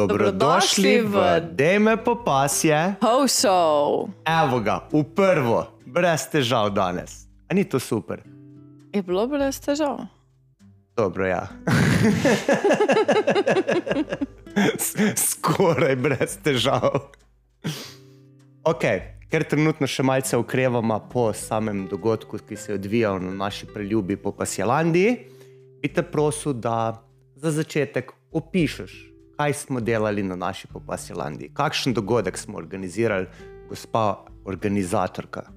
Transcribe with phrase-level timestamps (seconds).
[0.00, 1.16] Dobrodošli v
[1.52, 2.96] Deme popasje.
[3.04, 4.08] Ho show.
[4.24, 7.28] Evo ga, v prvo, brez težav danes.
[7.48, 8.24] A ni to super?
[8.96, 10.08] Je bilo brez težav.
[10.96, 11.44] Dobro, ja.
[15.28, 17.12] Skoraj brez težav.
[18.64, 18.84] Ok,
[19.28, 24.16] ker trenutno še malce okrevamo po samem dogodku, ki se je odvijal na naši preljubi
[24.16, 25.12] po Pasjelandiji,
[25.84, 27.04] bi te prosil, da
[27.36, 29.09] za začetek opišeš,
[29.40, 33.26] kaj smo delali na naši Popasjelandiji, kakšen dogodek smo organizirali,
[33.68, 35.42] gospa organizatorka.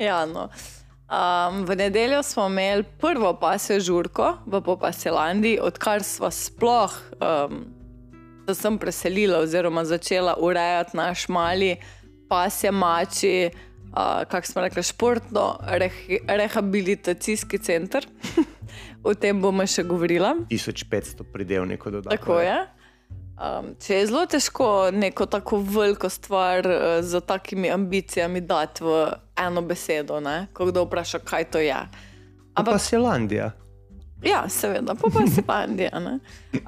[0.00, 0.48] Ja, no.
[0.48, 7.64] um, v nedeljo smo imeli prvo pasjo žurko v Popasjelandi, odkar smo sploh um,
[8.46, 11.76] se sem preselila oziroma začela urejati naš mali
[12.28, 13.50] pasje mači,
[13.92, 18.06] uh, kako smo rekli, športno rehi, rehabilitacijski center.
[19.02, 20.34] o tem bomo še govorila.
[20.50, 22.16] 1500 pridevnikov dodati.
[22.16, 22.58] Tako je.
[23.40, 29.06] Um, če je zelo težko neko tako veliko stvar uh, z takimi ambicijami dati v
[29.40, 30.50] eno besedo, ne?
[30.52, 31.78] ko kdo vpraša, kaj to je.
[32.52, 33.52] Ampak, Pasjelandija.
[34.24, 35.88] ja, seveda, pa pa se pandija.
[35.96, 36.60] Uh,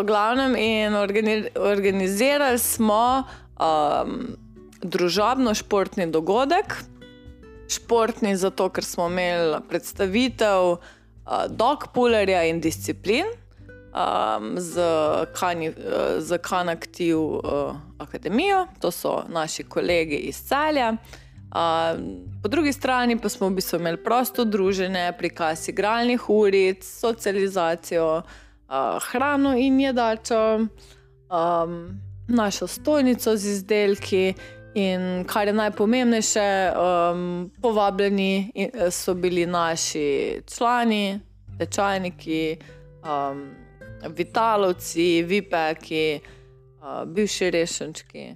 [0.00, 3.22] v glavnem, in organi organizirali smo
[3.54, 4.34] um,
[4.82, 6.74] družabno-športni dogodek.
[7.70, 10.76] Športni zato, ker smo imeli predstavitev
[11.26, 13.26] uh, dogpulerja in disciplin
[13.96, 14.80] um, z,
[15.32, 15.74] Kani, uh,
[16.18, 20.92] z Kanaktiv uh, akademijo, to so naši kolegi iz Celja.
[20.92, 22.00] Uh,
[22.42, 28.98] po drugi strani pa smo v bistvu imeli prosto druženje, prikaz igralnih uric, socializacijo, uh,
[29.10, 30.66] hrano in jedačo,
[31.30, 34.34] um, našo stojnico z izdelki.
[34.76, 38.52] In kar je najpomembnejše, um, povabljeni
[38.90, 41.20] so bili naši člani,
[41.58, 42.56] tečajniki,
[43.00, 43.40] um,
[44.16, 48.34] vitalovci, vipeki, uh, bivši rešenčki.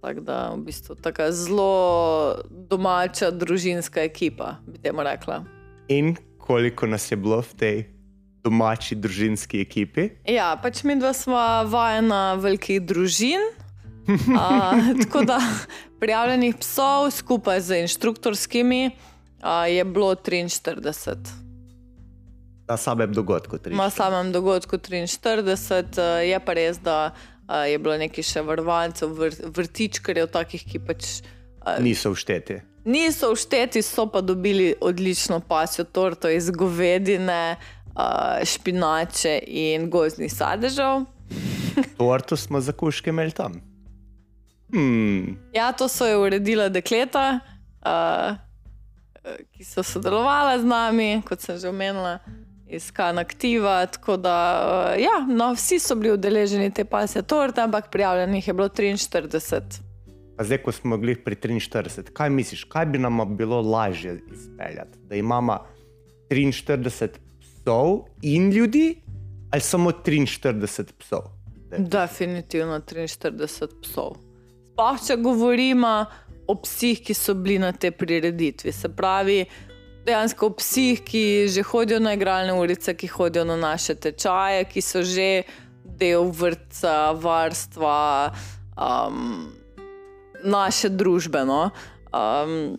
[0.00, 5.44] Tako da, v bistvu, tako zelo domača družinska ekipa, bi temu rekla.
[5.88, 7.84] In koliko nas je bilo v tej
[8.44, 10.10] domači družinski ekipi?
[10.28, 11.40] Ja, pač mi dva smo
[11.72, 13.40] vajena velikih družin.
[14.40, 14.72] A,
[15.02, 15.40] tako da
[16.00, 18.90] prijavljenih psov skupaj z inštruktorskimi
[19.42, 21.16] a, je bilo 43.
[22.68, 23.58] Na samem dogodku.
[23.58, 23.74] tri.
[23.74, 27.14] Na samem dogodku 43, a, je pa res, da
[27.46, 31.04] a, je bilo nekaj še vrvancev, vr, vrtičkarjev, takih, ki pač
[31.62, 32.60] a, Niso všteti.
[32.84, 37.56] niso všteti, so pa dobili odlično pasjo torto iz govedine,
[37.94, 41.04] a, špinače in gozdnih sadežev.
[41.98, 43.75] Torto smo za kuške imeli tam.
[44.72, 47.40] Hmm, Ja, to so jo uredila dekleta,
[47.86, 48.34] uh,
[49.54, 52.18] ki so sodelovala z nami, kot sem že omenila,
[52.66, 53.86] iz Kanaktiva.
[53.86, 58.54] Tako da, uh, ja, no, vsi so bili udeleženi te pasje torte, ampak prijavljenih je
[58.54, 59.86] bilo 43.
[60.36, 64.98] pa zdaj, ko smo bili pri 43, kaj misliš, kaj bi nam bilo lažje izpeljati?
[65.08, 65.58] Da imamo
[66.30, 67.08] 43
[67.40, 69.02] psov in ljudi,
[69.50, 71.22] ali samo 43 psov?
[71.78, 74.25] Definitivno 43 psov.
[74.76, 75.90] Sploh če govorimo
[76.44, 78.74] o psih, ki so bili na tej prireditvi.
[78.76, 79.38] Se pravi,
[80.04, 84.84] dejansko o psih, ki že hodijo na igralne ulice, ki hodijo na naše tečaje, ki
[84.84, 85.46] so že
[85.80, 88.36] del vrtca, varstva,
[88.76, 89.48] um,
[90.44, 91.48] naše družbe.
[91.48, 91.72] No?
[92.12, 92.76] Um,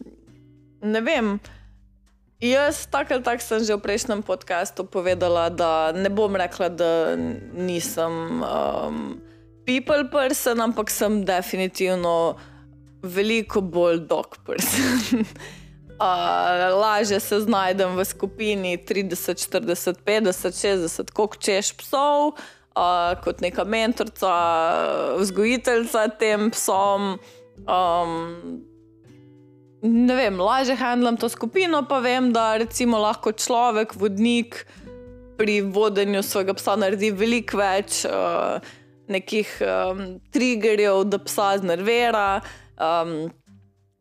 [0.85, 1.39] ne vem.
[2.37, 7.17] Jaz, tako ali tako, sem že v prejšnjem podkastu povedala, da ne bom rekla, da
[7.57, 9.17] nisem um,
[9.67, 12.37] people person, ampak sem definitivno
[13.03, 15.23] veliko bolj dog person.
[15.97, 22.35] Uh, lažje se znajdem v skupini 30, 40, 50, 60, koliko češ psov,
[22.77, 24.29] uh, kot neka mentorica,
[25.17, 27.17] vzgojiteljica tem psom.
[27.65, 28.13] Um,
[29.81, 34.67] ne vem, lažje handlam to skupino, pa vem, da recimo lahko človek, vodnik
[35.41, 38.61] pri vodenju svojega psa naredi veliko več uh,
[39.07, 42.41] nekih um, triggerjev, da psa znervira.
[42.77, 43.29] Um,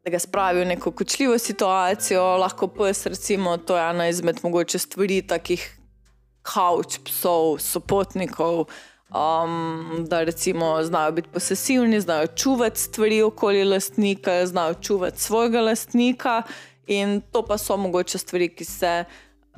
[0.07, 4.79] Da ga spravi v neko kočljivo situacijo, lahko pes, recimo, to je ena izmed mogoče
[4.79, 5.65] stvari, takih
[6.47, 8.69] kavč psov, sopotnikov,
[9.11, 16.43] um, da recimo znajo biti posesivni, znajo čuvati stvari okoli lastnika, znajo čuvati svojega lastnika,
[16.87, 19.05] in to pa so mogoče stvari, ki se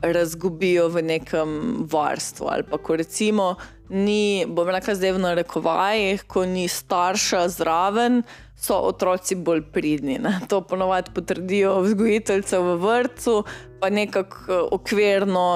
[0.02, 2.46] razgubijo v nekem varstvu.
[2.50, 3.54] Ali pa ko recimo
[3.90, 8.22] ni, bom rekla zdaj v narekovajih, ko ni starša zraven,
[8.58, 10.18] so otroci bolj pridni.
[10.18, 10.40] Ne?
[10.50, 13.42] To ponovadi potrdijo vzgojiteljce v vrtu,
[13.80, 15.48] pa nekako eh, okvirno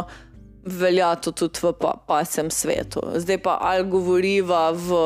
[0.64, 3.02] velja to tudi v pa, pasem svetu.
[3.18, 4.98] Zdaj pa ali govoriva v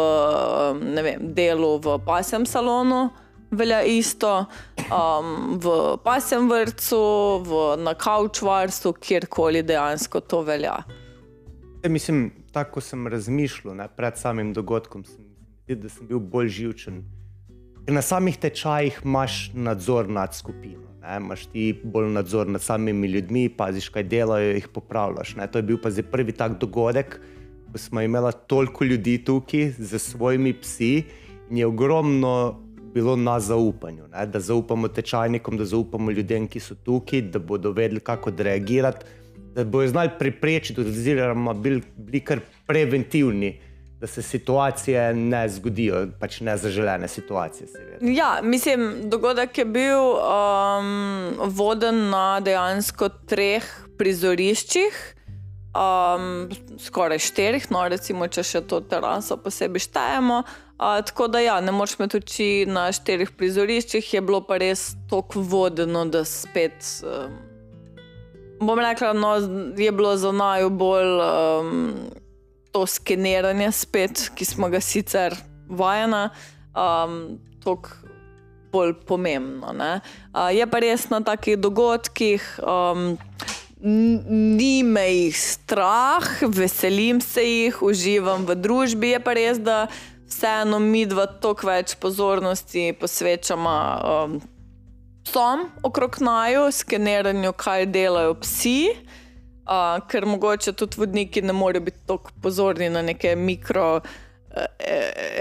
[0.82, 3.08] ne vem, delu v pasem salonu,
[3.50, 4.44] velja isto,
[4.90, 7.00] um, v pasem vrtu,
[7.46, 10.76] v, na kaučvarstvu, kjerkoli dejansko to velja.
[11.82, 15.24] Ja, mislim, tako sem razmišljal ne, pred samim dogodkom, sem,
[15.68, 17.02] da sem bil bolj živčen.
[17.84, 20.88] Ker na samih tečajih imaš nadzor nad skupino.
[21.02, 25.34] Ne, imaš ti bolj nadzor nad samimi ljudmi, paziš, kaj delajo, jih popravljaš.
[25.36, 25.50] Ne.
[25.52, 27.18] To je bil pa zdaj prvi tak dogodek,
[27.72, 30.94] ko smo imeli toliko ljudi tukaj z svojimi psi
[31.50, 32.32] in je ogromno
[32.94, 34.08] bilo na zaupanju.
[34.14, 39.04] Ne, da zaupamo tečajnikom, da zaupamo ljudem, ki so tukaj, da bodo vedeli, kako reagirati,
[39.56, 43.56] da bodo znali preprečiti, oziroma bili, bili kar preventivni
[44.00, 47.66] da se situacije ne zgodijo, pač nezaželene situacije.
[47.66, 47.96] Seveda.
[48.00, 53.64] Ja, mislim, dogodek je bil um, voden na dejansko treh
[53.98, 54.98] prizoriščih.
[55.76, 56.48] Um,
[56.80, 60.42] skoraj štirih, no, recimo, če še to teraso posebej štejemo.
[60.76, 64.90] Uh, tako da, ja, ne moreš me tudi na štirih prizoriščih, je bilo pa res
[65.10, 66.84] tako vodeno, da spet.
[67.04, 67.45] Um,
[68.60, 69.36] bom rekla, no,
[69.76, 71.20] je bilo za najbolj.
[71.20, 71.92] Um,
[72.76, 75.32] to skeniranje, spet, ki smo ga sicer
[75.68, 76.26] vajeni,
[76.76, 77.88] um, toliko
[78.72, 79.72] bolj pomembno.
[79.72, 82.44] Uh, je pa res na takih dogodkih.
[82.60, 83.16] Um,
[83.86, 89.12] Ni me jih strah, veselim se jih, uživam v družbi.
[89.12, 89.84] Je pa res, da
[90.26, 94.38] vseeno mi dva toliko več pozornosti posvečamo um,
[95.26, 98.78] psom okrog naju, skeniranju, kaj delajo psi.
[99.66, 104.02] Uh, ker mogoče tudi vodniki ne morejo biti tako pozorni na neke mikro uh,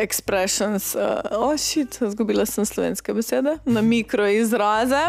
[0.02, 0.96] expressions.
[0.96, 5.04] Uh, oh, shit, zgubila sem slovenske besede, na mikro izraze,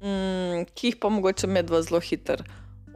[0.00, 2.40] mm, ki jih pa mogoče medva zelo hitro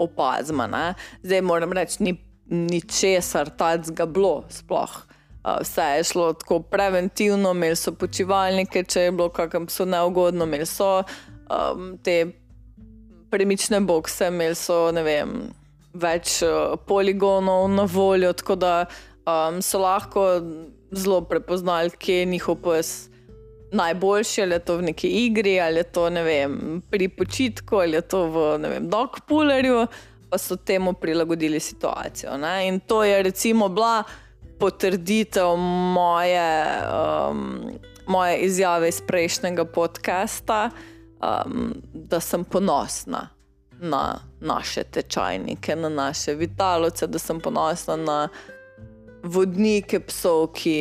[0.00, 0.66] opazma.
[0.66, 0.94] Ne?
[1.22, 2.16] Zdaj moram reči, ni,
[2.46, 5.02] ni česar tacga bilo sploh.
[5.44, 10.44] Uh, vse je šlo tako preventivno, imeli so počivalnike, če je bilo kakam so neugodno,
[10.44, 12.26] imeli so um, te
[13.30, 15.38] premične bokse, imeli so vem,
[15.94, 18.74] več uh, poligonov na voljo, tako da
[19.24, 20.26] um, so lahko
[20.92, 23.10] zelo prepoznali, kje je njihov pes
[23.72, 28.00] najboljši, ali je to v neki igri, ali je to vem, pri počitku, ali je
[28.00, 29.86] to v dogpoolerju,
[30.30, 32.36] pa so temu prilagodili situacijo.
[32.38, 32.68] Ne?
[32.68, 34.04] In to je recimo bila
[34.60, 36.64] potrditev moje.
[37.30, 37.60] Um,
[38.10, 40.70] Moje izjave iz prejšnjega podcasta,
[41.22, 43.28] um, da sem ponosna
[43.80, 48.28] na naše tečajnike, na naše vitaloce, da sem ponosna na
[49.22, 50.76] vodnike psov, ki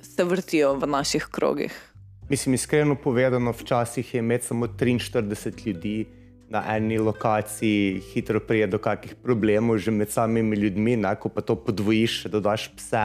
[0.00, 1.92] se vrtijo v naših krogih.
[2.28, 6.21] Mislim, iskreno povedano, včasih je imeti samo 43 ljudi
[6.52, 11.40] na eni lokaciji, hitro prije do kakih problemov, že med samimi ljudmi, ne, ko pa
[11.40, 13.04] to podvojiš, dodaš pse.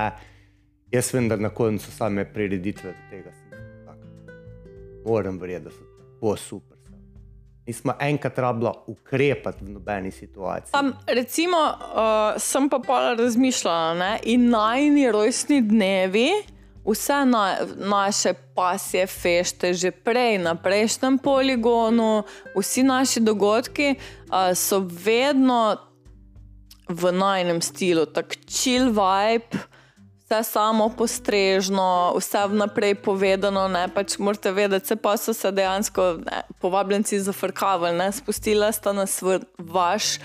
[0.92, 3.48] Jaz vem, da na koncu same prireditve tega sem.
[5.06, 5.88] Moram verjeti, da so
[6.22, 6.78] bo super.
[7.68, 10.72] Nismo enkrat rabila ukrepati v nobeni situaciji.
[10.72, 14.12] Tam, recimo, uh, sem pa pa razmišljala, ne?
[14.24, 16.30] in najni rojstni dnevi,
[16.88, 22.24] vse na, naše pasje, fešte, že prej na prejšnjem poligonu,
[22.56, 25.78] vsi naši dogodki uh, so vedno
[26.88, 29.68] v najnem stilu, tako chill vibe
[30.28, 33.68] vse samo postrežno, vse vnaprej povedano.
[33.68, 39.22] Ne, pač morate vedeti, pa so se dejansko ne, povabljenci zafrkavali, ne, spustili sta nas
[39.22, 40.20] v vaš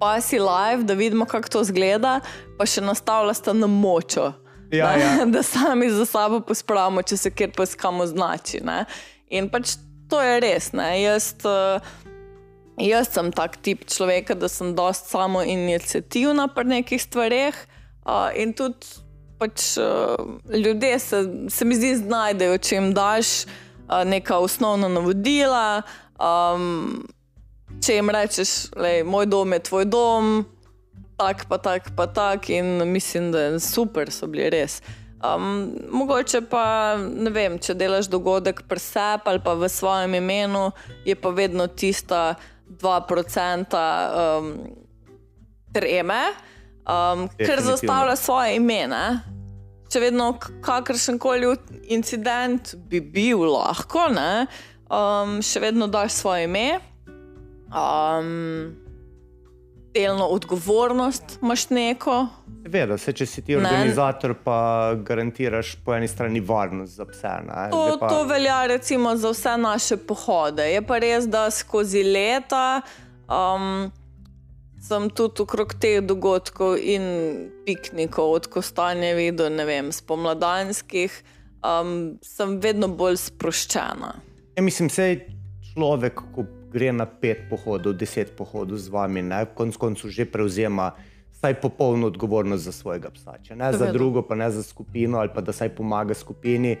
[0.00, 2.20] pasi live, da vidimo, kako to zgleda,
[2.58, 4.34] pa še nastavila sta na močo.
[4.70, 5.24] Ja, da, ja.
[5.34, 8.60] da sami za sabo pospravimo, če se kjer poskamo znači.
[8.64, 8.84] Ne.
[9.28, 9.76] In pač
[10.10, 10.70] to je res.
[10.74, 11.82] Jaz, uh,
[12.80, 17.54] jaz sem tak tip človeka, da sem dost samo inicijativna pri nekih stvareh.
[18.06, 19.02] Uh, in tudi
[19.38, 20.16] pač, uh,
[20.50, 25.82] ljudje se, se mi zdi, znajdejo, če jim daš uh, neka osnovna navodila.
[26.16, 27.04] Um,
[27.84, 30.30] če jim rečeš, da je moj dom je tvoj dom,
[31.16, 34.82] tako pa tako pa tako, in mislim, da super, so bili res.
[35.24, 40.70] Um, mogoče pa ne vem, če delaš dogodek pri sebi ali pa v svojem imenu,
[41.04, 42.34] je pa vedno tista
[42.68, 44.52] 2% um,
[45.72, 46.20] treme
[46.86, 48.86] um, ker zastavlja svoje ime.
[48.90, 49.06] Ne?
[49.90, 50.32] Če vedno
[50.64, 51.54] kakršen koli
[51.94, 54.46] incident bi bil lahko, ne?
[54.90, 56.66] um, še vedno daš svoje ime,
[57.70, 58.74] um,
[59.96, 62.26] delno odgovornost imaš neko.
[62.62, 64.40] Seveda, se, če si ti organizator, ne.
[64.44, 64.58] pa
[65.06, 67.34] garantiraš po eni strani varnost za pse.
[67.70, 68.08] To, pa...
[68.08, 70.66] to velja recimo za vse naše pohode.
[70.72, 72.80] Je pa res, da skozi leta.
[73.26, 73.92] Um,
[74.86, 77.06] sem tudi okrog teh dogodkov in
[77.66, 81.14] piknikov, od kostanjevi do ne vem, spomladanskih,
[81.62, 84.12] um, sem vedno bolj sproščena.
[84.56, 85.24] Ja, mislim, sej
[85.72, 90.92] človek, ko gre na pet pohodov, deset pohodov z vami, ne, konc koncu že prevzema
[91.36, 93.38] vsaj popolno odgovornost za svojega psa.
[93.42, 93.92] Če ne za Seveda.
[93.92, 96.76] drugo, pa ne za skupino, ali pa da saj pomaga skupini,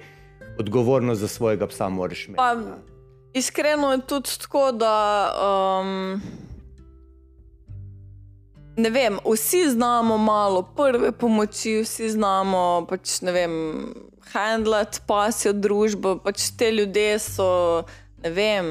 [0.58, 2.36] odgovornost za svojega psa moraš imeti.
[2.36, 2.76] Pa, ne.
[3.34, 4.96] iskreno je tudi tako, da.
[5.40, 6.20] Um,
[8.76, 13.54] Ne vem, vsi znamo malo prve pomoči, vsi znamo pač, vem,
[14.34, 16.18] handlat pasjo družbo.
[16.20, 17.46] Pač te ljudje so,
[18.20, 18.68] ne vem,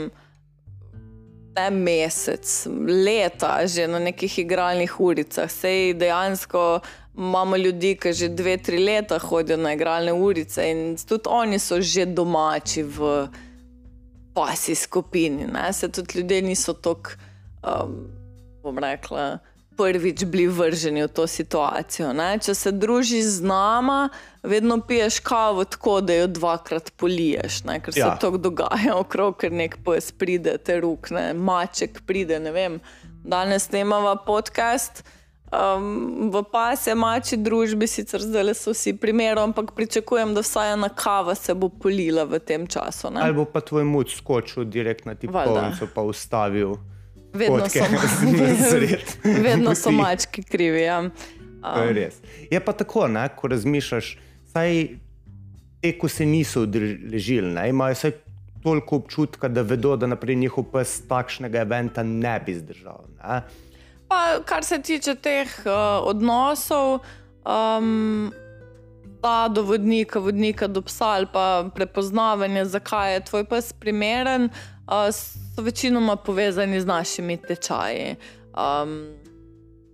[1.55, 2.67] ne mesec,
[3.05, 5.51] leta že na nekih igralnih uricah.
[5.51, 6.79] Sej dejansko
[7.17, 11.81] imamo ljudi, ki že dve, tri leta hodijo na igralne urice in tudi oni so
[11.81, 13.27] že domači v
[14.33, 15.47] pasi skupini.
[15.47, 15.73] Ne?
[15.73, 17.15] Se tudi ljudje niso tako,
[17.63, 18.07] um,
[18.63, 19.39] bom rekla,
[19.77, 22.13] prvič bili vrženi v to situacijo.
[22.13, 22.37] Ne?
[22.37, 24.09] Če se družiš z nama,
[24.43, 27.79] vedno piješ kavo tako, da jo dvakrat poliješ, ne?
[27.79, 28.15] ker se Ja.
[28.15, 32.39] to dogaja okrog, ker nek pes pride, te rukne, maček pride.
[32.39, 32.79] ne vem.
[33.23, 35.03] Danes snemava podcast.
[35.47, 40.89] Um, v pasje mači družbi, sicer zdaj so vsi primerov, ampak pričakujem, da vsaj ena
[40.89, 43.09] kava se bo polila v tem času.
[43.09, 43.21] Ne?
[43.21, 45.21] Ali bo pa tvoj muž skočil direkt na Valjda.
[45.21, 46.75] tipkovnico, pa ustavil.
[47.35, 50.81] Vedno fotke so, nasred vedno so mački krivi.
[50.81, 51.01] Ja.
[51.85, 52.21] Je res.
[52.51, 54.17] Je pa tako, ne, ko razmišljaš,
[54.53, 54.87] saj
[55.81, 58.15] te, ko se niso udeležili, ne, imajo vsaj
[58.63, 63.03] toliko občutka, da vedo, da naprej njihov pes takšnega eventa ne bi zdržal.
[63.19, 63.41] Ne.
[64.09, 66.99] Pa, kar se tiče teh uh, odnosov,
[67.45, 68.31] um,
[69.21, 74.49] da do vodnika, vodnika do psa ali pa prepoznavanje, zakaj je tvoj pes primeren,
[74.87, 75.09] uh,
[75.55, 78.15] so večinoma povezani z našimi tečaji.
[78.53, 79.07] Um,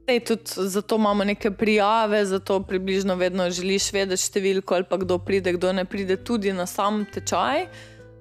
[0.10, 5.20] Sej tudi zato imamo neke prijave, zato približno vedno želiš vedeti številko ali pa kdo
[5.22, 7.68] pride, kdo ne pride tudi na sam tečaj.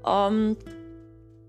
[0.04, 0.56] Um,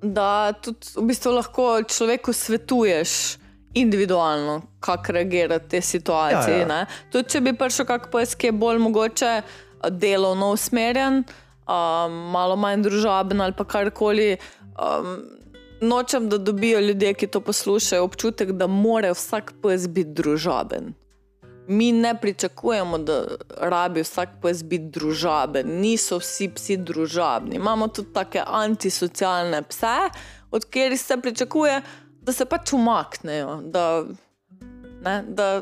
[0.02, 3.38] da tudi v bistvu lahko človeku svetuješ
[3.74, 6.64] individualno, kako reagirati v tej situaciji.
[6.64, 6.88] Ja, ja.
[7.12, 9.44] Tudi če bi prišel kak pes, ki je bolj mogoče a,
[9.90, 11.22] delovno usmerjen,
[11.68, 14.40] um, malo manj družaben ali pa karkoli.
[14.80, 15.41] Um,
[15.82, 20.94] nočem, da dobijo ljudje, ki to poslušajo, občutek, da mora vsak pes biti družaben.
[21.68, 23.24] Mi ne pričakujemo, da
[23.58, 25.68] rabi vsak pes biti družaben.
[25.82, 27.56] Niso vsi psi družabni.
[27.56, 29.98] Imamo tudi take antisocialne pse,
[30.52, 31.82] od katerih se pričakuje,
[32.22, 33.62] da se pač umaknejo.
[33.64, 34.04] Da,
[35.04, 35.62] ne, da,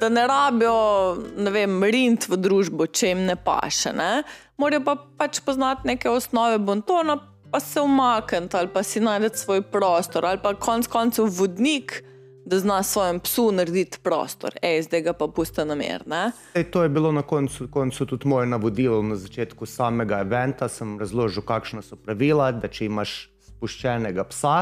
[0.00, 3.92] da ne rabijo ne vem, rint v družbo, če jim ne paše.
[3.96, 4.22] Ne.
[4.58, 9.62] Morajo pa pač poznati neke osnove bontona, pa se umakniti ali pa si najti svoj
[9.62, 12.04] prostor, ali pa konec koncev vodnik,
[12.46, 14.54] da zna svojemu psu narediti prostor.
[14.62, 16.04] Ej, zdaj ga pa pusta na mer.
[16.70, 20.68] To je bilo na koncu, koncu tudi moje navodilo na začetku samega eventa.
[20.68, 24.56] Sem razložil, kakšna so pravila, da če imaš spuščenega psa,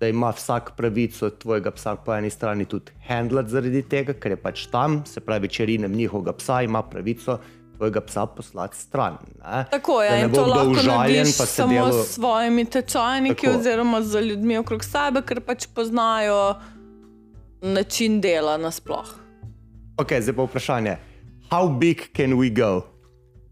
[0.00, 4.40] da ima vsak pravico tvojega psa po eni strani tudi handlat zaradi tega, ker je
[4.42, 7.38] pač tam, se pravi, če rinem njihovega psa, ima pravico
[7.76, 9.16] tvojega psa poslati stran.
[9.38, 9.64] Ne?
[9.70, 13.58] Tako je, ne in to lahko užaljen, narediš samo delo- s svojimi tečajniki, Tako.
[13.58, 16.54] oziroma z ljudmi okrog sebe, ker pač poznajo
[17.62, 19.14] način dela nasploh.
[19.96, 20.96] Ok, zdaj pa vprašanje.
[21.50, 22.82] How big can we go?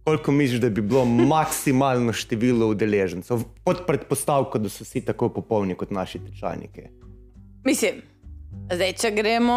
[0.04, 5.74] Koliko misliš, da bi bilo maksimalno število udeležencev, pod predpostavko, da so vsi tako popolni
[5.74, 6.82] kot naši tečajniki?
[7.64, 8.02] Mislim,
[8.72, 9.56] zdaj, če gremo,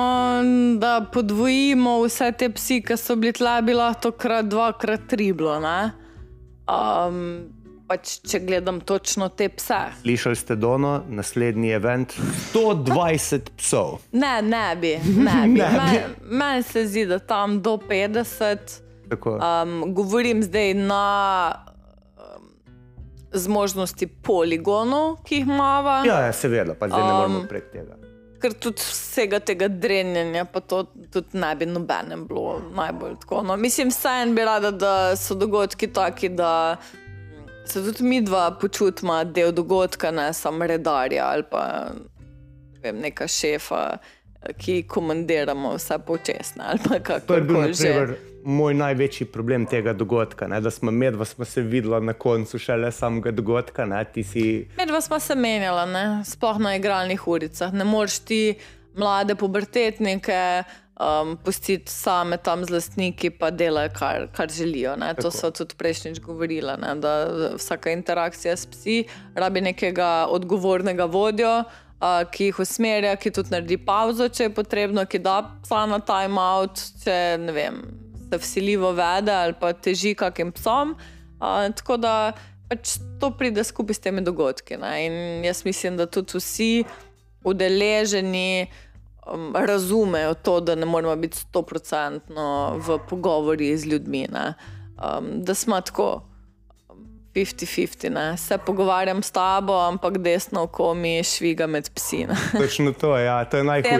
[0.79, 5.33] da podvojimo vse te psi, ki so bili tle, bi lahko krat dva, krat tri
[5.33, 5.59] bilo.
[5.59, 5.91] ne?
[6.65, 7.19] Um,
[7.87, 9.77] pač, če gledam točno te pse.
[10.01, 12.15] Slišali ste Dono, naslednji event
[12.53, 13.99] 120 psov.
[14.11, 14.95] Ne, ne bi.
[14.97, 15.61] Ne bi.
[15.61, 15.69] Ne.
[15.69, 15.99] Meni
[16.31, 18.81] men se zdi, da tam do 50.
[19.09, 21.03] Tako, Um, govorim zdaj na
[22.17, 22.47] um,
[23.31, 25.99] zmožnosti poligonov, ki jih imamo.
[26.09, 27.99] ja, ja, seveda, pa zdaj ne moremo Um, prek tega.
[28.41, 33.41] Ker tudi vsega tega drenjanja, pa to tudi ne bi nobenem bilo najbolj tako.
[33.47, 36.77] No, mislim, vseeno bi rada, da so dogodki taki, da
[37.65, 41.87] se tudi mi dva počutimo del dogodka, ne samo redarja ali pa
[42.83, 43.97] vem, neka šefa,
[44.57, 48.34] ki komandiramo vse počasne ali pa kako koli že.
[48.45, 52.91] Moj največji problem tega dogodka, ne, da smo medva smo se videla na koncu šele
[52.91, 53.85] samega dogodka.
[53.85, 56.23] Ne, ti si Medva smo se menjala, ne?
[56.25, 57.73] sploh na igralnih uricah.
[57.73, 58.41] Ne moreš ti
[58.95, 60.63] mlade pubertetnike
[60.99, 64.95] um, pustiti same tam z lastniki, pa delajo, kar, kar želijo.
[64.95, 65.13] Ne?
[65.13, 65.37] To Tako.
[65.37, 66.95] so tudi prejšnjič govorila, ne?
[66.95, 67.15] da
[67.57, 69.03] vsaka interakcija s psi
[69.35, 71.63] rabi nekega odgovornega vodjo.
[72.01, 75.99] uh, ki jih usmerja, ki tudi naredi pauzo, če je potrebno, ki da psa na
[76.03, 77.79] timeout, če ne vem,
[78.35, 80.95] se vsiljivo vede ali pa teži kakim psom.
[81.39, 82.33] Uh, tako da
[82.69, 84.77] pač to pride skupaj s temi dogodki.
[84.77, 85.05] Ne?
[85.05, 86.83] In jaz mislim, da tudi vsi
[87.43, 88.67] udeleženi
[89.25, 94.27] um, razumejo to, da ne moramo biti stoprocentno v pogovori z ljudmi.
[94.31, 96.21] Um, da smo tako.
[97.35, 102.27] 50-50, se pogovarjam s tabo, ampak desno oko mi šviga med psi.
[102.57, 103.97] Točno to, ja, to je najhujše.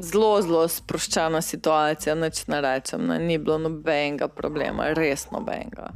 [0.00, 5.90] Zelo, zelo sproščena situacija, neč ne rečem, ne, ni bilo nobenega problema, res nobenega.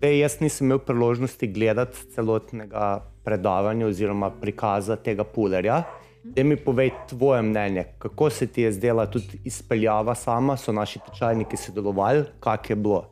[0.00, 5.82] Dej, jaz nisem imel priložnosti gledati celotnega predavanja oziroma prikaza tega pulerja.
[6.24, 11.00] Da mi povej tvoje mnenje, kako se ti je zdela tudi izpeljava sama, so naši
[11.06, 13.06] tečajniki sodelovali, kak je bilo?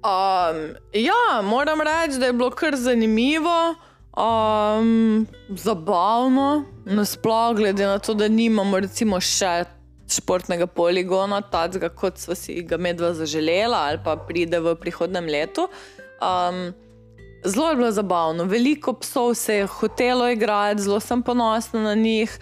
[0.00, 3.74] Um, ja, moram reči, da je bilo kar zanimivo,
[4.16, 9.64] um, zabavno, nasplošno, glede na to, da nimamo recimo še
[10.10, 15.68] športnega poligona, takega kot smo si ga medva zaželela ali pa pride v prihodnem letu.
[16.18, 16.72] Um,
[17.44, 22.38] zelo je bilo zabavno, veliko psov se je hotelo igrati, zelo sem ponosna na njih.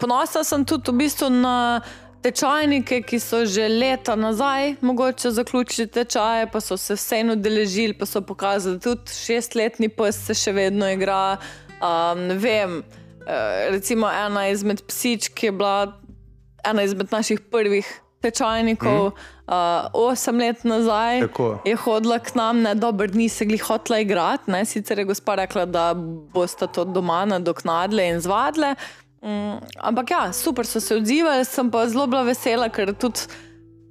[0.00, 1.80] Ponosna sem tudi v bistvu na
[2.22, 8.06] tečajnike, ki so že leta nazaj mogoče zaključili tečaje, pa so se vseeno deležili, pa
[8.06, 11.38] so pokazali, da tudi šestletni pes se še vedno igra.
[11.80, 15.96] Um, ne vem, uh, recimo ena izmed psič, ki je bila
[16.64, 17.88] ena izmed naših prvih
[18.20, 19.10] tečajnikov.
[19.10, 19.28] Mm.
[19.50, 21.46] Uh, osem let nazaj Tako.
[21.66, 24.50] je hodila k nam, ne dobro, ni se glih hotla igrati.
[24.50, 24.64] Ne?
[24.64, 28.74] Sicer je gospa rekla, da boste to doma nadoknadile in zvadile.
[29.20, 33.28] Um, ampak ja, super so se odzivali, sem pa zelo bila vesela, ker tudi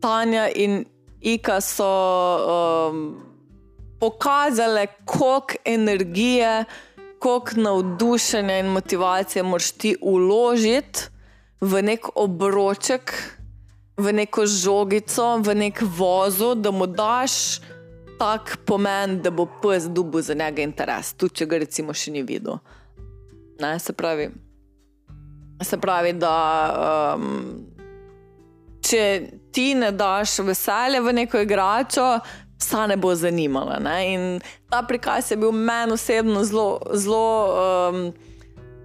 [0.02, 0.86] Tanja in
[1.22, 1.86] Ika so
[2.90, 3.00] um,
[4.00, 6.66] pokazale, koliko energije,
[7.20, 11.00] koliko navdušenja in motivacije moraš ti uložiti
[11.62, 13.14] v nek obroček,
[13.98, 17.60] v neko žogico, v nek vozu, da mu daš
[18.20, 22.24] tak pomen, da bo pes dubu za njega interes, tudi če ga recimo še ni
[22.24, 22.60] videl.
[23.60, 24.32] Ne, se pravi.
[25.62, 27.66] Se pravi, da um,
[28.82, 29.04] če
[29.52, 32.08] ti ne daš veselje v neko igračo,
[32.60, 33.80] psa ne bo zanimala.
[33.84, 33.98] Ne?
[34.14, 37.28] In ta prikaz je bil meni osebno zelo, zelo
[37.90, 38.02] um,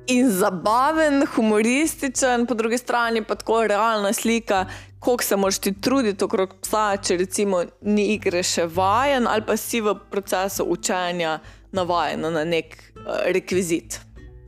[0.06, 4.66] in zabaven, humorističen, po drugi strani pa tako realna slika,
[4.98, 9.56] koliko se moraš ti truditi okrog psa, če recimo ni igre še vajen ali pa
[9.56, 11.38] si v procesu učenja
[11.72, 14.00] navajen na nek uh, rekvizit.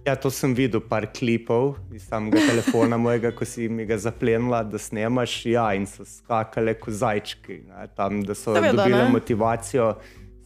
[0.07, 4.61] Ja, to sem videl, par klipov iz samega telefona mojega, ko si mi ga zaplenila,
[4.63, 5.41] da snemaš.
[5.51, 9.09] Ja, in so skakali kot zajčki, ne, tam, da so Seveda, dobili ne.
[9.11, 9.97] motivacijo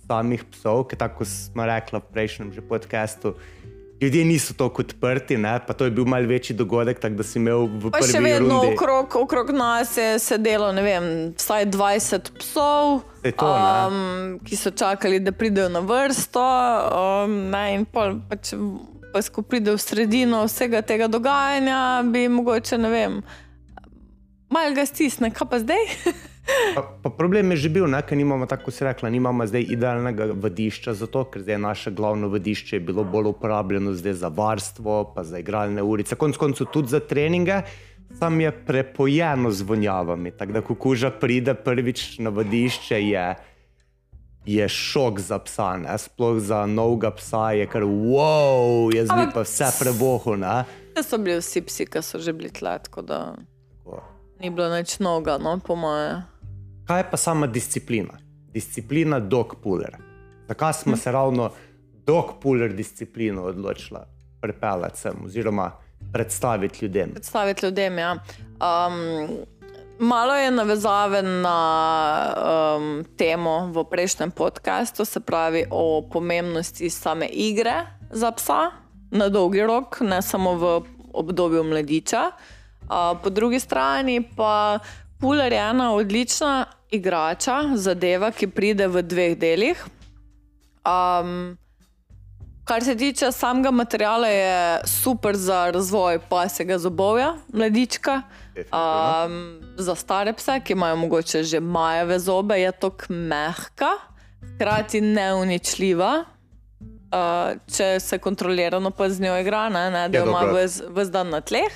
[0.08, 3.34] samih psov, ki tako smo rekli v prejšnjem že podkastu.
[4.00, 5.58] Ljudje niso tako odprti, ne?
[5.66, 8.62] pa to je bil malce večji dogodek, tako da si imel v prvi še vedno
[8.62, 8.70] rundi.
[8.72, 13.76] okrog, okrog nas je sedelo, ne vem, vsaj 20 psov, Saj to, ne.
[13.92, 16.40] um, ki so čakali, da pridejo na vrsto.
[16.40, 18.54] Um, ne, in pol, pač,
[19.12, 23.20] pa, ko pride v sredino vsega tega dogajanja, bi mogoče, ne vem,
[24.50, 25.88] malo ga stisne, kaj pa zdaj?
[26.74, 30.32] Pa, pa problem je že bil, ne, ker nimamo, tako si rekla, nimamo zdaj idealnega
[30.34, 35.12] vadišča za to, ker zdaj naše glavno vadišče je bilo bolj uporabljeno zdaj za varstvo,
[35.14, 37.62] pa za igralne urice, konc koncev tudi za treninge.
[38.18, 40.32] Sam je prepojeno z vonjavami.
[40.34, 43.26] Tako da, ko kuža pride prvič na vadišče, je,
[44.46, 45.98] je šok za psa, ne?
[45.98, 50.36] sploh za novega psa je kar wow, jaz bi pa vse prebohu.
[50.36, 50.64] Ne?
[50.94, 53.36] To so bili vsi psi, ki so že bili tle, tako da
[53.78, 54.02] Tako.
[54.40, 56.22] ni bilo nič noga, no, po moje.
[56.86, 58.18] Kaj je pa sama disciplina?
[58.52, 59.96] Disciplina dog puller.
[60.48, 61.50] Zakaj smo se ravno
[62.06, 64.00] dog puller disciplino odločili
[64.40, 65.72] pripeljati sem oziroma
[66.12, 67.10] predstaviti ljudem?
[67.10, 67.98] predstaviti ljudem.
[67.98, 68.12] Ja.
[68.12, 69.28] Um,
[70.00, 71.60] malo je navezave na
[72.76, 78.70] um, temo v prejšnjem podkastu, se pravi o pomembnosti same igre za psa
[79.10, 80.82] na dolgi rok, ne samo v
[81.12, 82.30] obdobju mladiča.
[82.30, 84.78] Uh, po drugi strani pa
[85.20, 89.84] Puller je ena odlična igrača, zadeva, ki pride v dveh delih.
[90.86, 91.58] Um,
[92.64, 98.22] Kar se tiče samega materiala, je super za razvoj pasega zobovja, mladička.
[98.56, 103.90] Um, za stare pse, ki imajo mogoče že majave zobe, je to mehka,
[104.54, 106.24] hkrati neuničljiva.
[107.10, 110.44] Uh, če se kontrolirano pa z njo igra, ne, ne, da Ja, jo ima
[110.94, 111.72] vse dan na tleh.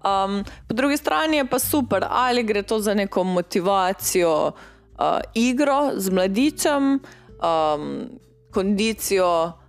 [0.00, 5.90] Um, po drugi strani je pa super, ali gre to za neko motivacijo, uh, igro
[5.96, 7.00] z mladičem,
[7.42, 7.88] um,
[8.50, 9.60] kondicijo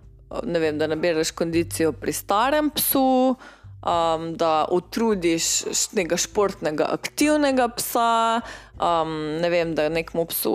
[0.42, 3.36] ne vem, da nabiraš kondicijo pri starem psu,
[3.82, 5.44] um, da utrudiš
[5.92, 8.40] nekega športnega, aktivnega psa,
[8.78, 10.54] um, ne vem, da nekemu psu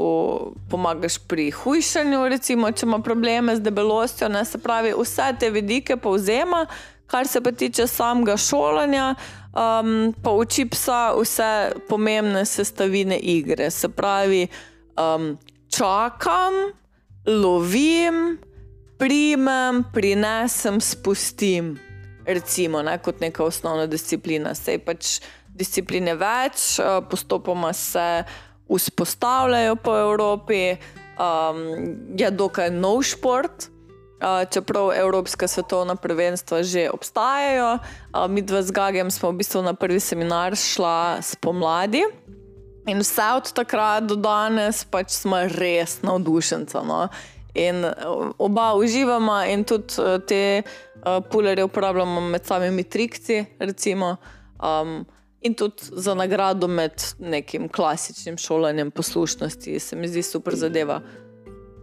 [0.69, 4.29] pomagaš pri hujšanju, recimo, če ima probleme z debelostjo.
[4.29, 6.65] Ne, se pravi, vse te vidike povzema,
[7.07, 9.15] kar se pa tiče samega šolanja.
[9.57, 13.71] Um, pa uči psa vse pomembne sestavine igre.
[13.71, 14.47] Se pravi,
[15.01, 15.31] um,
[15.73, 16.53] čakam,
[17.25, 18.37] lovim,
[18.97, 21.86] primem, prinesem, spustim.
[22.27, 24.51] Recimo, ne, kot neka osnovna disciplina.
[24.55, 25.19] Sej pač
[25.57, 28.23] discipline več, eh, postopoma se
[28.67, 30.75] vzpostavljajo po Evropi,
[31.15, 31.63] um,
[32.17, 33.69] je dokaj nov šport.
[34.17, 39.61] Uh, čeprav Evropska svetovna prvenstva že obstajajo, uh, mi dva z Gagem smo v bistvu
[39.61, 42.01] na prvi seminar šla spomladi.
[42.89, 46.81] In vse od takrat do danes pač smo res navdušenci.
[46.81, 47.13] No?
[47.53, 47.85] In
[48.41, 50.86] oba uživamo, in tudi te uh,
[51.31, 54.15] pulerje uporabljamo med samimi trikci, recimo,
[54.59, 55.05] um,
[55.41, 61.01] in tudi za nagrado med nekim klasičnim šolanjem poslušnosti, se mi zdi super zadeva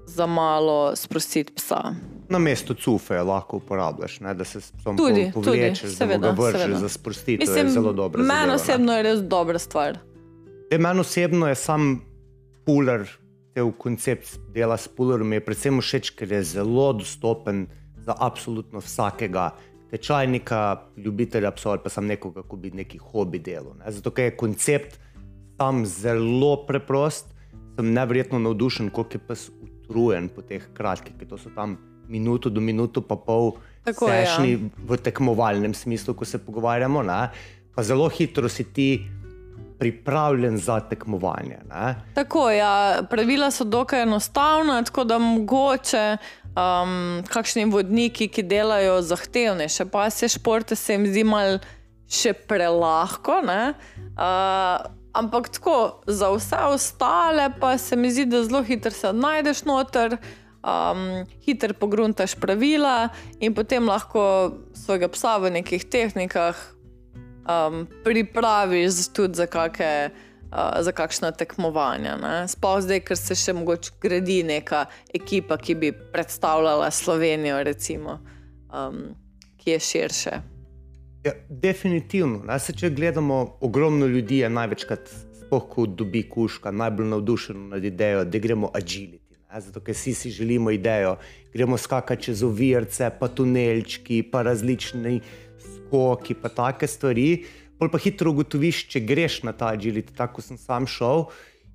[0.06, 1.94] za malo sprostiti psa.
[2.28, 6.32] Na mesto cufe lahko uporabljaš, ne, da se psom Tudi, po- tudi, povlečeš, da seveda,
[6.32, 6.78] ga vržeš seveda.
[6.78, 7.56] za sprostitev.
[7.56, 8.22] je zelo dobro.
[8.22, 9.98] meni osebno je res dobra stvar.
[10.70, 12.00] Te meni osebno je sam
[12.66, 13.08] puler,
[13.54, 17.66] te v koncept dela s pulerom mi je predvsem všeč, ker je zelo dostopen
[18.04, 19.50] za absolutno vsakega
[19.90, 23.76] tečajnika, ljubitelja psov ali pa sam nekoga, ki bi neki hobi delal.
[23.78, 23.92] Ne.
[23.92, 24.98] Zato je koncept
[25.56, 27.30] tam zelo preprost,
[27.76, 31.76] sem nevrjetno navdušen, koliko je pes utrujen po teh kratkih, to so tam
[32.08, 33.52] minuto do minuto pa pol
[33.84, 34.26] Tako je, ja.
[34.26, 37.02] sešni v tekmovalnem smislu, ko se pogovarjamo.
[37.02, 37.28] Ne.
[37.74, 38.88] Pa zelo hitro si ti
[39.78, 41.58] pripravljen za tekmovanje.
[41.68, 41.94] Ne?
[42.14, 46.16] Tako, ja, pravila so dokaj enostavna, tako da mogoče
[46.54, 51.58] um, kakšni vodniki, ki delajo zahtevnejše, pa se športe, se jim zdi mal
[52.10, 53.40] še prelahko.
[53.44, 59.64] Uh, ampak tako, za vse ostale pa se mi zdi, da zelo hitro se najdeš
[59.68, 60.18] noter.
[60.64, 64.22] Um, hiter pogruntaš pravila, in potem lahko
[64.72, 66.56] svojega psa v nekih tehnikah
[67.44, 70.33] um, pripraviš tudi za, kake, uh,
[70.80, 72.18] za kakšna tekmovanja.
[72.48, 78.20] Sploh zdaj, ker se še mogoče gradi neka ekipa, ki bi predstavljala Slovenijo, recimo,
[78.70, 79.14] um,
[79.58, 80.40] ki je širše.
[81.24, 82.42] Ja, definitivno.
[82.44, 82.58] Ne?
[82.60, 88.26] Se, če gledamo, ogromno ljudi je največkrat, sploh ko dobi kuška, najbolj navdušen nad idejo,
[88.28, 89.38] da gremo agiliti.
[89.40, 89.60] Ne?
[89.64, 91.16] Zato, ker vsi si želimo idejo,
[91.54, 95.20] gremo skakati čez ovirce, pa tunelčki, pa različni
[95.64, 97.28] skoki, pa take stvari.
[97.78, 101.26] Pol pa hitro ugotoviš, če greš na ta agility, tako kot sem sam šel,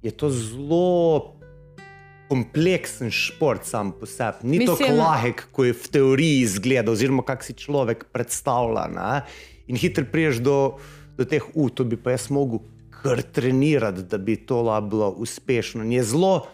[0.01, 1.35] je to zelo
[2.29, 4.47] kompleksen šport sam po sebi.
[4.47, 8.87] Ni Mislim- lahek, ko je v teoriji izgleda, oziroma kako si človek predstavlja.
[8.87, 9.21] Ne?
[9.67, 10.77] In hitro priješ do,
[11.17, 12.61] do teh ut, to bi pa jaz mogel
[13.01, 15.83] kar trenirati, da bi to bilo uspešno.
[15.83, 16.47] In je zelo,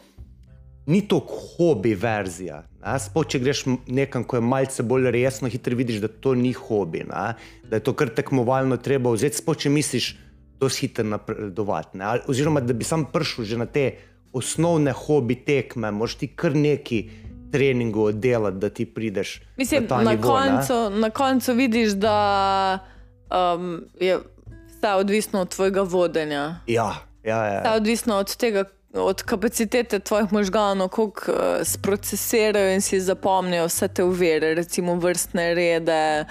[0.85, 2.63] ni to hobi verzija.
[2.85, 2.99] ne.
[2.99, 7.03] Sploh če greš nekam, ko je malce bolj resno, hitro vidiš, da to ni hobi,
[7.09, 7.33] ne?
[7.69, 10.15] da je to kar tekmovalno treba vzeti, sploh če misliš,
[10.59, 11.97] da si hitro napredovati.
[11.97, 12.19] ne.
[12.27, 13.91] Oziroma, da bi sam prišel že na te
[14.33, 17.09] osnovne hobi tekme, moraš ti kar neki
[17.51, 20.39] treningu oddelati, da ti prideš Mislim, na na, nivo.
[20.39, 20.51] ne.
[20.51, 22.79] koncu, na koncu vidiš, da
[23.31, 24.19] um, je
[24.67, 26.55] vse odvisno od tvojega vodenja.
[26.67, 27.61] Ja, ja, ja.
[27.61, 33.87] Vse odvisno od tega, od kapacitete tvojih možganov, koliko uh, sprocesirajo in si zapomnijo vse
[33.87, 36.25] te uvere, recimo vrstne rede,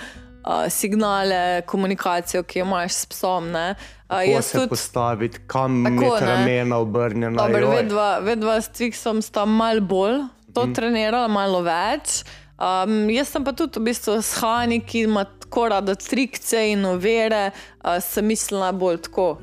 [0.46, 3.50] uh, signale, komunikacijo, ki jo imaš s psom.
[3.50, 3.74] ne.
[4.08, 6.26] Uh, Kako se tudi, postaviti, kam Tako, ne.
[6.26, 7.46] ramena obrnjena.
[7.46, 10.22] dobro, vedva, vedva s Twixom sta mal bolj
[10.54, 10.74] to mm.
[10.74, 12.22] trenirala, malo več.
[12.54, 16.84] Um, jaz sem pa tudi v bistvu s Hani, ki ima tako rada trikce in
[16.86, 17.50] overe,
[17.82, 19.38] uh, sem mislila bolj tako.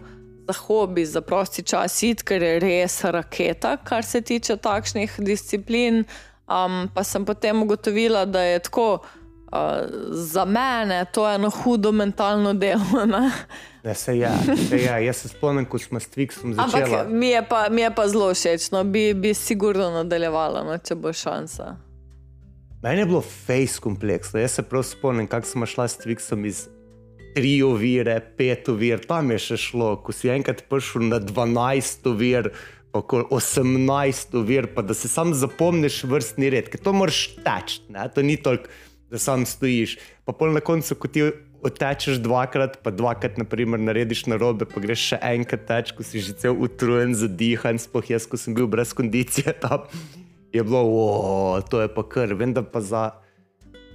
[0.47, 6.03] Za hobi, za prosti čas, id, ker je res raketa, kar se tiče takšnih disciplin.
[6.51, 8.87] Um, pa sem potem ugotovila, da je tako
[9.51, 9.59] uh,
[10.11, 13.05] za mene to eno hudo mentalno delo.
[13.05, 13.31] Ne?
[13.83, 14.31] Ne, se je,
[14.69, 15.05] se je.
[15.05, 16.83] Jaz se spomnim, ko smo s Twixom začeli.
[16.83, 20.77] Ampak mi je pa, mi je pa zelo všeč, no, bi, bi sigurno nadaljevala, no,
[20.77, 21.75] če bo šansa.
[22.81, 24.39] Meni je bilo face kompleksno.
[24.39, 26.67] Jaz se prav spomnim, kako smo šla s Twixom iz
[27.35, 29.95] tri ovire, pet ovir, tam je še šlo.
[30.03, 32.51] Ko si enkrat prišel na 12 ovir,
[32.91, 37.83] pa okoli 18 ovir, pa da si sam zapomniš vrstni red, ker to moraš teči,
[38.15, 38.71] to ni toliko,
[39.11, 39.97] da sam stojiš.
[40.27, 41.27] Pa pol na koncu, ko ti
[41.61, 46.23] otečeš dvakrat, pa dvakrat, naprimer, narediš na robe, pa greš še enkrat teč, ko si
[46.23, 49.85] že cel utrujen, zadihan, sploh jaz, ko sem bil brez kondicije tam
[50.53, 52.33] je bilo, o, to je pa kar.
[52.33, 53.11] Vem, da pa za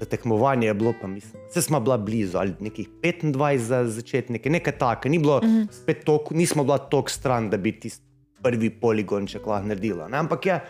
[0.00, 4.50] za tekmovanje je bilo, pa mislim, vse smo bila blizu, ali nekih 25 za začetnike,
[4.50, 5.62] nekaj takega, ni bilo Mhm.
[5.70, 8.04] spet toliko, nismo bila toliko stran, da bi tisti
[8.42, 10.08] prvi poligon še lahko naredila.
[10.08, 10.18] Ne?
[10.18, 10.60] Ampak je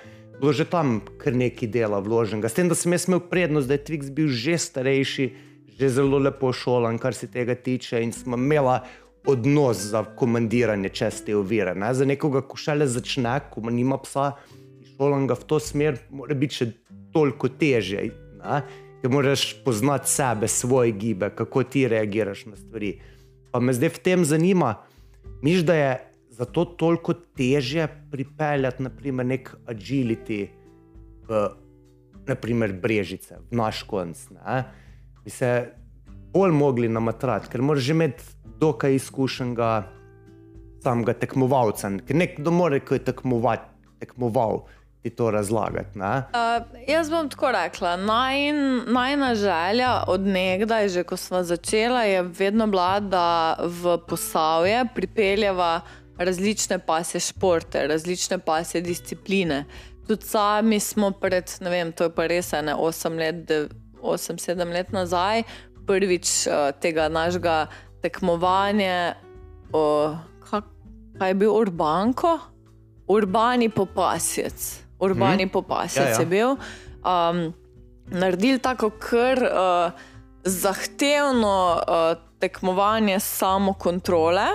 [0.40, 2.48] bilo že tam kar nekaj dela vloženega.
[2.48, 5.26] S tem, da sem jaz imel prednost, da je Twix bil že starejši,
[5.78, 8.84] že zelo lepo šolan, kar se tega tiče, in smo imela
[9.26, 11.74] odnos za komandiranje čez te ovire.
[11.74, 11.94] Ne?
[11.94, 14.32] Za nekoga, ko šele začne, ko ima nima psa,
[14.96, 16.66] šolan ga v to smer, mora biti še
[17.12, 18.12] toliko težje.
[18.38, 18.62] Ne?
[19.02, 22.96] Ker moraš poznati sebe, svoje gibe, kako ti reagiraš na stvari.
[23.52, 24.74] Pa me zdaj v tem zanima,
[25.42, 25.90] miš, da je
[26.30, 30.46] zato toliko težje pripeljati naprimer, nek agility
[31.28, 31.48] v
[32.26, 34.18] naprimer, brežice, v naš konc.
[34.34, 34.64] Ne?
[35.24, 35.50] Bi se
[36.34, 38.24] bolj mogli namatrati, ker moraš že imeti
[38.60, 39.70] dokaj izkušenega
[40.84, 43.64] samega tekmovalca, ker nekdo mora, ko je tekmovat,
[44.00, 44.64] tekmoval,
[45.06, 45.98] ti to razlagati.
[45.98, 46.16] Ne?
[46.34, 47.96] Uh, jaz bom tako rekla.
[47.96, 54.84] Najn, najna želja od nekdaj, že ko smo začela, je vedno bila, da v posavje
[54.94, 55.80] pripeljeva
[56.18, 59.64] različne pasje športe, različne pasje discipline.
[60.08, 63.52] Tudi sami smo pred, ne vem, to je pa res ne 8 let,
[64.02, 65.44] 8-7 let nazaj,
[65.86, 67.68] prvič uh, tega našega
[68.02, 69.14] tekmovanja,
[69.70, 70.18] uh,
[70.50, 70.66] kak,
[71.18, 72.38] kaj je bil Urbanko?
[73.06, 74.85] Urbani popasjec.
[74.98, 75.52] Urbani hmm.
[75.52, 76.20] popasjec Ja, ja.
[76.20, 76.56] je bil.
[77.04, 77.54] Um,
[78.06, 80.00] naredili tako kar uh,
[80.44, 84.46] zahtevno uh, tekmovanje samokontrole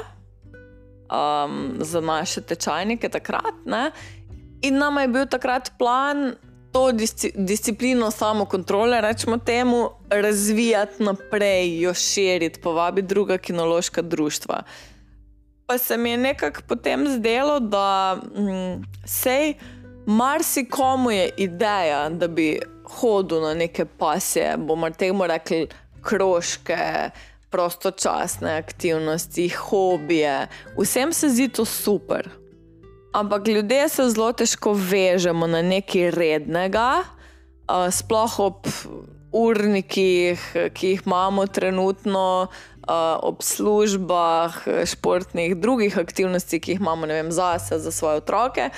[1.12, 3.66] um, za naše tečajnike takrat.
[3.66, 3.92] Ne?
[4.62, 6.34] In nam je bil takrat plan
[6.72, 14.64] to disci disciplino samokontrole, rečemo temu, razvijati naprej, jo širiti, povabiti druga kinološka društva.
[15.66, 19.54] Pa se mi je nekako potem zdelo, da mm, sej
[20.06, 25.68] marsikomu je ideja, da bi hodil na neke pasje, bomo temu rekli
[26.02, 27.10] krožke,
[27.50, 30.48] prostočasne aktivnosti, hobije.
[30.78, 32.30] Vsem se zdi to super.
[33.14, 37.04] Ampak ljudje se zelo težko vežemo na nekaj rednega,
[37.92, 38.68] sploh ob
[39.32, 40.40] urnikih,
[40.74, 42.48] ki jih imamo trenutno,
[43.22, 48.70] ob službah, športnih, drugih aktivnosti, ki jih imamo vem, zase, za svoje otroke.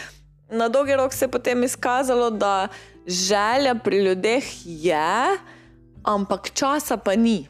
[0.53, 2.67] Na dolgi rok se je potem izkazalo, da
[3.07, 5.37] želja pri ljudeh je,
[6.03, 7.47] ampak časa pa ni.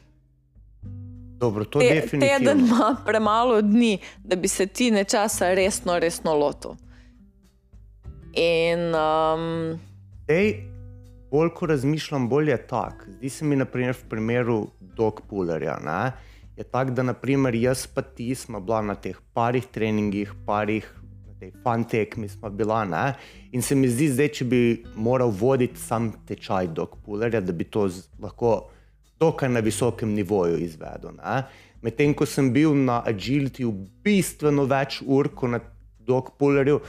[1.40, 2.38] Dobro, to Te, definitivno.
[2.38, 6.72] teden ima premalo dni, da bi se ti nečesa resno, resno lotil.
[8.34, 9.80] In um,
[10.28, 10.64] Ej,
[11.32, 13.08] bolj ko razmišljam, bolj je tak.
[13.18, 16.12] Zdi se mi, naprimer, v primeru dogpulerja, ne,
[16.58, 20.88] je tako, da naprimer, jaz pa ti smo bila na teh parih treningih, parih
[21.44, 22.86] tej fantekmi smo bila.
[22.86, 23.14] Ne,
[23.52, 24.62] in se mi zdi, zdaj, če bi
[24.96, 28.70] moral voditi sam tečaj dogpulerja, da bi to z, lahko
[29.20, 31.12] dokaj na visokem nivoju izvedel.
[31.20, 31.44] ne.
[31.84, 33.68] Medtem ko sem bil na agility
[34.04, 35.60] bistveno več ur kot na
[36.00, 36.80] dogpulerju,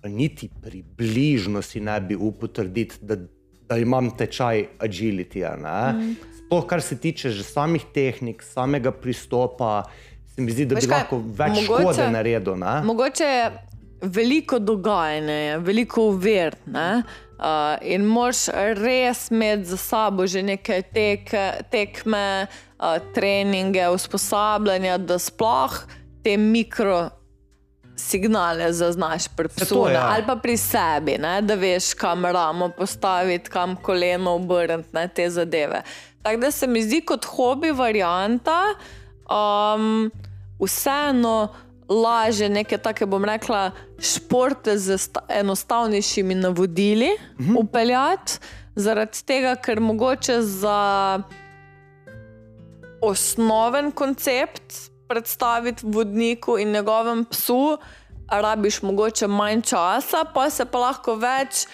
[0.00, 3.16] pa niti približno si ne bi upal trditi, da,
[3.68, 5.44] da imam tečaj agility.
[5.44, 6.16] Mm.
[6.38, 9.84] Sploh kar se tiče že samih tehnik, samega pristopa,
[10.34, 12.56] se mi zdi, da Veš bi kaj, lahko več mogoče- škode naredil.
[12.56, 12.74] Ne?
[12.84, 13.30] mogoče
[14.02, 16.56] veliko dogajanja, veliko uver.
[16.66, 17.02] Ne?
[17.38, 18.46] Uh, in moš
[18.78, 21.32] res imeti za sabo že neke tek,
[21.70, 22.46] tekme,
[22.78, 25.80] uh, treninge, usposabljanja, da sploh
[26.22, 27.08] te mikro.
[28.02, 30.06] Signale zaznaš pri psu, ja.
[30.10, 35.82] ali pa pri sebi, ne, da veš, kam ramo postaviti, kam koleno obrniti, te zadeve.
[36.22, 38.56] Tako da se mi zdi kot hobi varianta,
[39.28, 40.10] um,
[40.58, 41.52] vseeno
[41.92, 47.56] laže neke take, bom rekla, športe z sta- enostavnejšimi navodili mhm.
[47.56, 48.38] upeljati,
[48.74, 51.20] zaradi tega, ker mogoče za
[53.02, 57.78] osnoven koncept predstaviti vodniku in njegovem psu,
[58.30, 61.66] rabiš mogoče manj časa, pa se pa lahko več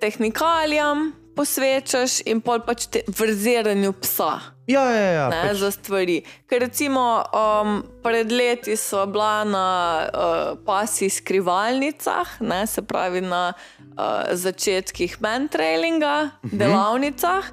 [0.00, 5.26] tehnikalijam posvečaš in pol pač te vrziranju psa Ja, ja, ja.
[5.28, 6.22] ne, Pač, za stvari.
[6.48, 9.68] Ker recimo um, pred leti so bila na
[10.08, 16.58] uh, pasji skrivalnicah, ne, se pravi na uh, začetkih mentrailinga, uh -huh.
[16.58, 17.44] delavnicah,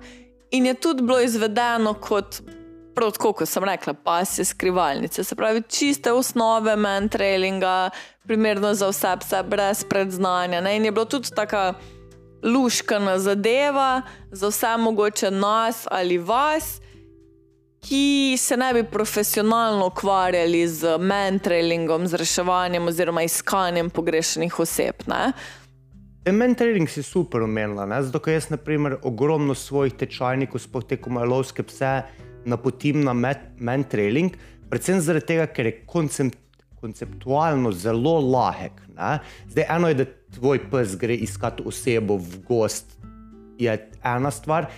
[0.51, 2.41] in je tudi bilo izvedeno kot.
[2.95, 7.89] Prav tako, kot sem rekla, pasje skrivalnice, se pravi, čiste osnove mentrailinga,
[8.27, 10.61] primerno za vse pse, brez predznanja.
[10.61, 10.75] Ne?
[10.75, 11.73] In je bilo tudi tako
[12.43, 14.01] luškana zadeva
[14.31, 16.81] za vse mogoče nas ali vas,
[17.81, 24.95] ki se ne bi profesionalno ukvarjali z mentrailingom, z reševanjem oziroma iskanjem pogrešenih oseb.
[25.07, 25.31] Ne?
[26.31, 27.97] Men trening si super omenila, ne?
[28.03, 32.03] zato ker jaz, na primer, ogromno svojih tečajnikov, sploh te komalovske pse,
[32.45, 34.37] napotim na men trening,
[34.69, 36.37] predvsem zaradi tega, ker je koncept,
[36.81, 38.77] konceptualno zelo lahek.
[38.93, 39.17] Ne?
[39.49, 42.97] Zdaj, eno je, da tvoj pes gre iskati osebo v gost,
[43.59, 44.69] je ena stvar,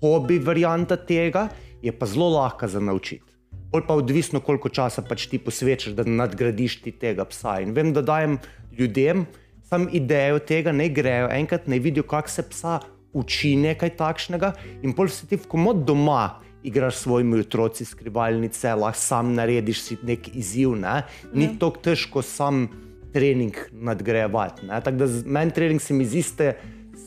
[0.00, 1.48] hobi varianta tega
[1.82, 3.32] je pa zelo lahka za naučiti.
[3.72, 7.60] Pol pa odvisno, koliko časa pač ti posvečaš, da nadgradiš ti tega psa.
[7.64, 8.38] In vem, da dajem
[8.78, 9.26] ljudem
[9.72, 12.80] sam idejo tega, ne grejo enkrat, ne vidijo, kako se psa
[13.12, 14.52] uči nekaj takšnega,
[14.84, 16.40] in pol se ti v komod doma.
[16.62, 20.76] Igraš s svojimi otroci, skrivalnice, lahko sam narediš si nek izziv.
[20.78, 21.00] Ne?
[21.34, 21.54] Ni ja.
[21.58, 22.68] tako težko sam
[23.12, 24.68] trening nadgrajevati.
[24.68, 26.54] Tako da meni trening se mi z iste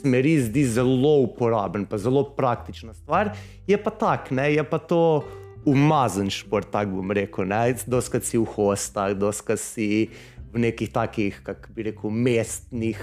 [0.01, 3.29] smeri zdi zelo uporaben, pa zelo praktična stvar.
[3.67, 4.53] Je pa tak, ne?
[4.53, 5.23] je pa to
[5.65, 7.45] umazen šport, tako bom rekel.
[7.85, 10.09] Doskrat si v hostah, doskrat si
[10.53, 13.01] v nekih takih, kako bi rekel, mestnih.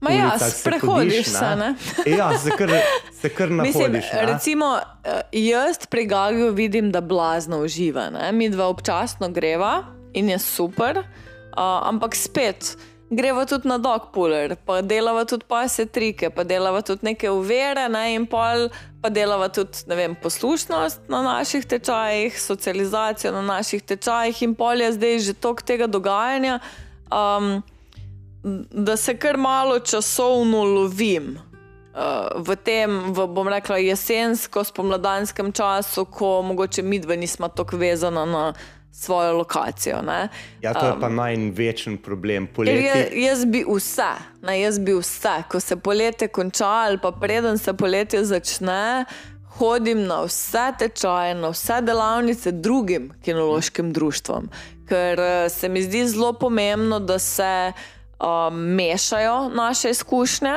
[0.00, 1.56] Ma ja, sprehodiš se.
[1.56, 1.74] Ne?
[2.18, 2.70] Ja, se kar,
[3.20, 3.92] se kar nahodiš.
[3.92, 8.10] Mislim, recimo, eh, jaz pri Gagiju vidim, da blazno uživa.
[8.10, 8.32] Ne?
[8.32, 11.02] Mi dva občasno greva in je super,
[11.56, 12.76] ampak spet
[13.10, 18.14] greva tudi na dogpuller, pa delava tudi pase trike, pa delava tudi neke uvere, ne,
[18.14, 18.68] in pol,
[19.02, 24.92] pa delava tudi vem, poslušnost na naših tečajih, socializacijo na naših tečajih, in pol je
[24.98, 26.58] zdaj že tok tega dogajanja,
[27.12, 27.62] um,
[28.70, 31.36] da se kar malo časovno lovim.
[31.94, 37.78] Uh, v tem, v, bom rekla, jesensko, spomladanskem času, ko mogoče mi dva nismo tako
[37.78, 38.48] vezana na
[38.94, 40.02] svojo lokacijo.
[40.02, 40.28] Ne.
[40.60, 42.48] Ja, to je um, pa največji problem.
[42.66, 47.58] Jaz, jaz bi vse, ne, jaz bi vse, ko se poletje konča ali pa preden
[47.58, 49.04] se poletje začne.
[49.58, 54.48] Hodim na vse tečaje, na vse delavnice drugim kinološkim društvom,
[54.88, 57.72] ker eh, se mi zdi zelo pomembno, da se
[58.18, 60.54] um, mešajo naše izkušnje,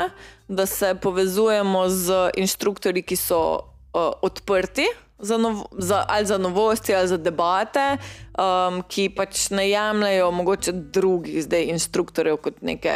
[0.48, 4.88] da se povezujemo z inštruktorji, ki so uh, odprti
[5.20, 7.98] za, nov, za, ali za novosti, ali za debate,
[8.38, 12.94] um, ki pač ne jemljajo mogoče drugih zdaj inštruktorjev kot neke,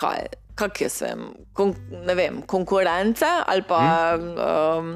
[0.00, 0.26] kaj,
[0.58, 1.74] kak jaz vem, kon,
[2.06, 3.82] ne vem, konkurence ali pa
[4.16, 4.94] um,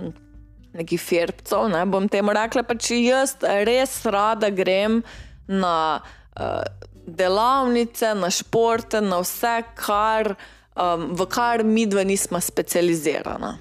[0.74, 2.64] neki firpcev, ne bom temu rekla.
[2.66, 5.02] Pač jaz res rada grem
[5.46, 6.62] na uh,
[7.06, 10.34] delavnice, na športe, na vse, kar,
[10.74, 13.56] um, v kar mi dva nismo specializirana.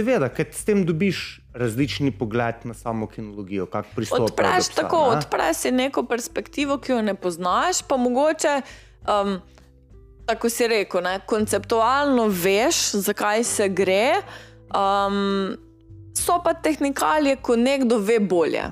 [0.00, 4.32] Seveda, ker s tem dobiš različni pogled na samo kinologijo, kako pristopiš.
[4.32, 8.60] Odpreš tako, odpreš si neko perspektivo, ki jo ne poznaš, pa mogoče.
[9.08, 9.40] Um,
[10.30, 14.20] Tako si rekel, ne, konceptualno veš, zakaj se gre,
[14.70, 15.56] um,
[16.14, 18.62] so pa tehnikalije, ko nekdo ve bolje.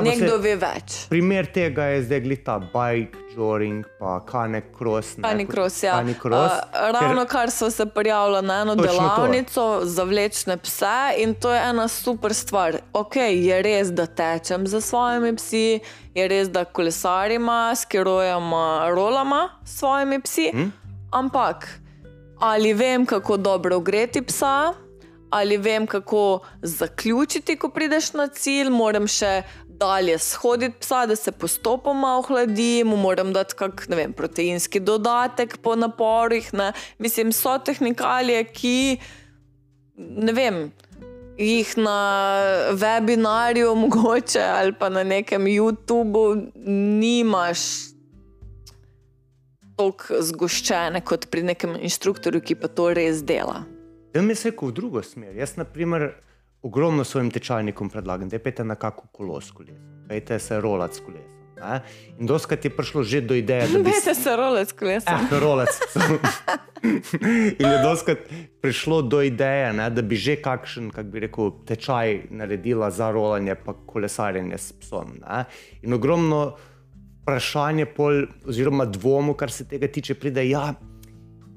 [0.00, 0.94] Nekdo ve več.
[1.12, 5.18] Primer tega je zdaj glita bike, joring, pa kane cross.
[5.20, 5.98] Kane cross, ja.
[5.98, 7.32] Kane cross, uh, ravno ker...
[7.32, 9.84] kar so se prijavili na eno delavnico to.
[9.84, 12.80] za vlečne pse in to je ena super stvar.
[12.92, 15.80] Ok, je res, da tečem za svojimi psi,
[16.14, 20.70] je res, da kolesarima, skirojama, rolama s svojimi psi, hm?
[21.12, 21.68] ampak
[22.40, 24.72] ali vem, kako dobro ogreti psa.
[25.32, 29.42] Ali vem, kako zaključiti, ko prideš na cilj, moram še
[29.82, 35.74] dalje shoditi psa, da se postopoma ohladi, mu moram dati kak, vem, proteinski dodatek po
[35.76, 36.52] naporih.
[36.54, 36.72] Ne.
[36.98, 38.76] Mislim, so tehnikalije, ki
[39.96, 40.64] ne vem.
[41.38, 41.98] Jih na
[42.78, 46.26] webinarju, mogoče ali pa na nekem YouTubu,
[47.00, 47.92] nimaš
[49.76, 53.64] tako zgoščene kot pri nekem inštruktorju, ki pa to res dela.
[54.12, 55.32] Da mi se je v drugo smer.
[55.36, 56.12] Jaz, na primer,
[56.62, 61.00] ogromno svojim tečajnikom predlagam, da pete na kakšno kolo s kolesom, pete se rolat s
[61.00, 61.32] kolesom.
[61.62, 61.80] Ne?
[62.18, 65.14] In doskrat je prišlo že do ideje, da bi se rolec s kolesom.
[65.14, 65.68] Eh, rolec.
[67.62, 68.18] In je doskrat
[68.60, 73.54] prišlo do ideje, ne, da bi že kakšen, kak bi rekel, tečaj naredila za rolanje
[73.54, 75.20] pa kolesarjenje s psom.
[75.22, 75.44] Ne?
[75.82, 76.56] In ogromno
[77.22, 80.72] vprašanje pol, oziroma dvomu, kar se tega tiče, pride, ja,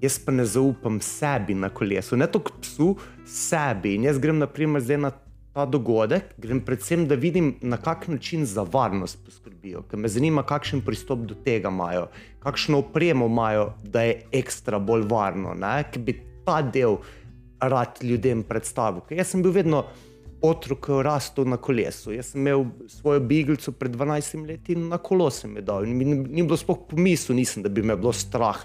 [0.02, 3.96] jaz pa ne zaupam sebi na kolesu, ne toliko psu, sebi.
[3.96, 5.12] In jaz grem, na primer, zdaj na
[5.56, 10.43] ta dogodek, grem predvsem, da vidim, na kak način za varnost poskrbijo, ker me zanima,
[10.43, 12.10] kakšen pristop do tega imajo,
[12.43, 15.56] kakšno opremo imajo, da je ekstra bolj varno,
[15.91, 17.00] ker bi ta del
[17.60, 19.02] rad ljudem predstavil.
[19.08, 19.86] Ker jaz sem bil vedno.
[20.46, 22.12] Otrok je rastel na kolesu.
[22.14, 25.88] Jaz sem imel svojo biglico pred 12 leti in na kolo sem jo dal.
[25.88, 28.60] Ni, ni bilo spoh pomislu, nisem, da bi me bilo strah,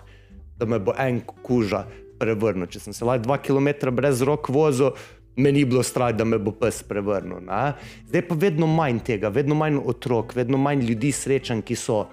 [0.61, 1.87] da me bo en kuža
[2.21, 2.69] prevrnil.
[2.71, 4.93] Če sem se lahko dva km brez rok vozil,
[5.41, 7.41] me ni bilo strah, da me bo pes prevrnil.
[7.47, 7.63] Ne?
[8.11, 12.05] Zdaj pa vedno manj tega, vedno manj otrok, vedno manj ljudi srečen, ki so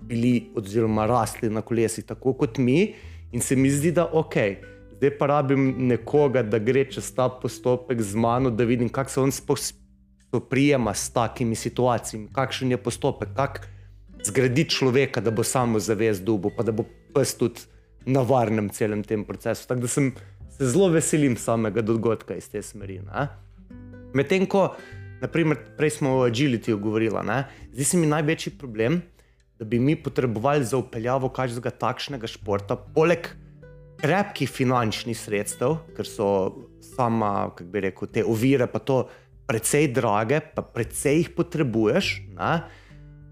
[0.00, 2.94] bili oziroma rasli na kolesih, tako kot mi.
[3.32, 4.36] In se mi zdi, da ok.
[4.96, 9.20] zdaj pa rabim nekoga, da gre čez ta postopek z mano, da vidim, kako se
[9.20, 13.68] on spoprijema s takimi situacijami, kakšen je postopek, kako
[14.24, 16.84] zgraditi človeka, da bo samo zavest dubu, pa da bo
[17.14, 17.60] pes tudi
[18.06, 19.68] na varnem celem tem procesu.
[19.68, 20.12] Tako da sem
[20.56, 23.00] se zelo veselim samega dogodka iz te smeri.
[24.14, 24.70] Medtem ko,
[25.22, 29.00] naprimer, prej smo o agilityju govorili, ne, zdi se mi največji problem,
[29.58, 33.28] da bi mi potrebovali za upeljavo kažnega takšnega športa, poleg
[34.00, 36.28] krepkih finančnih sredstev, ker so
[36.94, 39.02] sama, kako bi rekel, te ovire, pa to
[39.46, 42.14] precej drage, pa precej jih potrebuješ.
[42.38, 42.52] Ne,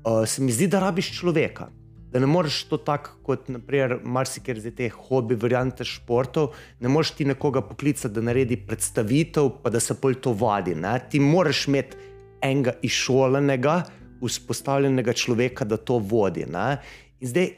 [0.05, 1.71] uh, se mi zdi, da rabiš človeka.
[2.13, 7.11] Da ne moreš to tako, kot naprimer, marsikaj za te hobi, variante športov, ne moreš
[7.19, 10.75] ti nekoga poklicati, da naredi predstavitev, pa da se pol to vadi.
[10.75, 10.95] Ne?
[11.11, 11.97] Ti moraš imeti
[12.43, 13.83] enega izšolenega,
[14.23, 16.47] vzpostavljenega človeka, da to vodi.
[16.49, 16.79] Ne?
[17.21, 17.51] In zdaj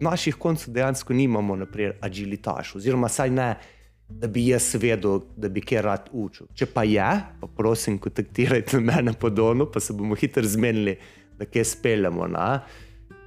[0.00, 3.54] naših koncev dejansko nimamo, naprimer, agilitaš, oziroma saj ne.
[4.10, 6.48] Da bi jaz vedel, da bi kjer rad učil.
[6.58, 7.10] Če pa je,
[7.40, 10.96] pa prosim, kontaktirajte mene po Donu, pa se bomo hitro zmenili,
[11.38, 12.26] da kje speljamo.
[12.26, 12.48] Na?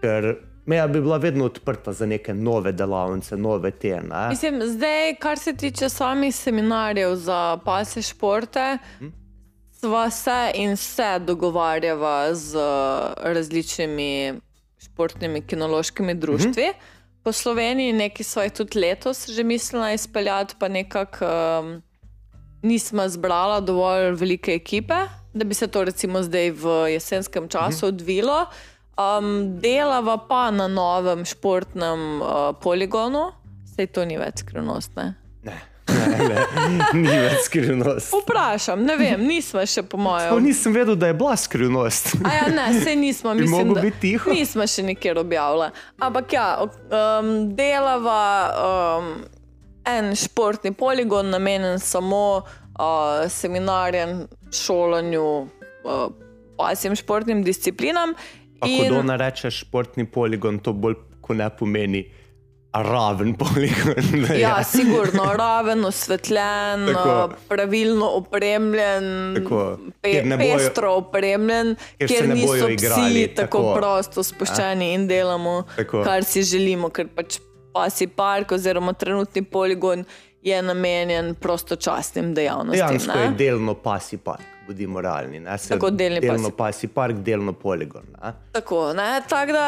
[0.03, 0.33] Ker
[0.65, 4.01] meja bi bila vedno odprta za neke nove delavnice, nove te.
[4.01, 4.27] Ne?
[4.29, 9.13] Mislim, zdaj, kar se tiče samih seminarjev za pasje športe, hm?
[9.79, 12.59] sva se in se dogovarjava z
[13.23, 14.33] različnimi
[14.83, 16.67] športnimi kinološkimi društvi.
[16.73, 16.79] Hm?
[17.23, 21.81] Po Sloveniji nekaj svojih tudi letos že mislila izpeljati, pa nekako um,
[22.61, 24.95] nismo zbrala dovolj velike ekipe,
[25.33, 28.45] da bi se to recimo zdaj v jesenskem času odvilo.
[28.93, 33.31] Um, delava pa na novem športnem uh, poligonu,
[33.75, 34.93] sej to ni več skrivnost.
[34.99, 35.15] Ne?
[35.41, 35.55] Ne.
[35.93, 36.43] Ne, ne,
[37.01, 38.13] ni več skrivnost.
[38.13, 40.29] Vprašam, ne vem, nismo še po mojem.
[40.31, 42.13] To nisem vedel, da je bila skrivnost.
[42.21, 44.33] A ja, ne, se nismo, mislim, mogel da biti tiho?
[44.33, 45.71] nismo še nikjer objavili.
[45.97, 48.21] Ampak ja, um, delava
[48.53, 49.09] um,
[49.89, 54.23] en športni poligon, namenjen samo uh, seminarjem,
[54.53, 55.27] šolanju,
[55.83, 56.05] uh,
[56.61, 58.15] pasjem športnim disciplinam.
[58.63, 62.03] Pa ko ona reče športni poligon, to bolj ko ne pomeni
[62.73, 63.93] raven poligon.
[64.19, 67.15] ne, Ja, sigurno, raven, osvetljen, Tako.
[67.47, 69.03] pravilno opremljen,
[69.35, 69.59] Tako.
[70.01, 73.73] pe, bojo- pestro opremljen, Kjer kjer niso igrali, psi tako, tako.
[73.75, 76.03] prosto spuščeni in delamo, Tako.
[76.03, 77.37] kar si želimo, ker pač
[77.73, 80.05] pasi park oziroma trenutni poligon
[80.41, 82.79] je namenjen prostočasnim dejavnostim.
[82.79, 85.39] Dejansko je delno pasi park, bodimo realni.
[85.39, 85.57] ne.
[85.57, 88.03] Se Tako, delni delno pasi- pasi park, delno poligon.
[88.21, 88.33] Ne?
[88.51, 89.21] Tako, ne?
[89.29, 89.67] Tako da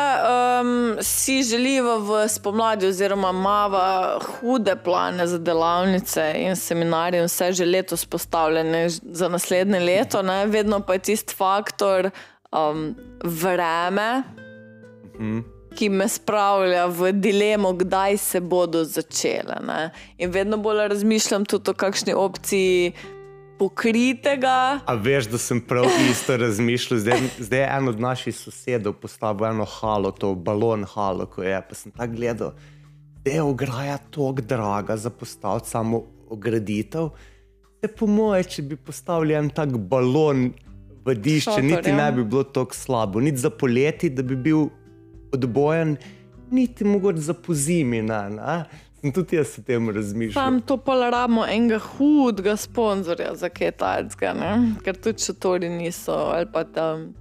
[0.62, 7.52] um, si želiva v spomladi, oziroma imava hude plane za delavnice in seminarje, in vse
[7.52, 10.46] že letos postavljene za naslednje leto, ne?
[10.46, 12.10] vedno pa je tisti faktor
[12.52, 14.24] um, vreme.
[15.76, 19.58] Ki me spravlja v dilemo, kdaj se bodo začele.
[19.68, 19.90] Ne?
[20.18, 22.94] In vedno bolj razmišljam tudi o kakšni opciji
[23.58, 27.00] pokritega, A veš, da sem prav isto razmišljal.
[27.00, 31.62] Zdaj, zdaj je en od naših sosedov postavil eno halo, to balon halo, ko je.
[31.70, 32.52] Pa sem tako gledal,
[33.24, 37.10] da je ograja tako draga za postaviti samo ograditev.
[37.82, 40.52] Se po moje, če bi postavili en tak balon
[41.06, 41.96] v dišče, Šotor, niti ja.
[41.96, 43.22] ne bi bilo tako slabo.
[43.22, 44.68] Niti za poleti, da bi bil
[45.34, 45.98] odbojen,
[46.52, 48.02] niti mogoče za pozimi.
[48.02, 48.58] Ne, ne.
[49.06, 50.34] Sem tudi jaz o tem razmišljal.
[50.34, 56.48] Sam to pa rabimo enega hudega sponzorja za kaj takega, ker tudi šotori niso, ali
[56.50, 57.12] pa tam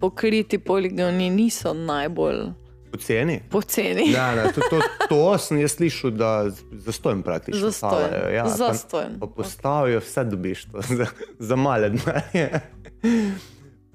[0.00, 2.52] pokriti poligoni niso najbolj
[2.92, 3.40] Poceni?
[3.50, 4.12] poceni.
[4.12, 4.78] Ne, ne, to, to,
[5.08, 6.30] to sem jaz slišal, da
[6.72, 7.72] zastojn praktično.
[7.72, 9.18] Stavajo, Ja, Zastonj.
[9.18, 11.06] Pa, pa postavijo, vse dobiš to, za,
[11.38, 12.60] za male denarje.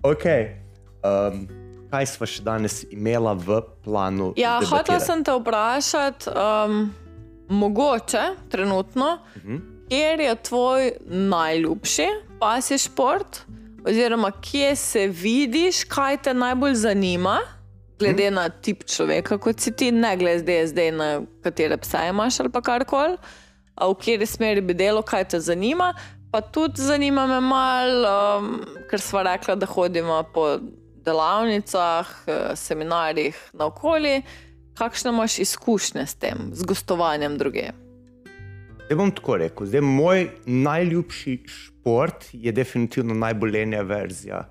[0.04, 0.26] ok.
[1.04, 1.48] Um,
[1.92, 4.34] kaj smo še danes imela v planu?
[4.36, 6.90] Ja, hotel sem te vprašati, um,
[7.50, 9.60] mogoče trenutno, uh -huh.
[9.90, 12.08] kje je tvoj najljubši
[12.40, 13.42] pasji šport,
[13.86, 17.40] oziroma kje se vidiš, kaj te najbolj zanima,
[18.00, 22.50] glede na tip človeka, kot si ti, ne glede zdaj na katere pse imaš ali
[22.50, 23.18] pa karkoli,
[23.82, 25.94] v kateri smeri bi delo, kaj te zanima.
[26.32, 30.58] Pa tudi zanima me malo, um, ker smo rekli, da hodimo po
[31.06, 34.22] delavnicah, eh, seminarjih naokoli.
[34.78, 37.72] Kakšne imaš izkušnje s tem, z gostovanjem druge?
[38.86, 39.66] Zdaj bom tako rekel.
[39.66, 44.44] Zdaj, moj najljubši šport je definitivno najbolj lenja verzija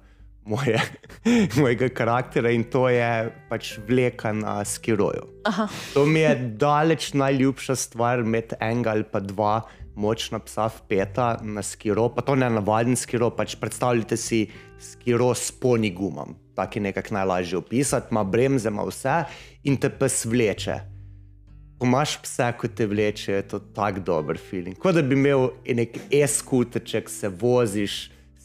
[0.44, 0.80] moje,
[1.60, 5.26] mojega karaktera in to je pač vleka na skiroju.
[5.44, 5.68] Aha.
[5.94, 9.60] To mi je daleč najljubša stvar, med enega ali pa dva
[9.94, 14.46] močna psa v peta na skiro, pa to ne navaden skiro, pač predstavljajte si
[14.78, 16.36] skiro s poni gumam.
[16.56, 19.24] Tak je nekako najlažje opisati, ima bremze, ima vse
[19.66, 20.80] in te pes vleče.
[21.78, 24.78] ko imaš pse, ko te vleče, je to tako dober feeling.
[24.80, 27.96] Kot da bi imel nek e-skuterček, se voziš,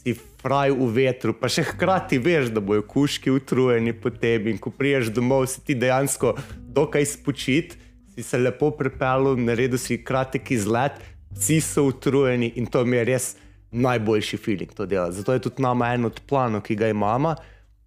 [0.01, 4.51] si fraj v vetru, pa še hkrati veš, da bojo kuški utrujeni po tebi.
[4.51, 6.33] In ko priješ domov, si ti dejansko
[6.75, 7.77] dokaj spočit,
[8.11, 10.99] si se lepo pripeljal, naredil si kratek izlet,
[11.31, 13.29] vsi so utrujeni in to mi je res
[13.71, 15.11] najboljši feeling to dela.
[15.15, 17.37] Zato je tudi nama en od planov, ki ga imamo,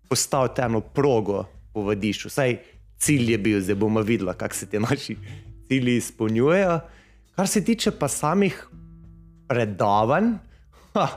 [0.09, 2.31] postaviti eno progo po vadišču.
[2.33, 2.57] Vsaj
[2.99, 5.17] cilj je bil, zdaj bomo videli, kako se ti naši
[5.69, 6.81] cilji izpolnjujejo.
[7.37, 8.69] Kar se tiče pa samih
[9.49, 10.37] predavanj,
[10.95, 11.09] ha,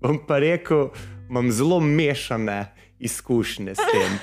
[0.00, 0.88] bom pa rekel,
[1.28, 4.18] imam zelo mešane izkušnje s tem.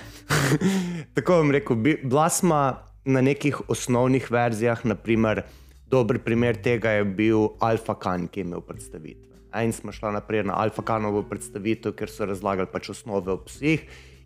[1.16, 2.76] Tako bom rekel, bila smo
[3.06, 5.44] na nekih osnovnih verzijah, naprimer,
[5.88, 9.34] dober primer tega je bil Alfa Kan, ki je imel predstavitve.
[9.64, 13.84] In smo šli naprej na Alfa Kanovo predstavitev, ker so razlagali pač osnove o psih.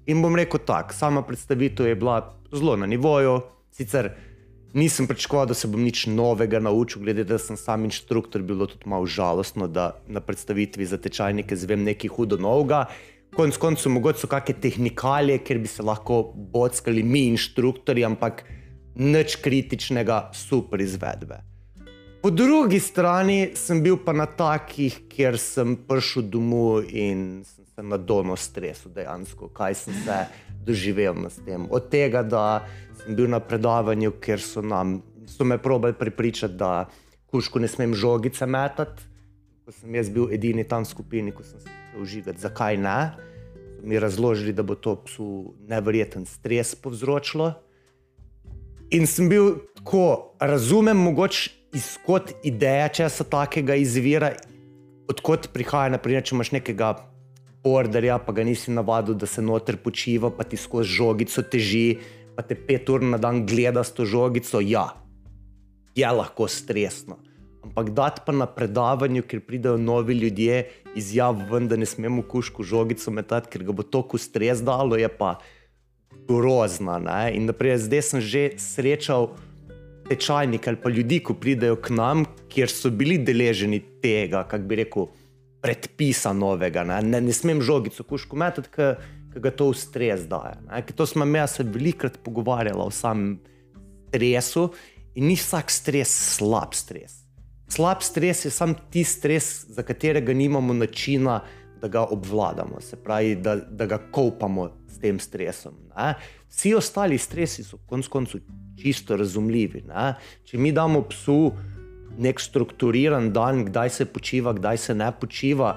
[0.08, 3.42] In bom rekel tako, sama predstavitev je bila zelo na nivoju.
[3.72, 4.10] Sicer
[4.74, 8.88] nisem pričakoval, da se bom nič novega naučil, glede da sem sam inštruktor, bilo tudi
[8.88, 12.86] malo žalostno, da na predstavitvi za tečajnike zvem nekaj hudo novega.
[13.36, 18.46] Konec koncev, mogoče so kakšne tehnikalije, ker bi se lahko bockali mi, inštruktori, ampak
[18.96, 21.44] nič kritičnega, super izvedbe.
[22.24, 27.44] Po drugi strani sem bil pa na takih, kjer sem prišel domov in
[27.78, 30.16] se na dono stresu dejansko, kaj sem se
[30.66, 31.68] doživel s tem.
[31.70, 32.66] Od tega, da
[32.98, 34.96] sem bil na predavanju, ker so, nam,
[35.30, 36.88] so me probali prepričati, da
[37.30, 39.04] kuško ne smem žogice metati.
[39.66, 41.70] Ko sem jaz bil edini tam v skupini, ko sem se
[42.02, 43.12] užival, zakaj ne.
[43.84, 45.28] Mi razložili, da bo to psu
[45.70, 47.52] nevreten stres povzročilo.
[48.90, 54.34] In sem bil tako, razumem, mogoče izkot ideja, če se takega izvira,
[55.14, 56.96] odkot prihaja, naprimer, če imaš nekega
[57.68, 62.00] borderja, pa ga nisi navadil, da se noter počiva, pa ti skozi žogico teži,
[62.36, 64.62] pa te pet ur na dan gleda s to žogico.
[64.64, 64.90] Ja,
[65.96, 67.20] je lahko stresno.
[67.68, 70.62] Ampak dati pa na predavanju, ker pridejo novi ljudje,
[70.96, 75.36] izjaviti, da ne smemo kuško žogico metati, ker ga bo toliko stres dalo, je pa
[76.30, 76.98] grozna.
[77.00, 77.36] Ne?
[77.36, 79.34] In naprej, zdaj sem že srečal
[80.08, 84.80] tečajnike ali pa ljudi, ko pridejo k nam, kjer so bili deleženi tega, kako bi
[84.84, 85.10] rekel
[85.62, 86.84] predpisa novega.
[86.84, 88.98] Ne, ne, ne smem žogico kuško metati, ker
[89.42, 90.58] ga to ustres daje.
[90.96, 93.40] To smo me se velikrat pogovarjali o samem
[94.10, 94.70] stresu
[95.16, 97.24] in ni vsak stres slab stres.
[97.70, 101.42] Slab stres je samo ti stres, za katerega nimamo načina,
[101.82, 105.74] da ga obvladamo, se pravi, da, da ga kopamo s tem stresom.
[105.98, 106.14] Ne.
[106.50, 108.42] Vsi ostali stresi so konec koncev
[108.82, 109.84] čisto razumljivi.
[109.88, 110.14] Ne.
[110.46, 111.52] Če mi damo psu,
[112.18, 115.76] nek strukturiran dan, kdaj se počiva, kdaj se ne počiva,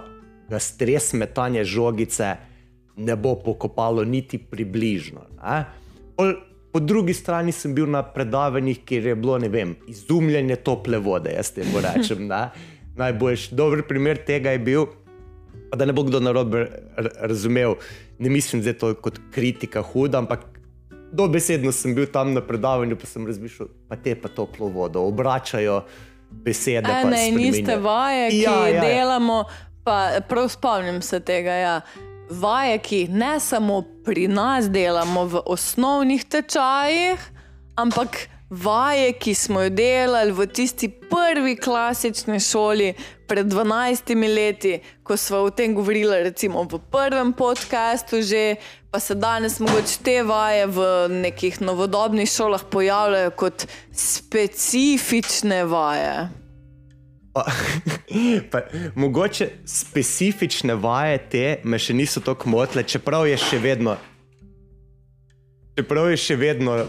[0.50, 2.36] ga stres metanja žogice
[2.96, 5.20] ne bo pokopalo niti približno.
[6.16, 6.34] Pol,
[6.72, 11.32] po drugi strani sem bil na predavanjih, kjer je bilo vem, izumljanje tople vode.
[11.36, 12.28] Jaz te rečem.
[12.96, 14.86] Najboljši dober primer tega je bil.
[15.76, 16.66] Da ne bo kdo narobe
[17.20, 17.76] razumel,
[18.18, 20.40] ne mislim, da je to kot kritika huda, ampak
[21.12, 25.84] dobesedno sem bil tam na predavanju, pa sem razmišljal, pa te pa toplo vodo obračajo
[26.30, 26.88] besede.
[27.04, 28.80] Ne, niste vaje, ki ja, ja, ja.
[28.80, 29.44] delamo.
[29.84, 31.52] Pa prav spomnim se tega.
[31.52, 31.80] Ja.
[32.30, 37.22] Vaje, ki ne samo pri nas delamo v osnovnih tečajih,
[37.76, 42.94] ampak vaje, ki smo jo delali v tisti prvi klasični šoli
[43.30, 48.58] pred 12 leti, ko smo o tem govorili, recimo v prvem podkastu, že
[48.90, 50.78] pa se danes mogoče te vaje v
[51.22, 56.26] nekih novodobnih šolah pojavljajo kot specifične vaje.
[57.32, 57.46] Pa,
[58.50, 58.64] pa,
[58.98, 63.94] mogoče specifične vaje te me še niso tako motile, čeprav je še vedno.
[65.78, 66.80] Čeprav je še vedno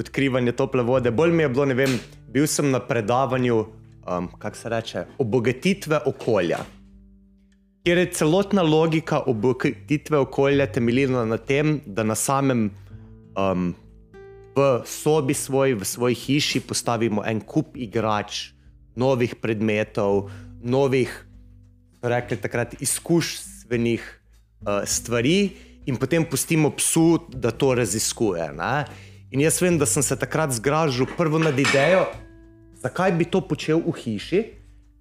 [0.00, 2.00] odkrivanje tople vode, bolj mi je bilo, ne vem,
[2.32, 6.58] bil sem na predavanju, um, kako se reče, obogatitve okolja
[7.82, 12.70] kjer je celotna logika obogatitve okolja temeljila na tem, da na samem
[13.34, 13.74] um,
[14.54, 18.52] v sobi svoj, v svoji hiši postavimo en kup igrač,
[18.94, 20.30] novih predmetov,
[20.62, 21.10] novih,
[22.02, 25.50] rekli takrat, izkušnjenih uh, stvari,
[25.86, 28.52] in potem pustimo psu, da to raziskuje.
[28.54, 28.84] Ne?
[29.34, 32.06] In jaz vem, da sem se takrat zgražil prvo nad idejo,
[32.82, 34.42] zakaj bi to počel v hiši,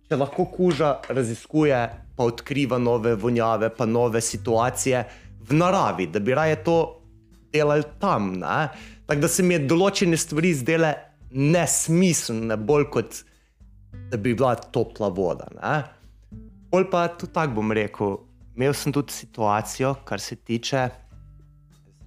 [0.07, 1.81] če lahko kuža raziskuje
[2.15, 5.03] pa odkriva nove vonjave, pa nove situacije
[5.49, 6.77] v naravi, da bi raje to
[7.53, 8.33] delali tam.
[9.05, 10.91] Tako da se mi je določene stvari zdele
[11.31, 13.21] nesmiselne, bolj kot
[14.11, 15.47] da bi bila topla voda.
[15.55, 15.77] Ne?
[16.71, 18.19] Bolj pa tudi tako bom rekel.
[18.55, 20.83] Imel sem tudi situacijo, kar se tiče,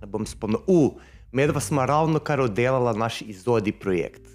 [0.00, 0.92] da bom spomnil, uh,
[1.32, 4.33] medva smo ravno kar oddelala naš izodi projekt.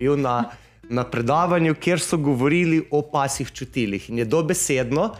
[0.00, 0.50] Bil na,
[0.88, 4.10] na predavanju, kjer so govorili o pasih čutilih.
[4.10, 5.10] In je dobesedno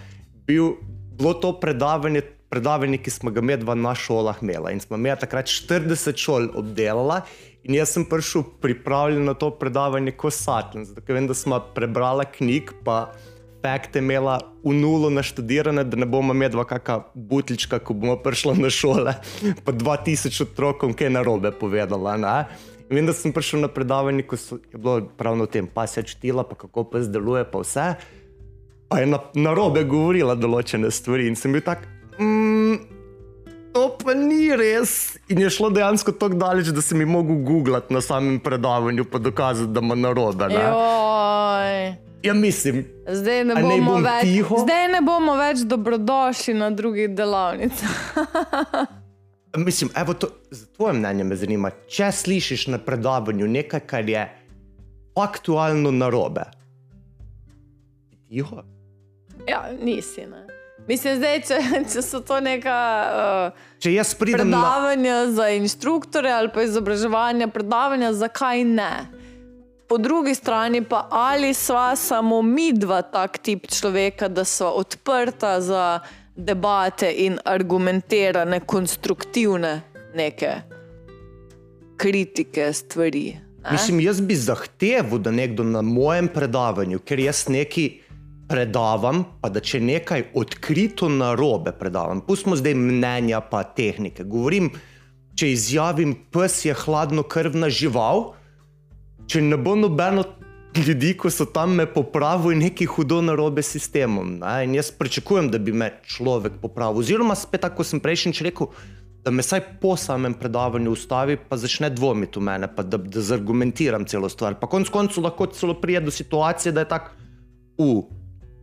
[0.47, 0.73] bil,
[1.19, 4.73] bilo to predavanje, predavanje, ki smo ga medva na šolah imela.
[4.73, 7.21] In smo imeli takrat 40 šol obdelala.
[7.63, 12.25] In jaz sem prišel pripravljen na to predavanje kot satlen, zato vem, da smo prebrali
[12.39, 13.11] knjig, pa
[13.61, 18.71] fakte imela v nulo naštudirane, da ne bomo imeli kakšna butlička, ko bomo prišli na
[18.73, 19.13] šole,
[19.65, 22.17] pa 2000 otrokom, ki je narobe povedala.
[22.17, 22.37] Ne?
[22.91, 26.03] Vem, da sem prišel na predavanje, ko so, je bilo pravno o tem, pa se
[26.03, 27.95] čutila, pa kako pa zdeluje, pa vse.
[28.89, 31.87] Pa je na, narobe govorila določene stvari in sem bil tak.
[32.19, 32.81] Mm,
[33.71, 35.15] To pa ni res.
[35.31, 39.19] In je šlo dejansko tako daleč, da sem jim mogel googlati na samem predavanju, pa
[39.19, 40.49] dokazati, da ima narobe.
[40.51, 40.55] Ne?
[40.59, 41.95] Joj.
[42.23, 44.59] Ja, mislim, Zdaj ne, bomo bom več, tiho?
[44.59, 48.03] zdaj ne bomo več dobrodošli na drugih delavnicah.
[49.57, 54.29] mislim evo, to, za tvoje mnenje me zanima, če slišiš na predavanju nekaj, kar je
[55.15, 56.45] faktualno narobe.
[58.29, 58.63] Tiho.
[59.49, 60.27] Ja, nisi.
[60.27, 60.47] Ne.
[60.89, 61.59] Mislim, zdaj, če,
[61.93, 62.77] če so to neka
[63.53, 64.61] uh, Če pridem na.
[64.61, 68.93] predavanja za inštruktore ali pa izobraževanja, predavanja, zakaj ne?
[69.91, 75.59] Po drugi strani pa ali sva samo mi dva tak tip človeka, da sva odprta
[75.61, 75.85] za
[76.45, 79.81] debate in argumentirane, konstruktivne
[80.15, 80.55] neke
[82.01, 83.37] kritike stvari.
[83.63, 83.73] Ne?
[83.73, 87.91] Mislim, jaz bi zahteval, da nekdo na mojem predavanju, ker jaz nekaj
[88.51, 94.25] predavam, pa da če nekaj odkrito narobe predavam, pustimo zdaj mnenja, pa tehnike.
[94.25, 94.73] Govorim,
[95.39, 98.33] če izjavim, pes je hladno krvna žival,
[99.31, 100.25] če ne bo nobeno
[100.79, 104.39] ljudi, ko so tam me popravili, nekaj hudo narobe s sistemom.
[104.39, 104.65] Ne?
[104.65, 107.03] In jaz pričakujem, da bi me človek popravil.
[107.03, 108.71] Oziroma, spet tako sem prejšnjič rekel.
[109.25, 113.21] Da me vsaj po samem predavanju ustavi, pa začne dvomiti v mene, pa da, da
[113.21, 114.57] zargumentiram celo stvar.
[114.61, 117.13] Pa konec koncev lahko celo pride do situacije, da je tako,
[117.79, 118.05] uh,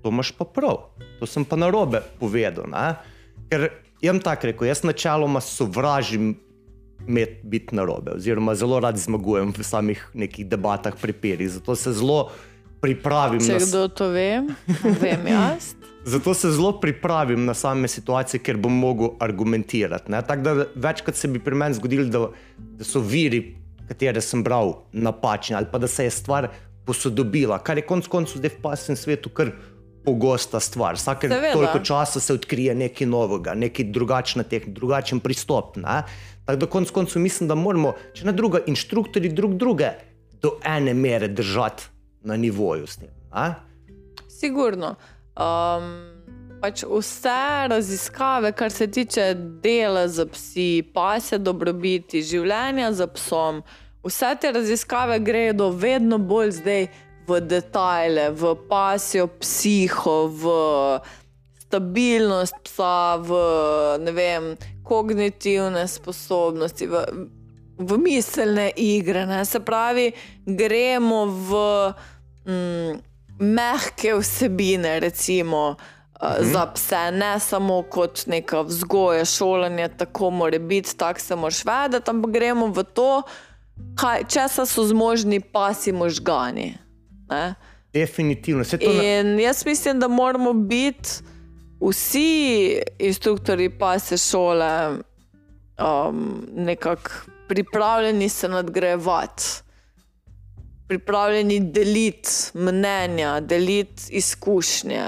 [0.01, 0.80] to imaš pa prav,
[1.20, 2.66] to sem pa narobe povedal.
[2.74, 2.88] Ne?
[3.51, 3.70] Ker
[4.01, 6.34] jim tako rekel, jaz načeloma sovražim
[7.08, 11.48] imeti biti narobe, oziroma zelo rad zmagujem v samih nekih debatah pri peri.
[11.48, 12.30] Zato se zelo
[12.82, 14.43] pripravim Če na kdo to ve,
[15.02, 15.74] vem jaz.
[16.08, 20.12] Zato se zelo pripravim na same situacije, ker bom mogel argumentirati.
[20.28, 22.28] Tako da večkrat se bi pri meni zgodilo, da,
[22.58, 23.41] da so viri,
[23.88, 26.48] katere sem bral, napačni ali pa da se je stvar
[26.88, 29.52] posodobila, kar je konec koncev zdaj v pasem svetu kar
[30.08, 30.95] pogosta stvar.
[30.95, 35.76] Vsake toliko časa se odkrije nekaj novega, nekaj drugačna tehnika, drugačen pristop.
[35.84, 36.04] Ne?
[36.48, 39.89] Tako da konec koncev mislim, da moramo, če ne druga, inštruktori drug druge
[40.41, 41.84] do ene mere držati
[42.22, 43.10] na nivoju s tem.
[43.36, 43.56] Ne?
[44.39, 44.95] Sigurno.
[45.36, 45.89] Um,
[46.62, 49.34] pač vse raziskave, kar se tiče
[49.64, 53.62] dela z psi, pasje dobrobiti, življenja z psom,
[54.08, 56.88] vse te raziskave gredo vedno bolj zdaj
[57.28, 60.56] v detajle, v pasjo psiho, v
[61.68, 63.43] stabilnost psa, v
[64.16, 64.54] vem,
[64.88, 66.88] kognitivne sposobnosti.
[66.88, 67.04] V,
[67.78, 69.44] V miselne igre, ne?
[69.46, 70.08] se pravi,
[70.46, 71.60] gremo v
[72.50, 72.96] mm,
[73.38, 80.98] mehke vsebine, recimo uh, za pse, ne samo kot neka vzgoja, šolanje, tako mora biti,
[80.98, 83.22] tako se moraš vedeti, ampak gremo v to,
[84.02, 86.78] kaj, česa so zmožni pasi možgani.
[87.30, 87.54] Ne?
[87.94, 88.64] Definitivno.
[88.64, 89.04] Se to na...
[89.04, 91.10] In jaz mislim, da moramo biti
[91.80, 97.11] vsi inštruktori pasje šole um, nekako
[97.47, 99.43] pripravljeni se nadgrajevati,
[100.88, 105.03] pripravljeni deliti mnenja, deliti izkušnje.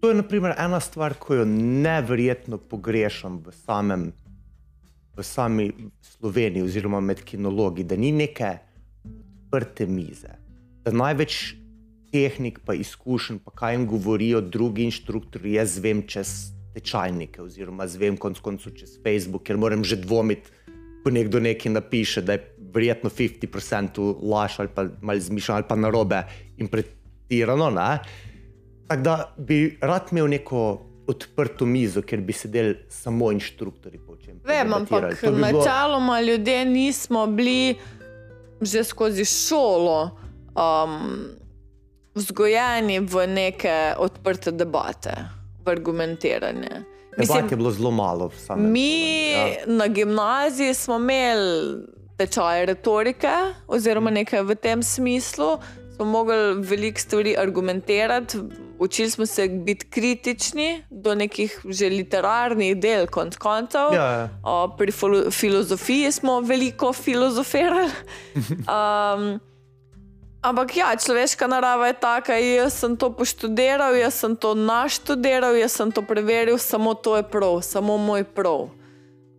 [0.00, 1.44] To je naprimer, ena stvar, ki jo
[1.84, 4.12] neverjetno pogrešam v, samem,
[5.16, 5.70] v sami
[6.00, 8.58] Sloveniji, oziroma med kinologi, da ni neke
[9.54, 10.34] odprte mize.
[10.84, 11.54] Da največ
[12.14, 18.18] tehnik, pa izkušenj, pa kaj jim govorijo drugi inštruktori, jaz vem čez tečajnike, oziroma zvem
[18.18, 20.50] konc koncev čez Facebook, ker moram že dvomiti,
[21.02, 22.44] ko nekdo nekaj napiše, da je
[22.74, 26.22] verjetno 50% laž ali pa malo zmišljeno ali pa narobe
[26.56, 27.70] in pretirano.
[27.70, 27.98] Ne?
[28.88, 30.62] Tako da bi rad imel neko
[31.06, 34.00] odprto mizo, kjer bi sedeli samo inštruktori.
[34.44, 37.74] Vem, ampak bi bilo- načeloma ljudje nismo bili
[38.60, 40.10] že skozi šolo
[40.54, 41.34] um,
[42.14, 45.14] vzgojeni v neke odprte debate,
[45.64, 46.82] v argumentiranje.
[47.18, 48.30] Debat je bilo zelo malo.
[48.56, 49.46] Mi ja.
[49.66, 51.86] na gimnaziji smo imeli
[52.16, 53.30] tečaj retorike,
[53.66, 55.58] oziroma nekaj v tem smislu.
[55.94, 58.38] Smo mogli veliko stvari argumentirati,
[58.78, 63.94] učili smo se biti kritični do nekih že literarnih del, konc koncev.
[63.94, 64.28] Ja, ja.
[64.42, 67.90] O, Pri filo- filozofiji smo veliko filozofirali.
[68.66, 69.40] Um,
[70.44, 75.72] Ampak ja, človeška narava je taka, jaz sem to poštudiral, jaz sem to naštudiral, jaz
[75.72, 78.68] sem to preveril, samo to je prav, samo moj prav.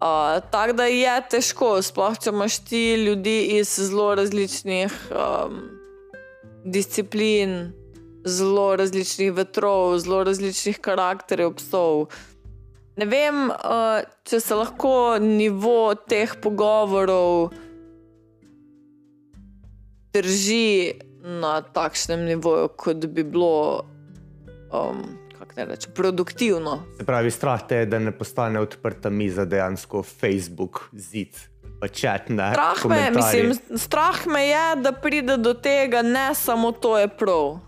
[0.02, 5.60] Uh, Tako da je težko, sploh če imaš ti ljudi iz zelo različnih um,
[6.66, 7.70] disciplin,
[8.26, 12.08] zelo različnih vetrov, zelo različnih karakterjev psov.
[12.98, 17.54] Ne vem, uh, če se lahko nivo teh pogovorov
[20.22, 20.94] drži
[21.26, 23.86] na takšnem nivoju, kot bi bilo,
[24.72, 25.04] um,
[25.56, 26.80] ne rečem, produktivno.
[26.98, 31.36] Se pravi, strah te je, da ne postane odprta miza dejansko Facebook zid.
[31.80, 36.72] Pa čat na Strah me, mislim, strah me je, da pride do tega, ne samo
[36.72, 37.60] to je prav.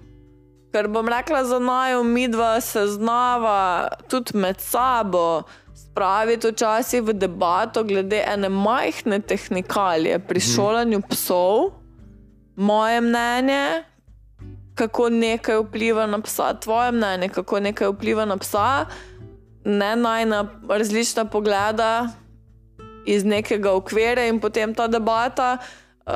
[0.72, 5.43] Ker bom rekla za naju, mi dva se znava tudi med sabo
[5.76, 11.76] spraviti včasih v debato glede ene majhne tehnikalije pri šolanju psov
[12.58, 13.84] moje mnenje,
[14.76, 18.86] kako nekaj vpliva na psa, tvoje mnenje, kako nekaj vpliva na psa,
[19.66, 22.10] ne naj na različna pogleda
[23.05, 25.58] iz nekega okvira in potem ta debata.
[26.08, 26.14] Uh,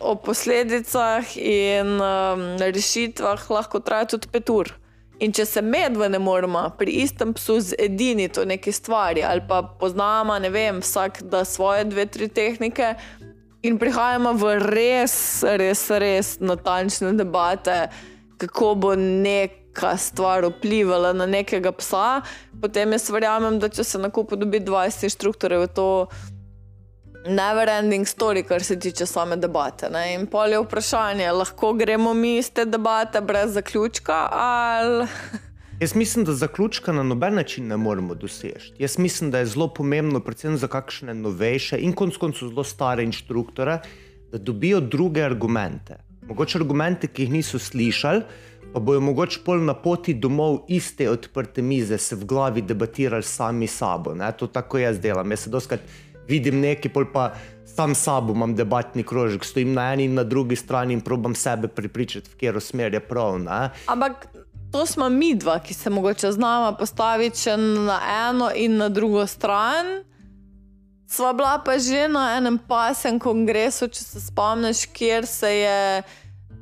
[0.00, 4.70] o posledicah in um, rešitvah lahko traja tudi pet ur.
[5.18, 9.62] In če se medve ne moremo pri istem psu zediniti o neki stvari, ali pa
[9.80, 12.94] poznamo, ne vem, vsak da svoje dve, tri tehnike,
[13.62, 15.14] in prihajamo v res,
[15.46, 17.86] res, res natančne debate,
[18.42, 22.22] kako bo neka stvar vplivala na nekega psa.
[22.60, 25.88] Potem jaz verjamem, da če se na kupu dobi 20 inštruktorjev, je to
[27.30, 29.90] never ending story, kar se tiče same debate.
[29.94, 30.14] Ne?
[30.14, 35.06] In polje vprašanje, lahko gremo mi iz te debate brez zaključka ali.
[35.82, 38.72] Jaz mislim, da zaključka na noben način ne moremo doseči.
[38.78, 43.02] Jaz mislim, da je zelo pomembno, predvsem za kakšne novejše in konec koncev zelo stare
[43.02, 43.80] inštruktore,
[44.30, 45.96] da dobijo druge argumente.
[46.28, 48.22] Mogoče argumente, ki jih niso slišali,
[48.72, 53.66] pa bojo mogoče pol na poti domov iste odprte mize se v glavi debatirali sami
[53.66, 54.14] sabo.
[54.14, 54.30] Ne?
[54.38, 55.30] To tako jaz delam.
[55.30, 55.80] Jaz se doskrat
[56.28, 57.32] vidim nekaj, pol pa
[57.66, 61.68] sam sabo imam debatni krožek, stojim na eni in na drugi strani in probam sebe
[61.68, 63.40] pripričati, v katero smer je prav.
[63.42, 63.70] Ne?
[63.86, 64.28] Ampak
[64.72, 68.00] to smo mi dva, ki se mogoče znamo postaviti na
[68.30, 69.86] eno in na drugo stran.
[71.06, 76.02] Sva bila pa že na enem pasem kongresu, če se spomniš, kjer se je,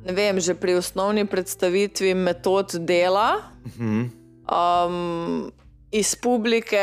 [0.05, 3.37] ne vem, že pri osnovni predstavitvi metod dela.
[3.79, 5.51] Um,
[5.91, 6.79] Iz publike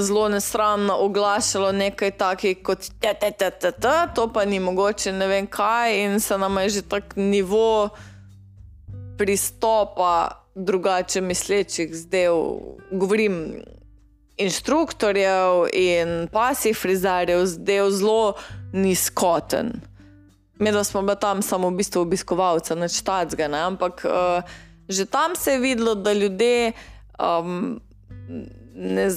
[0.00, 5.12] zelo nesramno oglašalo nekaj takih kot te, te, te, te, te, to pa ni mogoče,
[5.12, 7.90] ne vem kaj, in se nam je že tak nivo
[9.18, 12.26] pristopa drugače mislečih zdaj,
[12.90, 13.62] govorim,
[14.38, 18.34] inštruktorjev in pasih frizerjev, zdaj zelo
[18.72, 19.72] nizkoten.
[20.58, 23.58] Mi da smo bili tam samo v bistvu obiskovalci, neč tacga, ne?
[23.58, 24.42] ampak uh,
[24.88, 26.72] že tam se je videlo, da ljudje,
[27.18, 27.80] um,
[28.74, 29.08] ne,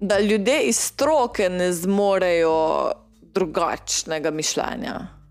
[0.00, 2.92] da ljudje iz stroke ne zmorejo
[3.34, 5.21] drugačnega mišljenja.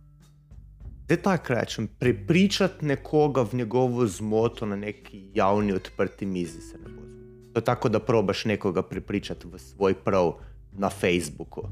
[1.11, 6.83] Da tako rečem, prepričati nekoga v njegovo zmoto na neki javni odprti mizi se ne
[6.83, 7.51] bo zgodilo.
[7.53, 10.33] To je tako, da probaš nekoga prepričati v svoj prav
[10.71, 11.67] na Facebooku.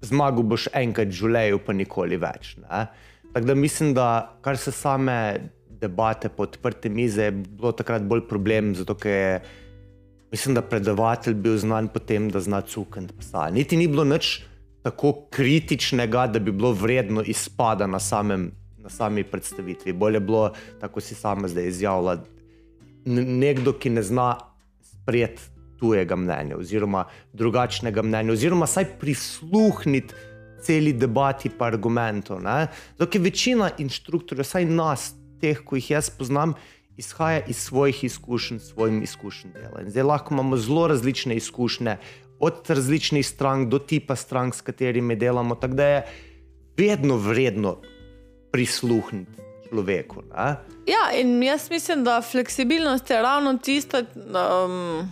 [0.00, 2.54] Zmagal boš enkrat v življenju, pa nikoli več.
[2.62, 2.86] ne.
[3.32, 5.50] Tako da mislim, da kar se same
[5.80, 9.40] debate po odprte mize, je bilo takrat bolj problem, zato ker je
[10.30, 13.50] mislim, da predavatelj bil znan po tem, da zna cukati psa.
[13.50, 14.49] Niti ni bilo nič
[14.82, 19.92] tako kritičnega, da bi bilo vredno izpada na, samem, na sami predstavitvi.
[19.92, 22.16] Bolje je bilo, tako si sama zdaj izjavila,
[23.04, 24.36] nekdo, ki ne zna
[24.82, 25.42] sprejeti
[25.80, 30.14] tujega mnenja, oziroma drugačnega mnenja, oziroma saj prisluhniti
[30.62, 32.40] celi debati pa argumentov.
[32.98, 36.54] Zato je večina inštruktorjev, saj nas, teh, ko jih jaz poznam,
[37.00, 39.80] izhaja iz svojih izkušenj, svojim izkušnjam dela.
[39.80, 41.96] In zdaj lahko imamo zelo različne izkušnje,
[42.40, 45.54] od različnih strank do tipa strank, s katerimi delamo.
[45.54, 46.06] Tako da je
[46.76, 47.76] vedno vredno
[48.52, 49.32] prisluhniti
[49.68, 50.22] človeku.
[50.34, 50.56] Ne?
[50.86, 55.08] Ja, in jaz mislim, da fleksibilnost je ravno tista um,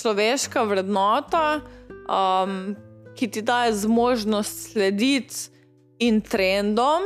[0.00, 1.60] človeška vrednota,
[2.08, 2.76] um,
[3.16, 5.34] ki ti daje zmožnost slediti
[5.98, 7.02] in trendom,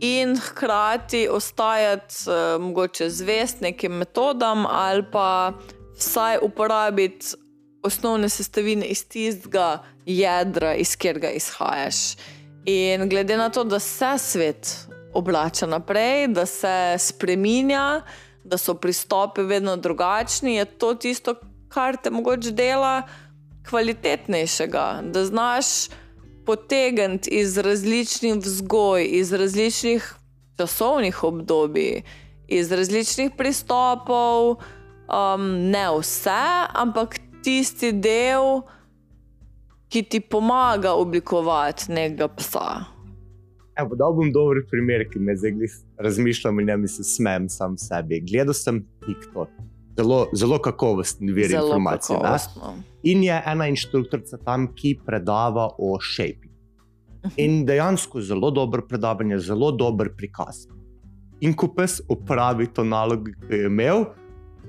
[0.00, 5.52] in hkrati ostajati uh, mogoče zvest nekim metodam, ali pa
[5.98, 7.26] vsaj uporabiti
[7.82, 11.96] osnovne sestavine iz tistega jedra, iz katerega izhajaš.
[12.64, 18.02] In glede na to, da se svet obrača naprej, da se spremenja,
[18.44, 21.34] da so pristopi vedno drugačni, je to tisto,
[21.68, 23.02] kar te mogoče dela
[23.68, 25.00] kvalitetnejšega.
[25.02, 25.66] Da znaš
[26.46, 30.14] potegniti iz različnih vzgoj, iz različnih
[30.56, 32.02] časovnih obdobij,
[32.48, 38.60] iz različnih pristopov, um, ne vse, ampak tisti del,
[39.90, 42.68] ki ti pomaga oblikovati nekega psa.
[43.80, 45.52] Evo, da bom dober primer, ki me zdaj
[45.98, 48.20] razmišljam in ne mi se smejem sam sebi.
[48.26, 49.48] Gledal sem TikTok,
[49.96, 52.16] zelo, zelo kakovosten vir Zelo informacij.
[53.02, 56.50] In je ena inštruktorica tam, ki predava o šejpi.
[57.36, 60.66] In dejansko zelo dobro predavanje, zelo dober prikaz.
[61.40, 64.04] In ko pes opravi to nalogo, ki je imel,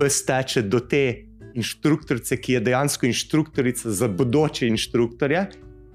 [0.00, 5.46] pes teče do te inštruktorice, ki je dejansko inštruktorica za bodoče inštruktorje,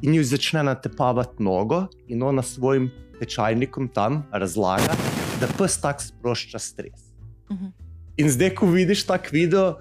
[0.01, 4.93] in jo začne natepavati nogo, in ona svojim tečajnikom tam razlaga,
[5.41, 7.09] da pes tako sprošča stres.
[7.51, 7.73] Mhm.
[8.17, 9.77] In zdaj, ko vidiš tak video,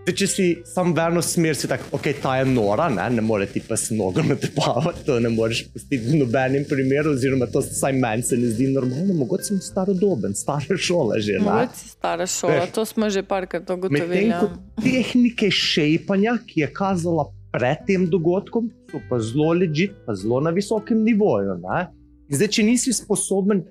[0.00, 3.22] Zdaj, če si sam v eno smer, si tako, ok, ta je nora, ne, ne
[3.24, 7.60] more ti pa se nogo natepavati, to ne moreš pustiti v nobenem primeru, oziroma to
[7.60, 11.36] vsaj meni se ne zdi normalno, mogoče sem starodoben, stara šola že.
[11.44, 12.72] Mogoče si stara šola, Veš.
[12.78, 14.24] to smo že parkrat ugotovili.
[14.32, 14.40] Ja.
[14.80, 20.54] tehnike šejpanja, ki je kazala pred tem dogodkom, so pa zelo ležit, pa zelo na
[20.56, 21.60] visokem nivoju.
[21.60, 21.84] Ne?
[22.32, 23.66] Zdaj, če nisi sposoben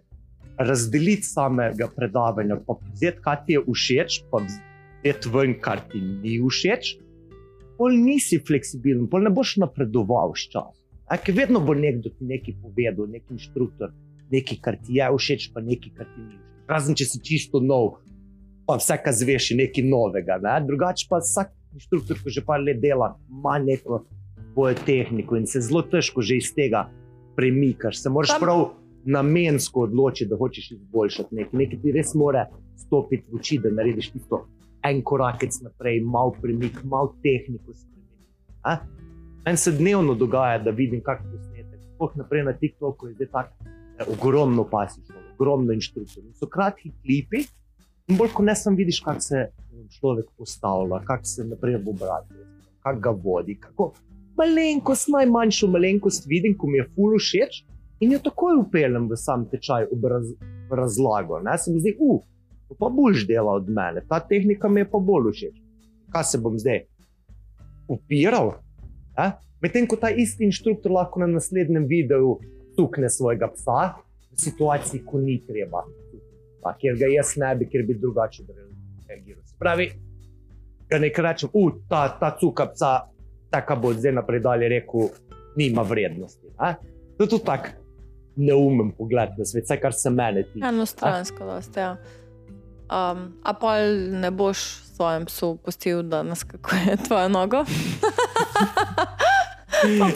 [0.61, 4.68] razdeliti samega predavanja, pa vzeti, kaj ti je všeč, pa vzeti
[5.03, 6.97] ven, kar ti ni všeč,
[7.77, 10.75] pol nisi fleksibilen, pol ne boš napredoval s časom.
[11.09, 13.93] A, Ker vedno bo nekdo ti nekaj povedal, nek inštruktor,
[14.29, 16.45] nekaj, kar ti je všeč, pa nekaj, kar ti ni všeč.
[16.69, 18.03] Razen če si čisto nov,
[18.67, 20.37] pa vse, kar zveš, nekaj novega.
[20.43, 20.59] Ne?
[20.67, 24.03] Drugače pa vsak inštruktor, ki že par let dela, ima neko
[24.53, 26.89] svojo tehniko in se zelo težko že iz tega
[27.37, 28.03] premikaš.
[28.03, 28.63] Se moraš Tam- prav
[29.05, 31.57] namensko odločiti, da hočeš izboljšati nekaj.
[31.57, 32.45] Nekaj ti res mora
[32.77, 34.43] stopiti v oči, da narediš tisto
[34.83, 38.99] en korak naprej, malo premik, malo tehniko spremeniti.
[39.45, 41.79] Meni se dnevno dogaja, da vidim kakšne posnetke.
[41.95, 43.53] Sploh naprej na TikToku je zdaj tako
[43.99, 46.33] eh, ogromno pasišno, ogromno inštruktorjev.
[46.35, 47.45] So kratki klipi,
[48.07, 49.47] in bolj kot ne sam vidiš, kako se
[49.99, 52.33] človek postavlja, kako se naprej v obrati,
[52.83, 53.55] kako ga vodi.
[53.59, 53.93] Kako
[54.37, 57.63] malenkost, najmanjšo malenkost vidim, ko mi je fulu všeč.
[57.99, 60.27] In jo takoj upeljem v sam tečaj, v, raz,
[60.69, 61.41] v razlago.
[61.43, 61.57] Ne?
[61.57, 62.38] Se mi zdi, uh, to
[62.79, 65.61] pa boljš dela od mene, ta tehnika mi je pa bolj všeč.
[66.13, 66.83] Kaj se bom zdaj
[67.87, 68.53] upiral?
[69.17, 69.31] ne?
[69.61, 72.37] Medtem ko ta isti inštruktor lahko na naslednjem videu
[72.77, 73.79] tukne svojega psa
[74.31, 75.83] v situaciji, ko ni treba,
[76.63, 79.43] pa, ker ga jaz ne bi, ker bi drugače reagiral.
[79.43, 79.89] Se pravi,
[80.89, 82.93] da nekaj rečem, uh, ta, ta cuka psa,
[83.51, 85.09] taka bo zdaj naprej dalje rekel,
[85.59, 86.53] nima vrednosti.
[86.55, 86.75] Ne?
[87.17, 87.75] To je tudi tako
[88.39, 90.63] neumen pogled na svet, vsaj kar se mene tiče.
[90.69, 91.97] Enostransko, ja.
[92.89, 93.77] Um, a pa
[94.11, 94.57] ne boš
[94.95, 97.63] svojem psu pustil, da naskakuje tvojo nogo?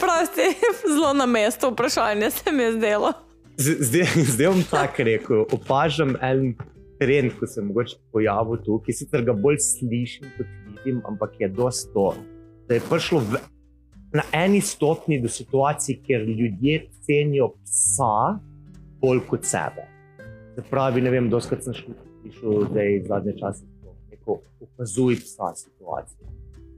[0.02, 0.48] Prosti,
[0.88, 3.12] zelo na mestu vprašanje se mi je zdelo.
[3.56, 4.06] Zdaj,
[4.50, 5.44] bom tako rekel.
[5.52, 6.54] Opažam en
[6.98, 11.48] trend, ko se mogoče pojavil tu, ki sicer ga bolj slišim kot vidim, ampak je
[11.48, 12.14] dosto to.
[12.68, 13.40] Da je prišlo v,
[14.12, 18.38] na eni stopni do situacij, kjer ljudje cenijo psa
[19.00, 19.86] bolj kot sebe.
[20.54, 23.64] Se pravi, ne vem, doskrat sem šel- slišal zdaj zadnje čase,
[24.10, 26.28] neko opazuj psa situacijo.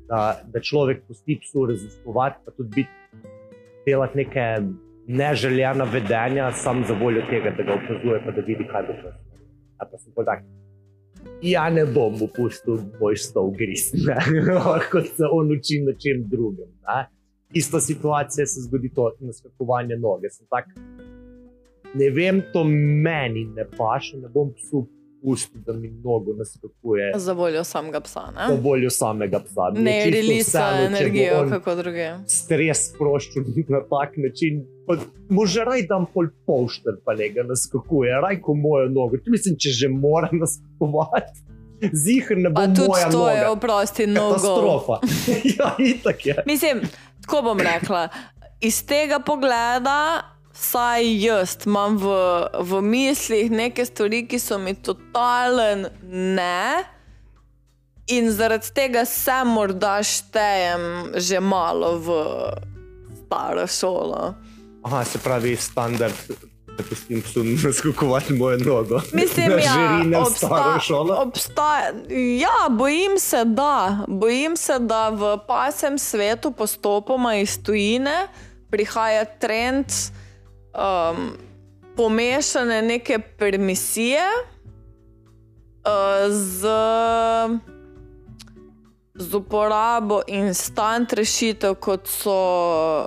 [0.09, 2.91] Da, da človek pusti psu raziskovati, pa tudi biti,
[3.87, 4.61] delati neke
[5.07, 9.13] neželjena vedenja, samo za voljo tega, da ga opazuje, pa da vidi, kaj bo to.
[9.79, 10.45] Pa sem pa tak.
[11.43, 13.91] Ja, ne bom mu pustil moj stol gris,
[14.93, 16.71] kot se on uči na čem drugem.
[16.87, 17.07] Ne?
[17.55, 20.31] Ista situacija se zgodi to naskakovanje noge.
[20.31, 20.71] Sem Tak,
[21.95, 24.87] ne vem, to meni ne paše, ne bom psu
[25.23, 27.13] pustil, da mi nogo naskakuje.
[27.17, 28.21] Za voljo samega psa.
[28.31, 29.71] Ne, voljo samega psa.
[29.73, 32.11] Mi je ne relisa energijo, kako druge.
[32.27, 34.65] stres sproščen na tak način.
[34.87, 34.95] Pa
[35.29, 39.17] Može raj dam pol polšter, pa ne ga naskakuje, raj ko mojo nogo.
[39.17, 41.41] Če Mislim, če že mora naskakovati,
[42.05, 43.51] zihar ne bo Pa tudi to je noga.
[43.51, 44.35] oprosti nogo.
[44.35, 45.01] Katastrofa.
[45.59, 46.37] ja, itak je.
[46.47, 46.81] Mislim,
[47.23, 48.09] tako bom rekla.
[48.61, 50.23] Iz tega pogleda,
[50.57, 52.07] vsaj jaz imam v,
[52.61, 56.85] v mislih neke stvari, ki so mi totalen ne.
[58.07, 62.19] In zaradi tega se morda štejem že malo v
[63.27, 64.35] staro šolo.
[64.87, 66.15] Aha, se pravi, standard,
[66.77, 69.01] da pustim psu naskakovati mojo nogo.
[69.13, 71.17] Mislim, da ja, žiri v staro šolo.
[71.27, 71.91] obstaja.
[72.39, 74.05] Ja, bojim se, da.
[74.09, 78.29] Bojim se, da v pasem svetu postopoma iz tujine
[78.71, 79.87] prihaja trend
[80.77, 81.33] um,
[81.97, 84.23] pomešane neke permisije
[85.85, 86.67] uh, z
[89.19, 92.37] z uporabo instant rešitev, kot so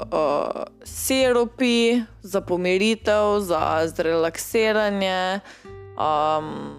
[0.01, 5.39] uh, sirupi za pomiritev, za zrelaksiranje,
[5.93, 6.77] um,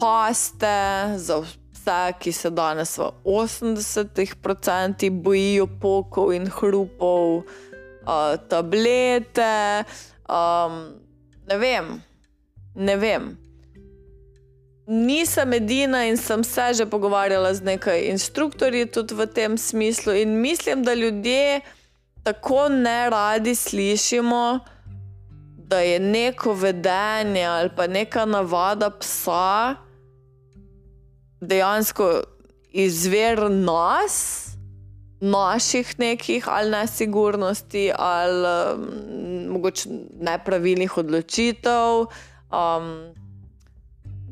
[0.00, 7.42] paste za vse, ki se danes v 80% bojijo pokov in hrupov,
[8.06, 9.84] uh, tablete.
[10.28, 10.94] Um,
[11.48, 12.02] ne vem,
[12.74, 13.38] ne vem.
[14.86, 20.40] Nisem edina in sem se že pogovarjala z nekaj inštruktorji tudi v tem smislu, in
[20.40, 21.60] mislim, da ljudje
[22.22, 24.60] tako ne radi slišimo,
[25.56, 29.76] da je neko vedenje ali pa neka navada psa
[31.40, 32.22] dejansko
[32.72, 34.43] izvir nas,
[35.24, 38.88] naših nekih ali nesigurnosti, ali um,
[39.52, 39.88] mogoče
[40.20, 42.06] nepravilnih odločitev.
[42.52, 42.90] Um,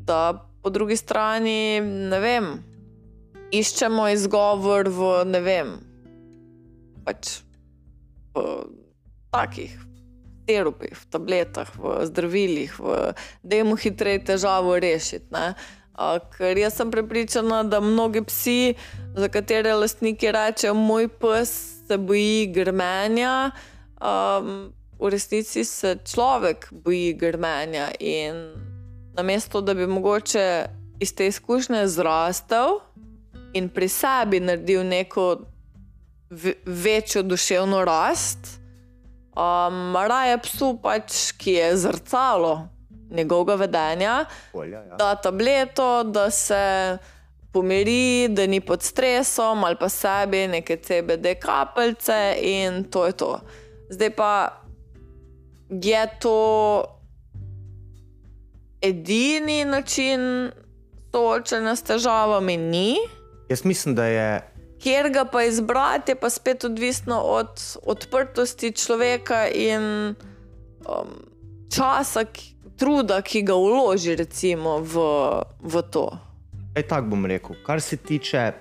[0.05, 2.45] da po drugi strani ne vem,
[3.51, 5.73] iščemo izgovor v ne vem,
[7.05, 7.39] pač
[8.35, 8.45] v
[9.33, 9.79] takih.
[10.43, 12.73] Terupih, v tabletah, v zdravilih,
[13.47, 15.31] da jim hitreje težavo rešiti.
[16.37, 18.73] Ker jaz sem prepričana, da mnogi psi,
[19.15, 21.51] za katere lastniki rečejo, moj pes
[21.87, 23.51] se boji grmenja,
[24.01, 27.91] um, v resnici se človek boji grmenja.
[27.99, 28.53] In
[29.13, 30.65] namesto da bi mogoče
[30.99, 32.79] iz te izkušnje zrastel
[33.53, 35.45] in pri sebi naredil neko
[36.65, 38.57] večjo duševno rast,
[39.35, 42.72] um, raje psu, pač, ki je zrcalo
[43.13, 44.95] njegovega vedenja, Polja, ja.
[44.95, 46.97] da tableto, da se
[47.53, 53.39] pomiri, da ni pod stresom ali pa sebi neke CBD kapljice in to je to.
[53.89, 54.63] Zdaj pa
[55.69, 56.83] je to
[58.81, 60.51] edini način
[61.11, 62.97] soočanja s težavami, ni.
[63.49, 64.53] Jaz mislim, da je
[64.83, 70.15] Kjer ga pa izbrati, je pa spet odvisno od odprtosti človeka in
[70.89, 71.13] um,
[71.75, 72.52] časa, ki,
[72.83, 74.99] truda, ki ga vloži recimo, v,
[75.63, 76.09] v to.
[76.75, 77.55] Tako bom rekel.
[77.63, 78.51] Kar se tiče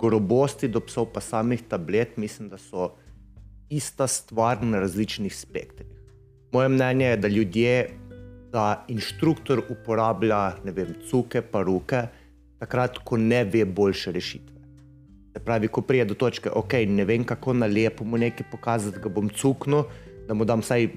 [0.00, 2.94] grobosti do psov, pa samih tablet, mislim, da so
[3.68, 5.90] ista stvar na različnih spektrih.
[6.52, 7.74] Moje mnenje je, da ljudje,
[8.52, 12.06] da inštruktor uporablja vem, cuke, pa roke,
[12.58, 14.56] takrat, ko ne ve boljše rešitve.
[15.44, 19.04] Pravi, ko pride do točke, ok, ne vem, kako na lepo mu nekaj pokazati, da
[19.04, 19.84] ga bom cuknil,
[20.26, 20.88] da mu dam vsaj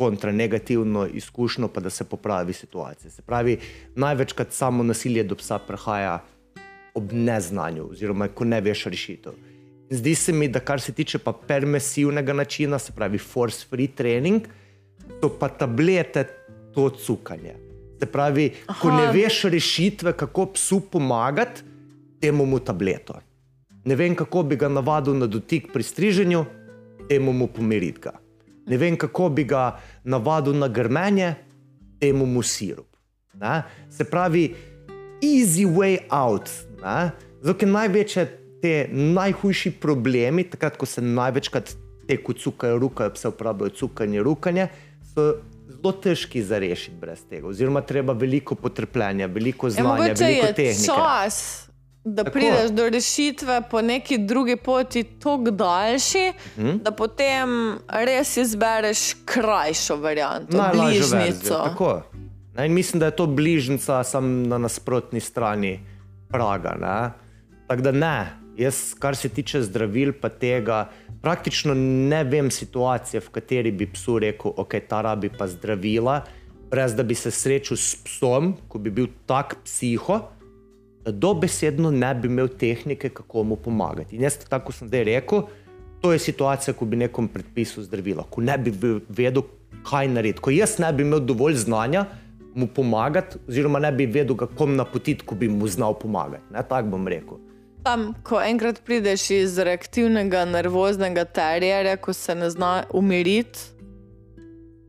[0.00, 3.10] kontra negativno izkušnjo, pa da se popravi situacija.
[3.10, 3.58] Se pravi,
[3.96, 6.14] največkrat samo nasilje do psa prihaja
[6.94, 9.34] ob neznanju, oziroma ko ne veš rešitev.
[9.90, 14.48] Zdi se mi, da kar se tiče pa permisivnega načina, se pravi force free training,
[15.20, 16.24] so pa tablete
[16.74, 17.54] to cukanje.
[18.00, 18.78] Se pravi, Aha.
[18.80, 21.68] ko ne veš rešitve, kako psu pomagati,
[22.20, 23.20] temu mu tableto.
[23.84, 26.44] Ne vem, kako bi ga navadil na dotik pri striženju,
[27.08, 28.16] temu mu pomiriti ga.
[28.70, 31.34] Ne vem, kako bi ga navadil na grmenje,
[32.00, 32.96] temu mu sirup.
[33.34, 33.62] Ne?
[33.90, 34.54] Se pravi,
[35.22, 36.50] easy way out.
[37.42, 38.26] Zato je največje,
[38.62, 41.72] te najhujši problemi, takrat, ko se največkrat
[42.08, 44.68] te kucajo, rukajo, pse uporabljajo cukanje, rukanje,
[45.14, 45.32] so
[45.70, 47.48] zelo težki za rešiti brez tega.
[47.48, 50.86] Oziroma, treba veliko potrpljenja, veliko znanja, ja, veliko tehnike.
[50.86, 51.69] čas,
[52.04, 52.32] da Tako.
[52.32, 56.76] prideš do rešitve po neki drugi poti, tako daljši, Mhm.
[56.76, 57.48] da potem
[57.88, 61.54] res izbereš krajšo varianto, Najlažjo verzijo, bližnjico.
[61.56, 62.02] Tako.
[62.54, 65.80] Ne, in mislim, da je to bližnjica samo na nasprotni strani
[66.28, 66.76] praga.
[66.76, 67.10] ne.
[67.66, 68.26] Tako da ne,
[68.56, 70.88] jaz, kar se tiče zdravil, pa tega,
[71.22, 76.22] praktično ne vem situacije, v kateri bi psu rekel, ok, ta rabi pa zdravila,
[76.70, 80.20] brez da bi se srečal s psom, ko bi bil tak psiho,
[81.04, 84.16] dobesedno ne bi imel tehnike, kako mu pomagati.
[84.16, 85.42] In jaz, tako sem zdaj rekel,
[86.00, 89.42] to je situacija, ko bi nekom predpisal zdravila, ko ne bi ve- vedel,
[89.90, 90.40] kaj narediti.
[90.40, 92.04] Ko jaz ne bi imel dovolj znanja
[92.54, 96.44] mu pomagati, oziroma ne bi vedel, kako napotiti, ko bi mu znal pomagati.
[96.52, 97.38] Ne, tako bom rekel.
[97.82, 103.58] Tam, ko enkrat prideš iz reaktivnega, nervoznega terjerja, ko se ne zna umiriti,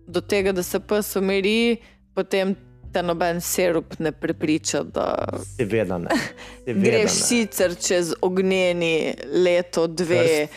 [0.07, 1.77] do tega, da se pes umiri,
[2.13, 2.55] potem
[2.93, 5.27] te noben serup ne prepriča, da
[5.57, 6.09] Seveda ne.
[6.65, 7.09] Seveda greš ne.
[7.09, 10.47] sicer čez ognjeni leto, dve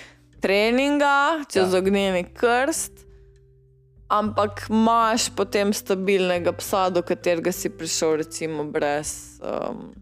[0.41, 1.78] treninga, čez Ja.
[1.78, 2.93] ognjeni krst.
[4.09, 9.41] Ampak imaš potem stabilnega psa, do katerega si prišel, recimo, brez.
[9.41, 9.95] Um,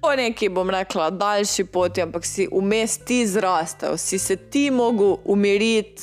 [0.00, 5.16] po neki, bom rekla, daljši poti, ampak si vmes ti zrastel, si se ti mogel
[5.24, 6.02] umiriti,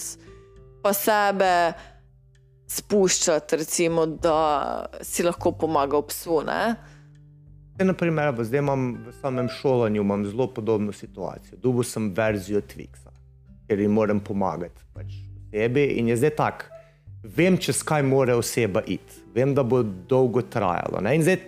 [0.84, 1.74] pa sebe
[2.68, 6.42] spuščati, recimo, da si lahko pomagal psu.
[6.48, 6.76] Ne?
[7.76, 11.60] Zdaj, naprimer, zdaj imam v samem šolanju zelo podobno situacijo.
[11.62, 13.14] Dobil sem verzijo Twixa,
[13.68, 15.84] ker jim moram pomagati pač osebi.
[16.00, 16.72] In je zdaj tak,
[17.24, 21.02] vem, čez kaj mora oseba iti, vem, da bo dolgo trajalo.
[21.02, 21.16] Ne?
[21.16, 21.40] In zdaj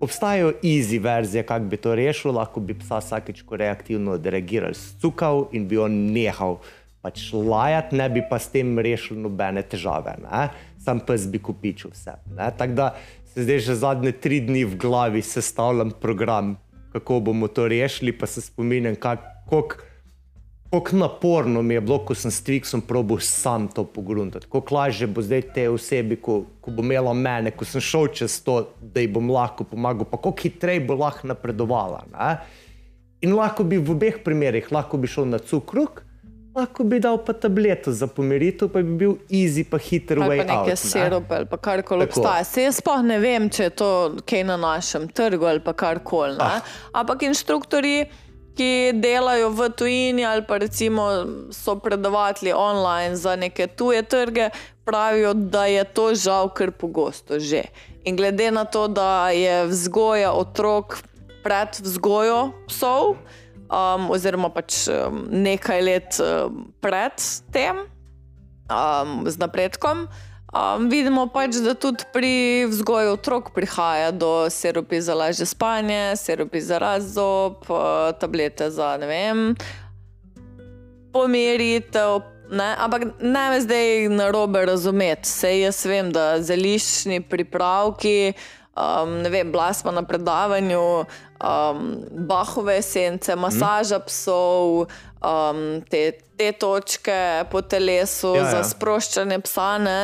[0.00, 5.48] obstajajo easy verzije, kako bi to rešil, lahko bi psa vsakeč, ko reaktivno odreagiral, stukal
[5.52, 6.60] in bi on nehal
[7.06, 10.16] pač lajati, ne bi pa s tem rešil nobene težave.
[10.24, 10.48] Ne?
[10.82, 12.18] Sam pes bi kupičil vse.
[12.34, 12.92] Tako da
[13.30, 16.56] se zdaj že zadnje tri dni v glavi sestavljam program,
[16.92, 19.76] kako bomo to rešili, pa se spominjam, kako
[20.70, 24.48] kako naporno mi je bilo, ko sem s Twixom probil sam to pogruntati.
[24.50, 28.40] Kako lažje bo zdaj te osebi, ko, ko bo imela mene, ko sem šel čez
[28.42, 32.02] to, da ji bom lahko pomagal, pa kako hitreje bo lahko napredovala.
[32.10, 32.32] Ne?
[33.22, 36.02] In lahko bi v obeh primerih, lahko bi šel na cukruk,
[36.56, 40.46] lahko bi dal pa tableto za pomiritev, pa bi bil easy, pa hiter way ali
[40.46, 40.68] pa neke out.
[40.68, 40.76] Ne?
[40.76, 42.44] sirupe ali pa karkoli obstaja.
[42.44, 43.90] Se jaz sploh ne vem, če je to
[44.28, 46.38] kaj na našem trgu ali pa karkoli.
[46.38, 46.56] ne.
[46.58, 46.78] Ah.
[47.02, 48.06] Ampak inštruktori,
[48.56, 51.04] ki delajo v tujini ali pa recimo
[51.52, 54.48] so predavatelji online za neke tuje trge,
[54.84, 57.66] pravijo, da je to žal kar pogosto že.
[58.06, 61.02] In glede na to, da je vzgoja otrok
[61.42, 63.16] pred vzgojo psov,
[63.70, 67.18] um, oziroma pač um, nekaj let um, pred
[67.52, 67.84] tem,
[68.70, 70.06] um, z napredkom.
[70.56, 76.62] Um, vidimo pač, da tudi pri vzgoju otrok prihaja do sirupi za lažje spanje, sirupi
[76.62, 79.42] za razzob, uh, tablete za ne vem,
[81.12, 82.22] pomiritev.
[82.46, 82.76] Ne?
[82.78, 85.28] Ampak ne me zdaj na robe razumeti.
[85.28, 88.36] Sej jaz vem, da zeliščni pripravki,
[88.78, 91.04] um, ne vem, bila smo na predavanju,
[91.40, 94.86] um, bahove esence, masaža psov,
[95.20, 99.68] um, te, te točke po telesu Ja, ja, za sproščanje psa.
[99.82, 99.98] Ne?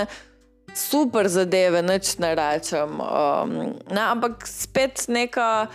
[0.74, 3.00] Super zadeve, nič ne rečem.
[3.00, 3.56] Um,
[3.92, 5.68] ne, ampak spet neka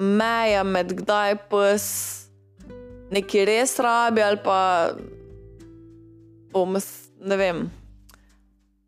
[0.00, 1.86] meja med kdaj pes
[3.10, 4.60] nekaj res rabi ali pa
[6.52, 6.78] bom,
[7.20, 7.66] ne vem.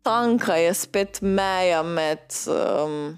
[0.03, 3.15] Tanka je spet meja med um,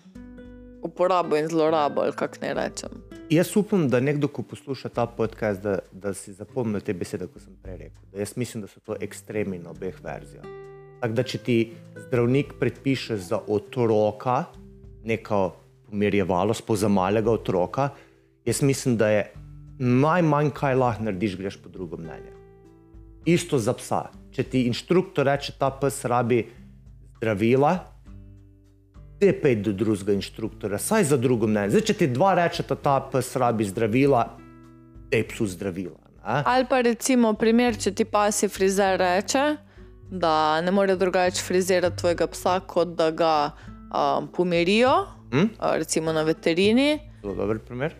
[0.85, 3.01] uporabo in zlorabo, ali kako ne rečem.
[3.29, 7.41] Jaz upam, da nekdo, ko posluša ta podcast, da, da si zapomni te besede, kot
[7.41, 8.03] sem prej rekel.
[8.13, 10.45] Da jaz mislim, da so to ekstremi na obeh verzijah.
[11.01, 11.57] Tako da, če ti
[12.07, 14.43] zdravnik predpiše za otroka
[15.05, 15.41] neko
[15.89, 17.89] pomirjevalo, sploh za malega otroka,
[18.45, 19.25] jaz mislim, da je
[19.79, 22.33] najmanj, kaj lahko narediš, greš po drugo mnenje.
[23.25, 24.05] Isto za psa.
[24.35, 26.43] Če ti inštruktor reče, ta pes rabi
[27.17, 27.73] zdravila,
[29.25, 31.71] te pej do drugega inštruktora, saj za drugo mnenje.
[31.73, 34.21] Zdaj, če ti dva rečeta, ta pes rabi zdravila,
[35.09, 35.97] te psu zdravila.
[35.97, 36.43] Ne?
[36.45, 39.45] Ali pa recimo primer, če ti pasi frizer reče,
[40.11, 43.33] da ne more drugače frizirati tvojega psa, kot da ga
[43.89, 44.93] um, pomirijo,
[45.33, 45.49] Hm?
[45.57, 46.99] uh, recimo na veterini.
[47.23, 47.95] Zelo dober primer.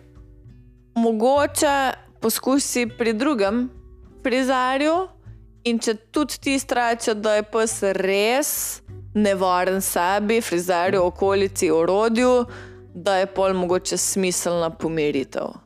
[0.94, 1.90] mogoče
[2.22, 3.66] poskusi pri drugem
[4.22, 4.94] frizerju,
[5.64, 8.50] in če tudi ti reče, da je pes res
[9.16, 12.44] nevaren sebi, frizerju, okolici, orodju,
[12.94, 15.56] da je pol mogoče smiselna pomiritev.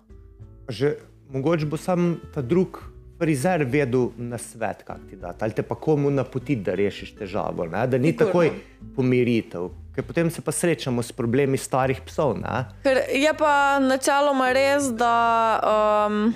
[0.69, 0.95] Že,
[1.31, 2.79] mogoče bo sam ta drug
[3.19, 7.67] frizer vedel na svet, kako ti da, ali te pa komu napotiti, da rešiš težavo.
[7.67, 7.87] Ne?
[7.87, 8.27] Da ni Sigurno.
[8.27, 8.51] takoj
[8.97, 12.39] pomiritev, ker potem se pa srečamo s problemi starih psov.
[12.41, 12.65] Ne?
[12.83, 15.13] Ker je pa načeloma res, da
[15.61, 16.33] um,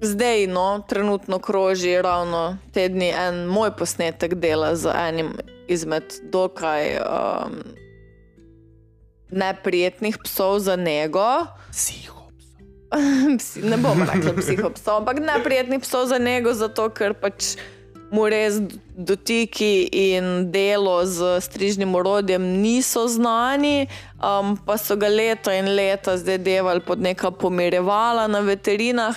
[0.00, 5.34] zdaj, no, trenutno kroži ravno tedni en moj posnetek dela z enim
[5.68, 7.60] izmed dokaj um,
[9.30, 11.46] neprijetnih psov za nego.
[11.70, 12.18] Psiho.
[13.38, 17.60] Psi- ne bom rekla psihopsov, ampak neprijetnih psov za nego, zato ker pač
[18.08, 18.56] mu res
[18.96, 23.84] dotiki in delo z strižnim orodjem niso znani,
[24.16, 29.16] um, pa so ga leta in leta zdaj devali pod neka pomirjevala na veterinah,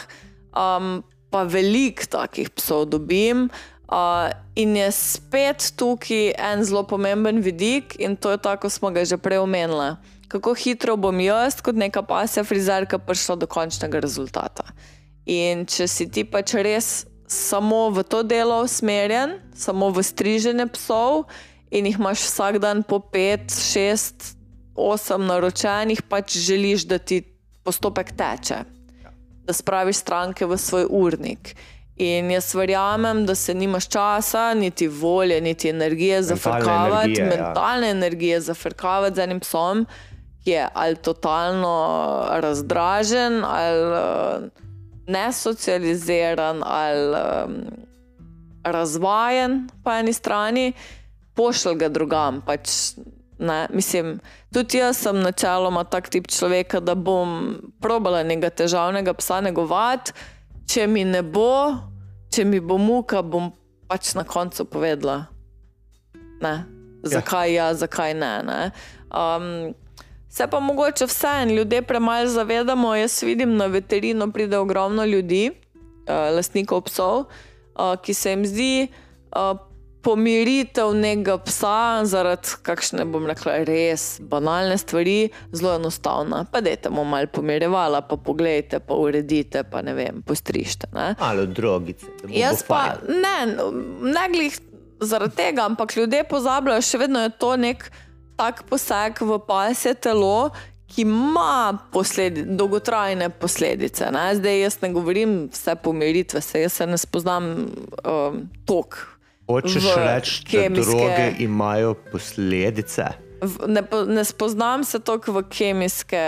[0.51, 0.99] um,
[1.31, 3.47] pa veliko takih psov dobim.
[3.91, 8.91] Uh, in je spet tukaj en zelo pomemben vidik, in to je tako, kot smo
[8.95, 9.97] ga že prej omenili.
[10.31, 14.63] Kako hitro bom jaz, kot neka pasja frizerka, prišla do končnega rezultata.
[15.27, 21.27] In če si ti pač res samo v to delo usmerjen, samo v striženje psov,
[21.67, 24.39] in jih imaš vsak dan po pet, šest,
[24.75, 27.23] osem naročenih, pač želiš, da ti
[27.67, 28.63] postopek teče,
[29.43, 31.55] da spraviš stranke v svoj urnik.
[31.95, 37.27] In jaz verjamem, da se nimaš časa, niti volje, niti energije za Mentalne frkavati, energije,
[37.27, 37.45] ja.
[37.45, 39.85] mentalne energije za frkavati z enim psom,
[40.43, 44.49] ki je ali totalno razdražen, ali uh,
[45.07, 47.55] nesocializiran, ali um,
[48.63, 50.73] razvajen po eni strani,
[51.33, 52.41] pošlj ga drugam.
[52.45, 52.69] Pač
[53.41, 53.67] Ne?
[53.73, 54.19] Mislim,
[54.53, 60.13] tudi jaz sem načeloma tak tip človeka, da bom probala nekega težavnega psa negovati,
[60.67, 61.75] če mi ne bo,
[62.33, 63.51] če mi bo muka, bom
[63.87, 65.27] pač na koncu povedala,
[66.41, 66.55] ne?
[67.03, 68.33] zakaj ja, zakaj ne.
[68.45, 68.59] ne?
[69.09, 69.73] Um,
[70.31, 72.95] Se pa mogoče vseeno ljudje premalo zavedamo.
[72.95, 78.87] Jaz vidim na veterino pride ogromno ljudi, uh, lastnikov psov, uh, ki se jim zdi
[78.87, 79.59] uh,
[80.01, 86.43] pomiritev nekega psa zaradi kakšne, bom rekla, res banalne stvari, zelo enostavna.
[86.51, 90.89] Pa dajte mu malo pomirjevala, pa pogledajte, pa uredite, pa ne vem, postrište.
[90.95, 91.13] Ne?
[91.19, 92.09] Malo drogice.
[92.33, 93.37] Jaz pa ne,
[94.01, 94.57] ne glih
[95.01, 97.87] zaradi tega, ampak ljudje pozabljajo, še vedno je to nek
[98.37, 100.51] tak poseg v pasje telo.
[100.91, 104.09] Ki ima posledi, dolgotrajne posledice.
[104.11, 104.25] Ne?
[104.35, 107.47] Zdaj, jaz ne govorim vse pomiritve, se jaz se ne spoznam
[108.03, 108.97] um, tok
[109.47, 113.05] Hočeš reči, da droge imajo posledice?
[113.67, 116.25] Ne, ne spoznam se toliko v kemijske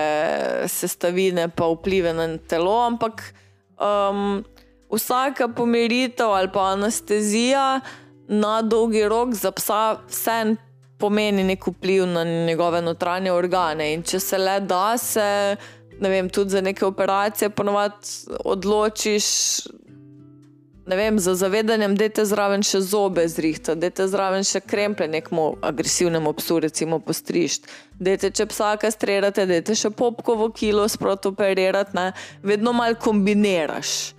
[0.67, 3.21] sestavine, pa vplive na telo, ampak
[3.77, 4.43] um,
[4.89, 7.79] vsaka pomiritev ali pa anestezija
[8.27, 10.55] na dolgi rok za psa vse
[10.97, 13.93] pomeni nek vpliv na njegove notranje organe.
[13.93, 15.55] In če se le da, se
[15.99, 18.07] vem, tudi za neke operacije ponovadi
[18.45, 19.25] odločiš
[20.85, 25.07] ne vem, za zavedanjem, da te zraven še zobe zrihta, da te zraven še kremple
[25.07, 27.69] nekmu agresivnemu psu, recimo postrišt,
[27.99, 32.11] da te če psa kastrirate, da te še popkovo kilo sprot operirati, ne?
[32.43, 34.13] vedno mal kombiniraš.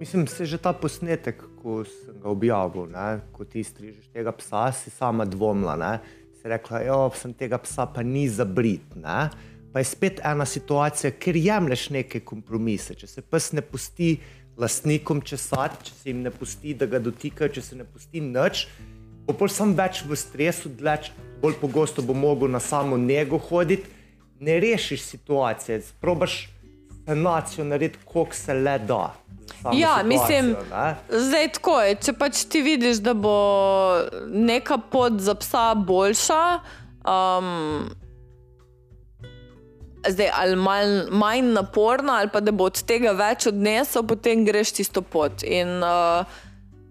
[0.00, 3.20] Mislim, se že ta posnetek, ko sem ga objavil, ne?
[3.36, 5.94] ko ti strižeš tega psa, si sama dvomila, ne?
[6.40, 8.96] si rekla, jo, sem tega psa pa ni za brit.
[8.96, 9.28] Ne?
[9.72, 14.16] Pa je spet ena situacija, ker jemliš neke kompromise, če se pes ne pusti
[14.60, 18.66] lastnikom česati, če se jim ne pusti, da ga dotikajo, če se ne pusti nič,
[19.26, 21.10] bo pa sem več v stresu, dleč,
[21.40, 23.88] bolj pogosto bo mogel na samo njego hoditi,
[24.40, 26.48] ne rešiš situacije, probaš
[27.06, 29.14] sanacijo narediti, koliko se le da.
[29.72, 30.54] Ja, mislim,
[31.08, 31.94] zdaj tako je.
[31.94, 33.34] Če pač ti vidiš, da bo
[34.28, 36.42] neka pot za psa boljša,
[37.04, 37.90] um,
[40.08, 44.72] zdaj, ali mal, manj naporna, ali pa da bo od tega več odnesel, potem greš
[44.80, 45.44] tisto pot.
[45.44, 46.24] In uh,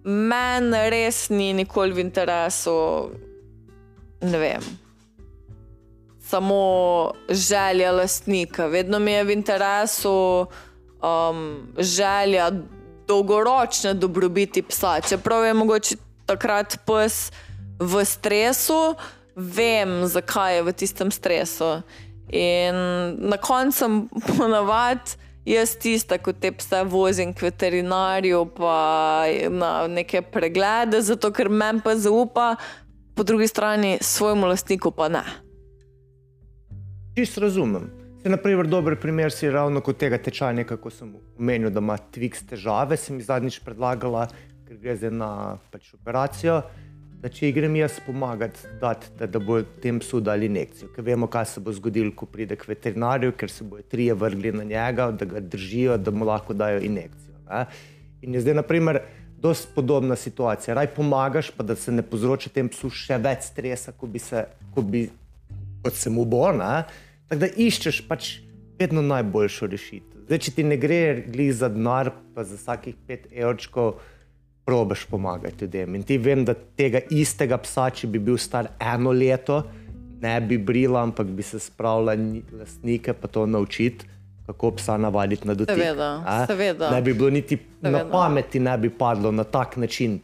[0.04, 2.76] meni res ni nikoli v interesu,
[4.22, 4.66] ne vem.
[6.30, 6.62] Samo
[7.30, 10.46] želja lastnika, vedno mi je v interesu
[11.02, 12.52] um, želja
[13.08, 15.00] dolgoročne dobrobiti psa.
[15.02, 15.96] Čeprav je mogoče
[16.30, 17.32] takrat pes
[17.80, 18.94] v stresu,
[19.36, 21.82] vem, zakaj je v tistem stresu.
[22.30, 22.76] In
[23.30, 24.00] na koncu sem
[24.38, 25.18] ponavadi
[25.50, 31.82] jaz tista, ko te pse vozim k veterinarju, pa na neke preglede, zato ker meni
[31.84, 32.56] pa zaupa,
[33.16, 35.24] po drugi strani svojemu lastniku pa ne.
[37.18, 37.90] Čist razumem.
[38.22, 42.44] Se, naprimer, dober primer si ravno kot tega tečaja, kako sem omenil, da ima Twix
[42.48, 44.28] težave, sem jih zadnjič predlagala,
[44.68, 45.32] ker gre za eno
[45.72, 46.62] pač operacijo
[47.20, 50.90] da če grem jaz pomagati, dati, da, da bo tem psu dali injekcijo.
[50.96, 54.54] Ker vemo, kaj se bo zgodilo, ko pride k veterinarju, ker se bojo trije vrgli
[54.56, 57.36] na njega, da ga držijo, da mu lahko dajo injekcijo.
[57.50, 57.66] Ne?
[58.24, 59.02] In je zdaj, na primer,
[59.42, 60.76] dosti podobna situacija.
[60.76, 64.46] Raj pomagaš, pa da se ne povzroča tem psu še več stresa, kot bi se,
[64.76, 65.06] kot bi,
[65.84, 66.46] kot se mu bo.
[66.56, 68.38] Tako da iščeš pač
[68.80, 70.24] vedno najboljšo rešitev.
[70.30, 73.98] Zdaj, če ti ne gre glih za denar, pa za vsakih pet evrčkov
[74.70, 75.96] probiš pomagati ljudem.
[75.96, 79.64] In ti vem, da tega istega psa, če bi bil star eno leto,
[80.22, 82.14] ne bi brila, ampak bi se spravila
[82.60, 84.06] lastnike pa to naučiti.
[84.46, 85.78] Kako psa navaditi na dotik.
[85.78, 86.90] Seveda, seveda.
[86.92, 87.98] Ne bi bilo niti seveda.
[87.98, 90.20] na pameti, ne bi padlo na tak način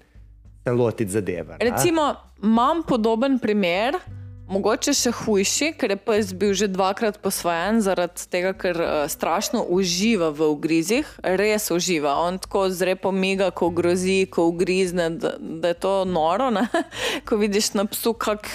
[0.64, 1.58] se lotiti zadeve.
[1.60, 2.14] Recimo,
[2.44, 3.98] imam podoben primer,
[4.46, 9.64] Mogoče še hujši, ker je pes bil že dvakrat posvojen zaradi tega, ker uh, strašno
[9.74, 12.14] uživa v ugrizih, res uživa.
[12.22, 16.68] On tako zrepo miga, ko grozi, ko ugrizne, da, da je to noro, ne?
[17.26, 18.46] ko vidiš na psu, kak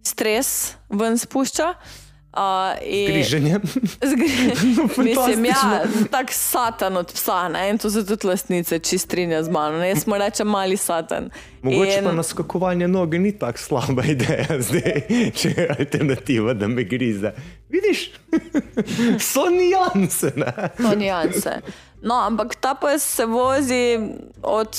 [0.00, 1.74] stres ven spušča.
[2.96, 3.58] Zgriženje.
[4.98, 7.70] Mislim, ja, tak satan od psa, ne?
[7.70, 9.78] in to se tudi lastnice čistrinja z mano.
[9.78, 9.88] Ne?
[9.88, 11.30] Jaz smo reče mali satan.
[11.62, 12.04] Mogoče in...
[12.04, 17.32] pa naskakovanje noge ni tako slaba ideja, zdaj, če je alternativa, da me grize.
[17.68, 18.10] Vidiš,
[19.32, 20.32] so nijanse.
[20.78, 21.60] So nijanse.
[22.02, 23.98] No, ampak ta pes se vozi
[24.42, 24.76] od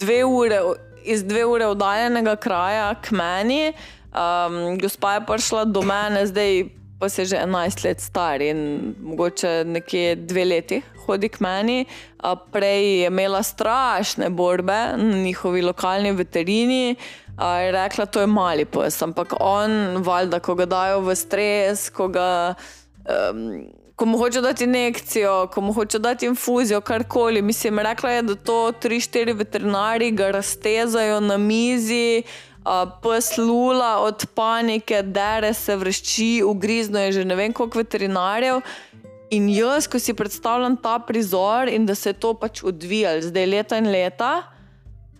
[0.00, 0.60] dve ure,
[1.04, 3.72] iz dve ure oddaljenega kraja k meni.
[4.16, 6.64] Um, gospa je prišla do mene, zdaj
[6.98, 11.84] pa se že 11 let star in mogoče nekje dve leti hodi k meni.
[12.52, 16.96] Prej je imela strašne borbe na njihovi lokalni veterini.
[17.36, 22.08] Je rekla, to je mali pes, ampak on, valjda, ko ga dajo v stres, ko
[22.08, 22.54] ga.
[23.06, 27.42] Um, ko mu hoče dati injekcijo, ko mu hoče dati infuzijo, karkoli.
[27.42, 32.22] Mislim, rekla je, da to tri, štiri veterinari ga raztezajo na mizi.
[32.24, 32.55] Uh,
[33.02, 38.60] pes lula od panike, dere se vršči, ugrizno je že ne vem koliko veterinarjev.
[39.30, 43.46] In jaz, ko si predstavljam ta prizor in da se je to pač odvijalo zdaj
[43.46, 44.42] leta in leta,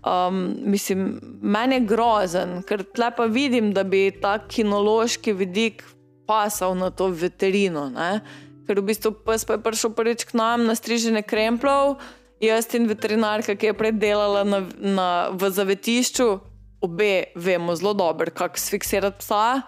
[0.06, 5.82] um, mislim, meni je grozen, ker tle pa vidim, da bi ta kinološki vidik
[6.27, 7.89] pasal na to veterino.
[7.90, 8.20] Ne?
[8.66, 12.02] ker v bistvu pes pa je prišel prvič k nam na strižene kremplov,
[12.43, 16.43] jaz in veterinarka, ki je predelala na, na, v zavetišču,
[16.81, 19.62] obe vemo zelo dobro, kako sfiksirati psa,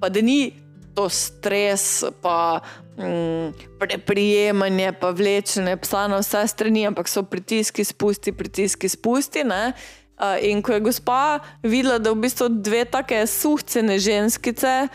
[0.00, 0.52] pa da ni
[0.94, 2.60] to stres, pa
[2.98, 9.44] mm, preprijemanje, pa vlečene psa na vse strani, ampak so pritiski, spusti, pritiski, spusti.
[9.44, 9.72] Ne?
[10.42, 14.88] In ko je gospa videla, da v bistvu dve take suhcene ženskice,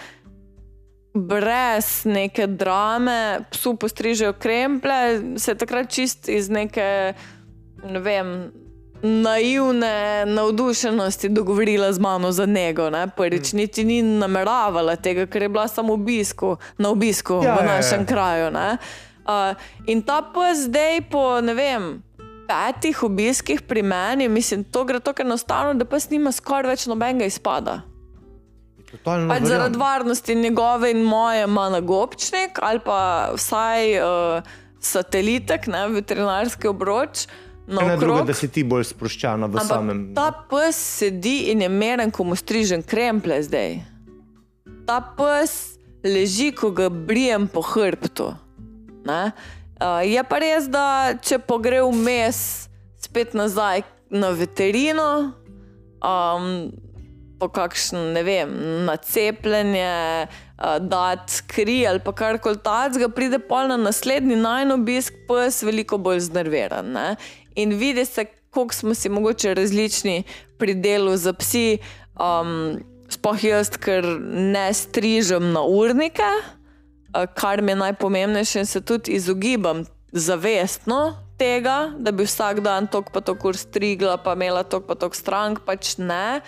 [1.18, 4.99] brez neke drame, psu postrižejo kremple,
[5.38, 7.14] se je takrat čist iz neke,
[7.84, 8.38] ne vem.
[9.02, 13.07] Naivne navdušenosti dogovorila z mano za njega.
[13.15, 13.57] Prvič, mm.
[13.57, 18.02] niti ni nameravala tega, ker je bila samo obisku, na obisku ja, v našem ja,
[18.02, 18.06] ja.
[18.06, 18.49] kraju.
[19.28, 19.56] Uh,
[19.86, 22.02] in ta pes zdaj, po vem,
[22.48, 27.28] petih obiskih pri meni, mislim, to gre tako enostavno, da pes nima skoraj več nobenega
[27.28, 27.82] izpada.
[29.03, 35.88] Pač zaradi varnosti njegove in moje ima na gobčnik ali pa vsaj uh, satelitek, ne
[35.91, 37.28] veterinarski obroč.
[37.68, 40.03] Ne drugo, da si ti bolj sproščena v Ampak samem.
[40.15, 43.81] Ta pes sedi in je meren, ko mu strižem kremple zdaj.
[44.88, 45.76] Ta pes
[46.06, 48.31] leži, ko ga brijem po hrbtu.
[49.07, 52.69] Uh, je pa res, da če pogre vmes
[53.03, 55.35] spet nazaj na veterino.
[55.99, 56.72] Um,
[57.38, 58.53] po kakšen, ne vem,
[58.88, 60.27] nacepljenje,
[60.89, 65.99] dati kri ali pa kar koli takega, pride pol na naslednji najn obisk, pes veliko
[66.02, 66.89] bolj znerviran.
[66.95, 67.11] Ne?
[67.57, 70.23] In vidi se, koliko smo si mogoče različni
[70.57, 71.79] pri delu za psi.
[72.15, 72.77] Um,
[73.07, 76.27] Sploh jaz, ker ne strižem na urnike,
[77.39, 83.13] kar mi je najpomembnejše, in se tudi izogibam zavestno tega, da bi vsak dan tok
[83.15, 86.41] pa tok strigla, pa imela tok pa tok strank, pač ne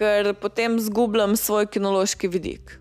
[0.00, 2.78] ker potem zgubljam svoj kinološki vidik.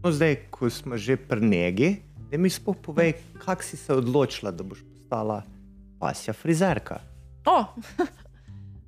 [0.00, 1.90] No, zdaj, ko smo že pri njegi,
[2.30, 3.12] da mi sploh povej,
[3.44, 5.42] kako si se odločila, da boš postala
[6.00, 7.00] pasja frizerka.
[7.46, 7.64] Oh.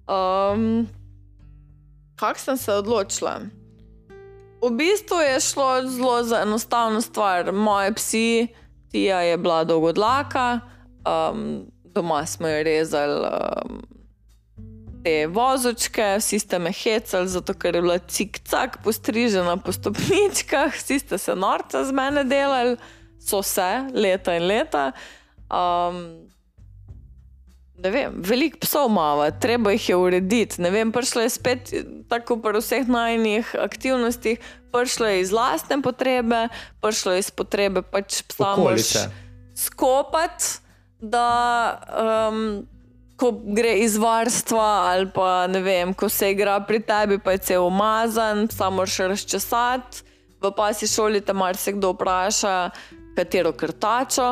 [0.54, 0.88] um,
[2.16, 3.40] kako sem se odločila?
[4.62, 7.52] V bistvu je šlo zelo za enostavno stvar.
[7.52, 8.48] Moje psi,
[8.90, 10.60] tija je bila dolgodlaka,
[11.06, 13.26] um, doma smo jo rezali.
[13.26, 13.82] Um,
[15.04, 20.98] te vozočke, vsi ste me hecali, zato ker je bila cik-cak postrižena po stopničkah, vsi
[20.98, 22.76] ste se norca z mene delali,
[23.20, 24.92] so se leta in leta.
[25.48, 26.28] Um,
[27.78, 30.62] Ne vem, veliko psov imamo, treba jih je urediti.
[30.62, 31.70] Ne vem, prišlo je spet,
[32.10, 34.40] tako pri vseh najnih aktivnostih,
[34.74, 36.48] prišlo je iz lastne potrebe,
[36.82, 38.56] prišlo je iz potrebe pač psa
[39.54, 40.58] skopati,
[40.98, 41.78] da
[42.30, 42.66] um,
[43.18, 47.44] ko gre iz varstva, ali pa ne vem, ko se igra pri tebi, pa je
[47.50, 50.06] cel umazan, samo še razčesati.
[50.38, 52.70] V pasi šoli te marsikdo vpraša,
[53.18, 54.28] katero krtačo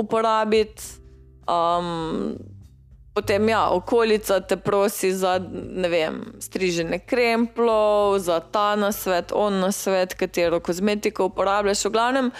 [0.00, 1.00] uporabiti.
[1.44, 2.36] Um,
[3.14, 5.38] potem, ja, okolica te prosi za
[5.88, 11.84] vem, striženje kremplov, za ta na svet, on na svet, katero kozmetiko uporabljaš.
[11.84, 12.30] V glavnem,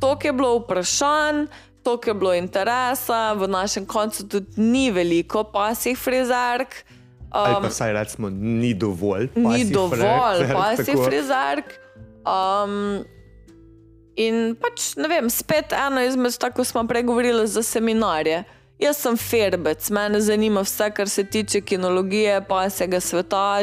[0.00, 1.48] to je bilo vprašanje
[1.88, 6.84] toliko je bilo interesa, v našem koncu tudi ni veliko pasih frizerk.
[7.18, 9.28] Um, Ali pa saj rečemo, ni dovolj.
[9.34, 11.72] Ni dovolj pasih frizerk.
[12.28, 13.04] Um,
[14.16, 18.44] in pač ne vem, spet eno izmed, tako smo pregovorili za seminarje.
[18.78, 23.60] Jaz sem ferbec, mene zanima vse, kar se tiče kinologije, pasega sveta,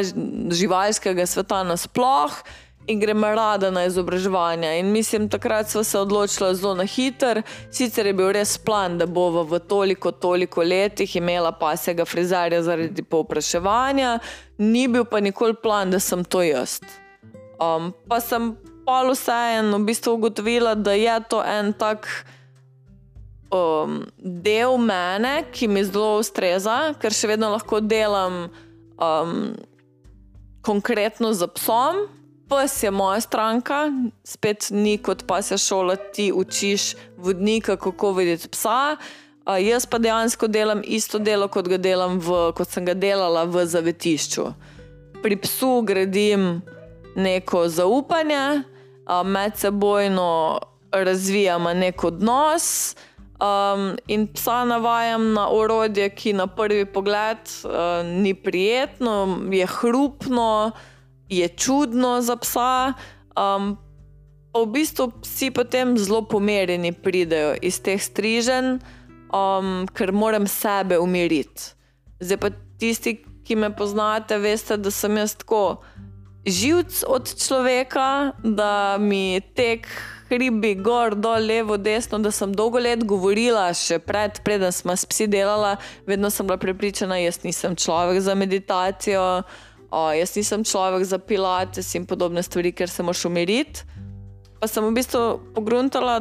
[0.52, 2.44] živalskega sveta nasplošno
[2.86, 4.78] in grem rada na izobraževanje.
[4.78, 7.42] In mislim, takrat smo se odločili zelo na hiter.
[7.70, 13.02] Sicer je bil res plan, da bo v toliko, toliko letih imela pasega frizerja zaradi
[13.02, 14.18] povpraševanja,
[14.58, 16.80] ni bil pa nikoli plan, da sem to jaz.
[17.58, 18.54] Um, pa sem
[18.86, 22.06] pa vseeno v bistvu ugotovila, da je to en tak.
[23.50, 28.48] Um, del mene, ki mi zelo ustreza, ker še vedno lahko delam
[28.98, 29.54] um,
[30.66, 32.08] konkretno za psom,
[32.50, 33.84] pes je moja stranka,
[34.26, 38.96] spet ni kot pasja šola, ti učiš vodnika, kako videti psa.
[39.46, 43.46] Uh, jaz pa dejansko delam isto delo, kot, ga delam v, kot sem ga delala
[43.46, 44.50] v zavetišču.
[45.22, 46.64] Pri psu gradim
[47.14, 48.62] neko zaupanje,
[49.06, 50.58] uh, medsebojno
[50.90, 52.96] razvijamo nek odnos.
[53.36, 60.70] Um, in psa navajam na orodje, ki na prvi pogled uh, ni prijetno, je hrupno,
[61.28, 62.92] je čudno za psa.
[63.36, 63.76] Um,
[64.52, 68.78] pa v bistvu psi potem zelo pomerjeni pridejo iz teh strižen,
[69.28, 71.76] um, ker moram sebe umiriti.
[72.24, 72.50] Zdaj pa
[72.80, 75.82] tisti, ki me poznate, veste, da sem jaz tako
[76.46, 79.90] živc od človeka, da mi tek
[80.30, 85.06] hribi, gor, dol, levo, desno, da sem dolgo let govorila, še pred, preden smo s
[85.06, 85.76] psi delala,
[86.06, 89.26] vedno sem bila prepričana, jaz nisem človek za meditacijo,
[89.90, 93.86] o, jaz nisem človek za pilates in podobne stvari, ker se moš umiriti.
[94.60, 95.22] Pa sem v bistvu
[95.54, 96.18] pogruntala,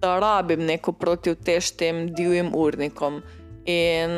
[0.00, 3.20] da rabim neko protivtež tem divjim urnikom.
[3.68, 4.10] In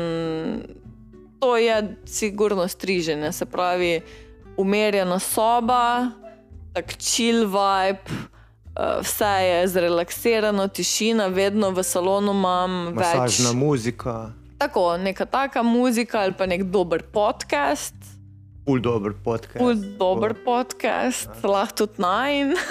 [1.43, 4.01] to je sigurno striženje, se pravi,
[4.57, 6.11] umirjena soba,
[6.73, 8.31] tak chill vibe.
[8.73, 13.55] Uh, vse je zrelaksirano, tišina, vedno v salonu imam Masažna več.
[13.55, 17.93] muzika, Tako, neka taka muzika ali pa nek dober podcast.
[18.65, 19.57] pul dober podcast.
[19.59, 22.33] Pul dober podcast, lahko tudi naj.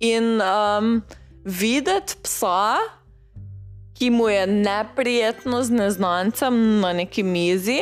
[0.00, 1.02] In um,
[1.44, 2.76] videti psa,
[3.94, 7.80] ki mu je neprijetno z neznancem na neki mizi,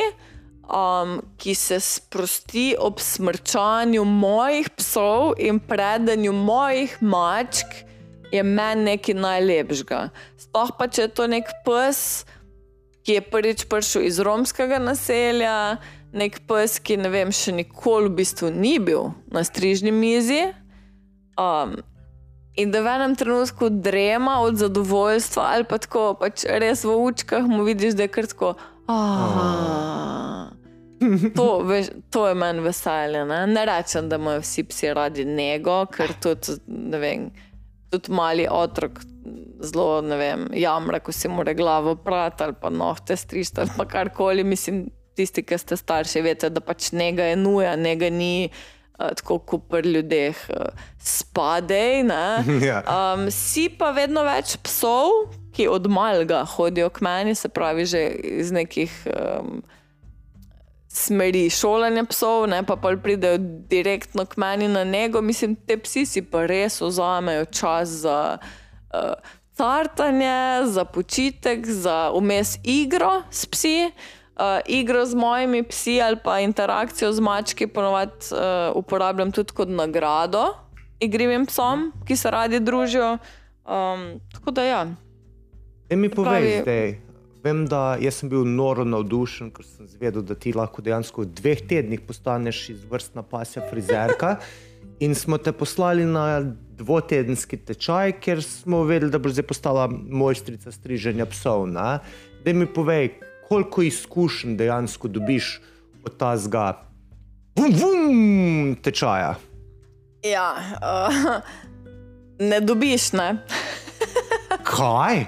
[0.73, 7.67] um, ki se sprosti ob smrčanju mojih psov in predanju mojih mačk,
[8.33, 10.07] je meni nekaj najlepšega.
[10.41, 12.25] Sploh pa če je to nek pes,
[13.05, 15.77] ki je prvič prišel iz romskega naselja,
[16.13, 20.47] nek pes, ki ne vem, še nikoli v bistvu ni bil na strižni mizi.
[21.37, 21.77] Um,
[22.57, 27.45] in da v enem trenutku drema od zadovoljstva, ali pa tako, pač res v učkah
[27.49, 28.53] mu vidiš, da je krtko.
[31.37, 33.25] To, veš, to je meni veselje.
[33.25, 33.45] Ne?
[33.47, 36.57] ne rečem, da imajo vsi psi radi nego, ker tudi,
[36.99, 37.29] vem,
[37.91, 39.01] tudi mali otrok
[39.63, 44.43] zelo vem, jamra, ko si mora glavo prati ali pa nohte strižiti ali pa karkoli.
[44.43, 44.85] Mislim,
[45.15, 48.49] tisti, ki ste starši, veste, da pač njega je nuja, njega ni.
[48.93, 52.03] Uh, tako kot pri ljudeh, uh, spadej.
[52.67, 52.83] Ja.
[52.85, 58.03] Um, si pa vedno več psov, ki od malega hodijo k meni, se pravi, že
[58.41, 59.63] iz nekih um,
[60.93, 63.37] smeri šolanja psov, ne pa pa pridejo
[63.69, 65.21] direktno k meni na nego.
[65.21, 69.13] Mislim, te psi si pa res vzamejo čas za uh,
[69.57, 73.91] cartanje, za počitek, za umes igro s psi.
[74.33, 79.69] Uh, igro z mojimi psi ali pa interakcijo z mački ponovadi uh, uporabljam tudi kot
[79.69, 80.53] nagrado
[80.99, 83.17] igrivim psom, ki se radi družijo.
[83.65, 84.87] Um, tako da ja.
[85.89, 87.02] E mi povej pravi- zdaj.
[87.43, 91.65] Vem, da sem bil noro navdušen, ker sem zvedel, da ti lahko dejansko v dveh
[91.67, 94.37] tednih postaneš izvrstna pasja frizerka.
[95.03, 96.39] In smo te poslali na
[96.79, 101.67] dvotedenski tečaj, ker smo vedeli, da boš zdaj postala mojstrica striženja psov.
[101.73, 103.11] Da mi povej,
[103.49, 105.59] koliko izkušenj dejansko dobiš
[106.05, 106.71] od tazga
[107.59, 109.35] vum, vum, tečaja.
[110.23, 110.47] Ja,
[110.79, 111.43] uh,
[112.39, 113.29] ne dobiš, ne.
[114.63, 115.25] Kaj?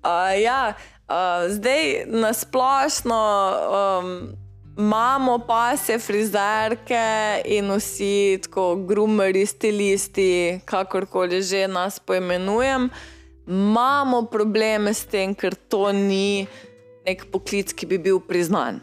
[0.00, 0.72] Uh, ja,
[1.08, 3.22] uh, zdaj nasplošno
[4.00, 4.28] um,
[4.78, 12.90] imamo pasje frizerke in vsi tako grumeri, stilisti, kakorkoli že nas poimenujem.
[13.48, 16.46] Imamo probleme s tem, ker to ni
[17.06, 18.82] nek poklic, ki bi bil priznan.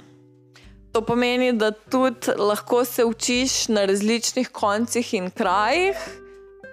[0.92, 6.00] To pomeni, da tudi lahko se učiš na različnih koncih in krajih,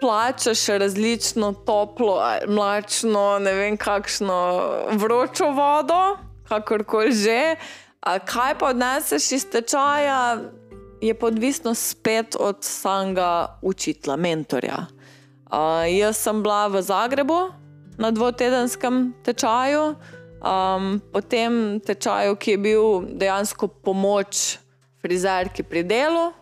[0.03, 2.19] plačaš različno toplo,
[2.49, 4.39] mlačno, ne vem, kakšno
[4.99, 6.17] vročo vodo,
[6.49, 7.55] kakorkoli že.
[8.03, 10.43] A kaj pa odneseš iz tečaja,
[11.01, 14.87] je odvisno spet od samega učitla, mentorja.
[15.53, 17.39] Uh, jaz sem bila v Zagrebu
[17.99, 19.95] na dvotedenskem tečaju,
[20.43, 24.59] um, potem tečaju, ki je bil dejansko pomoč
[25.03, 26.33] frizerki pri delu,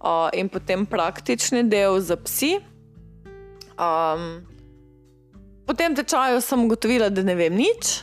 [0.00, 2.56] uh, in potem praktični del za psi.
[3.76, 4.46] Um,
[5.66, 8.02] po tem tečaju sem ugotovila, da ne vem nič.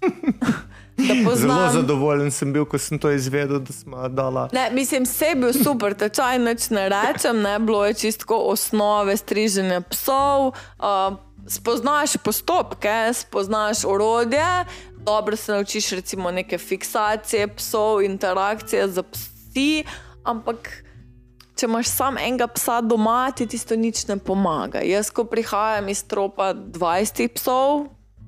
[0.96, 1.72] da Zelo poznam.
[1.72, 4.48] zadovoljen sem bil, ko sem to izvedel, da smo dala.
[4.52, 9.16] Ne, mislim, vse je bil super, tečaj nič ne rečem, ne bilo je čisto osnove
[9.16, 10.56] striženja psov.
[10.78, 11.16] Uh,
[11.46, 14.64] spoznaš postopke, spoznaš orodje,
[14.98, 19.84] dobro se naučiš recimo neke fiksacije psov, interakcije z psi,
[20.24, 20.85] ampak
[21.56, 24.82] če imaš samo enega psa doma, ti tisto nič ne pomaga.
[24.84, 27.86] Jaz, ko prihajam iz tropa 20 psov.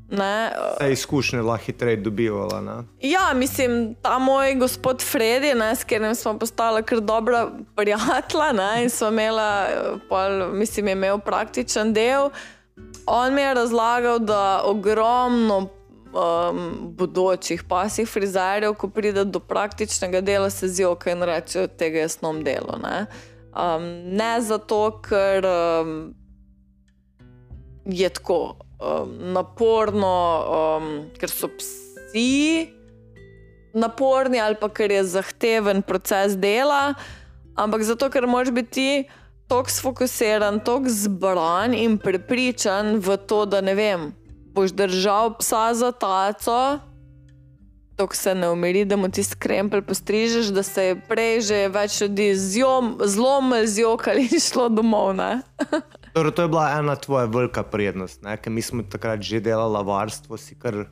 [0.08, 2.60] Ne, Te izkušnje lahko hitreje dobivala.
[2.64, 2.76] Ne?
[3.04, 8.70] Ja, mislim, ta moj gospod Fredi, ne, s katerim smo postali kar dobra prijatelja ne,
[8.82, 9.66] in smo imela,
[10.08, 12.30] pol, mislim, imel praktičen del.
[13.06, 15.68] On mi je razlagal, da ogromno
[16.12, 22.20] um, bodočih pasih frizerjev, ko pride do praktičnega dela, se zjoka in reče, tega jaz
[22.22, 22.78] nom delo.
[22.82, 23.06] Ne,
[23.52, 23.84] um,
[24.16, 25.92] ne zato, ker um,
[27.84, 30.16] je tako um, naporno,
[30.48, 30.90] um,
[31.20, 32.74] ker so psi
[33.78, 36.94] naporni ali pa ker je zahteven proces dela,
[37.56, 38.90] ampak zato, ker moraš biti ti
[39.48, 44.10] tako sfokusiran, tako zbran in prepričan v to, da ne vem,
[44.58, 46.78] boš držal psa za taco.
[47.96, 52.00] Tok se ne umiri, da mu ti skrempel postrižeš, da se je prej že več
[52.00, 55.14] ljudi zlomil, zjokali in šlo domov.
[56.14, 58.36] Torej, to je bila ena tvoja velika prednost, ne?
[58.36, 60.86] ker mi smo takrat že delali varstvo, si kar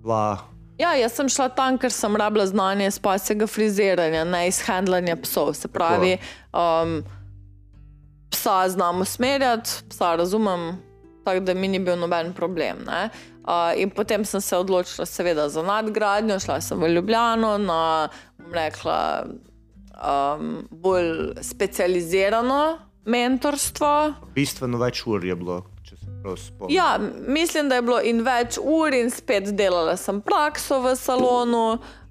[0.00, 0.44] bila.
[0.80, 5.16] Ja, jaz sem šla tam, ker sem rabila znanje iz pasjega friziranja, ne iz handlanja
[5.24, 5.52] psov.
[5.56, 6.16] Se pravi,
[6.52, 7.02] um,
[8.32, 10.80] psa znam usmerjati, psa razumem,
[11.24, 12.84] tako da mi ni bil noben problem.
[12.86, 18.08] Uh, in potem sem se odločila, seveda, za nadgradnjo, šla sem v Ljubljano na,
[18.38, 19.24] bom rekla,
[19.98, 23.92] um, bolj specializirano mentorstvo.
[24.34, 25.62] Bistveno več ur je bilo.
[26.70, 31.64] Ja, mislim, da je bilo in več ur, in spet delala sem prakso v salonu.
[31.72, 32.01] Uh,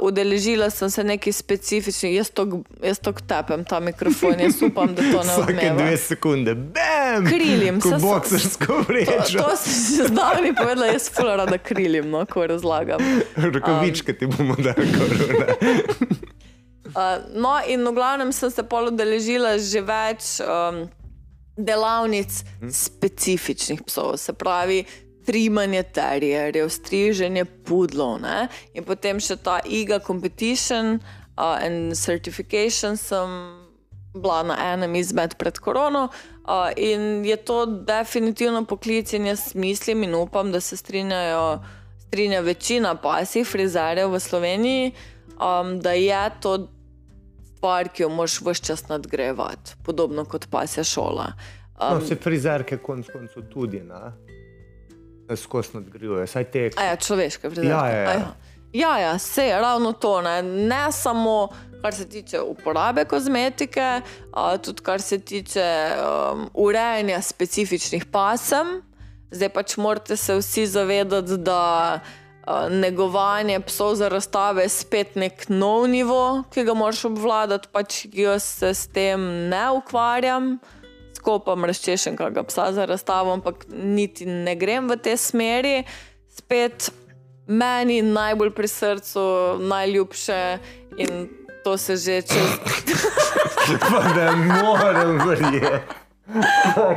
[0.00, 5.36] udeležila sem se nekaj specifičnih, jaz to tepem, ta mikrofon, jaz upam, da to ne
[5.36, 5.42] bo.
[5.42, 7.26] Vsake dve sekunde, bam!
[7.26, 7.96] Krilim se.
[8.00, 9.38] Boksersko vrečo.
[9.38, 13.02] To, to si že zdavni povedala, jaz fular rada krilim, no, ko razlagam.
[13.36, 15.46] Rokovičke um, ti bomo dali korona.
[16.94, 20.84] uh, no, in v glavnem sem se pol udeležila že več um,
[21.58, 22.70] delavnic hm?
[22.70, 24.84] specifičnih psov, se pravi,
[25.26, 28.20] trimanje terjerjev, striženje pudlov.
[28.20, 28.48] Ne?
[28.74, 30.98] In potem še ta IGA competition
[31.36, 33.28] uh, and certification sem
[34.14, 36.08] bila na enem izmed pred korono.
[36.44, 41.60] Uh, in je to definitivno poklic in jaz mislim in upam, da se strinjajo,
[42.06, 44.92] strinja večina pasih frizerjev v Sloveniji,
[45.38, 46.68] um, da je to
[47.56, 51.32] stvar, ki jo moš vse čas nadgrajevati, podobno kot pasja šola.
[51.80, 53.80] Um, no, se frizerke konc koncev tudi.
[53.80, 54.12] Ne?
[55.36, 56.26] Skozi nadgrajuje.
[56.76, 57.70] Ja, človeške vrednote.
[57.70, 58.34] Ja, ja, ja.
[58.72, 58.98] ja.
[58.98, 60.20] ja, se je ravno to.
[60.22, 61.48] Ne, ne samo
[61.82, 64.00] kar se tiče uporabe kozmetike,
[64.62, 68.82] tudi kar se tiče um, urejanja specifičnih pasem.
[69.30, 75.48] Zdaj pač morate se vsi zavedati, da uh, negovanje psov za razstave je spet nek
[75.48, 80.58] nov nivo, ki ga moraš obvladati, pač jaz se s tem ne ukvarjam
[81.20, 85.84] skopam razčešen, kakega psa za razstavo, ampak niti ne grem v te smeri.
[86.32, 86.90] Spet
[87.46, 89.26] meni najbolj pri srcu,
[89.60, 90.58] najljubše
[90.96, 91.28] in
[91.64, 92.50] to se že čez.
[93.80, 96.00] Pa ne morem verjeti.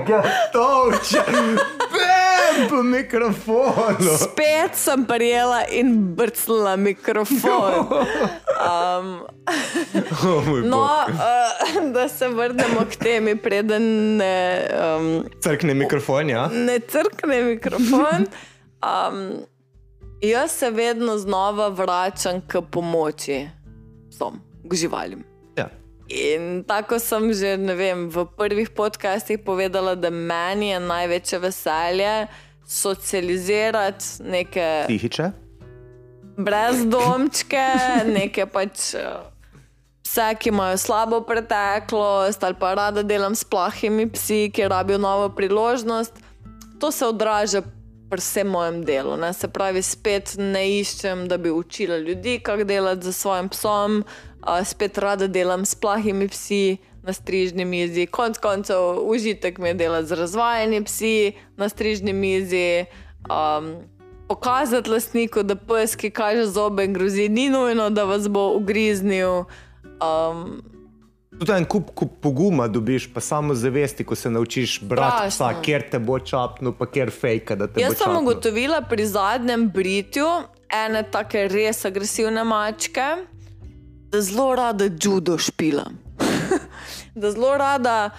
[0.08, 1.24] Gotovče,
[2.44, 4.18] bam po mikrofonu.
[4.18, 7.74] Spet sem prijela in brcnila mikrofon.
[7.84, 9.22] Um,
[10.28, 14.68] oh, no, uh, da se vrnemo k temi, preden ne.
[14.98, 16.48] Um, crkne mikrofon, ja.
[16.48, 18.26] Ne crkne mikrofon.
[18.84, 19.46] Um,
[20.22, 23.48] jaz se vedno znova vračam k pomoči,
[24.10, 25.33] psom, k živalim.
[26.10, 32.28] In tako sem že vem, v prvih podcastih povedala, da meni je največje veselje
[32.68, 34.86] socializirati neke.
[34.88, 35.32] Tihiče.
[36.38, 37.68] Brezdomčke,
[38.06, 38.96] neke pač.
[40.04, 45.30] Vse, ki imajo slabo preteklost, ali pa rada delam s plahimi psi, ki rabijo novo
[45.30, 46.20] priložnost,
[46.80, 47.64] to se odraža
[48.10, 49.16] pri vsem mojem delu.
[49.18, 49.32] Ne?
[49.34, 54.04] Se pravi, spet ne iščem, da bi učila ljudi, kako delati za svojim psom,
[54.48, 58.06] uh, spet rada delam s plahimi psi na strižni mizi.
[58.06, 62.86] Konec koncev, užitek mi je delati z razvajanimi psi na strižni mizi.
[63.30, 63.76] Um,
[64.28, 69.44] pokazati lastniku, da pes, ki kaže zobe in grozi, ni nujno, da vas bo ugriznil.
[70.02, 70.62] Um,
[71.40, 75.90] Tudi en kup, kup poguma dobiš, pa samo zavesti, ko se naučiš brati psa, kjer
[75.92, 77.58] te bo čapno, pa kjer fejka.
[77.78, 80.28] Jaz sem ugotovila pri zadnjem britju
[80.74, 83.08] ene tako res agresivne mačke,
[84.14, 85.98] da zelo rada judo špilam.
[87.16, 88.10] da zelo rada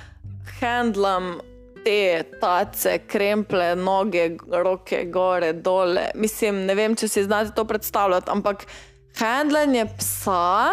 [0.61, 1.39] handlam
[1.85, 6.09] te tace, kremple, noge, roke, gore, dole.
[6.15, 8.65] Mislim, ne vem, če si znate to predstavljati, ampak
[9.21, 10.73] handlanje psa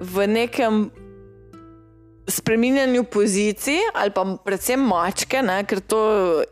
[0.00, 0.86] v nekem
[2.28, 6.00] spreminjanju pozicij, ali pa predvsem mačke, ne, ker to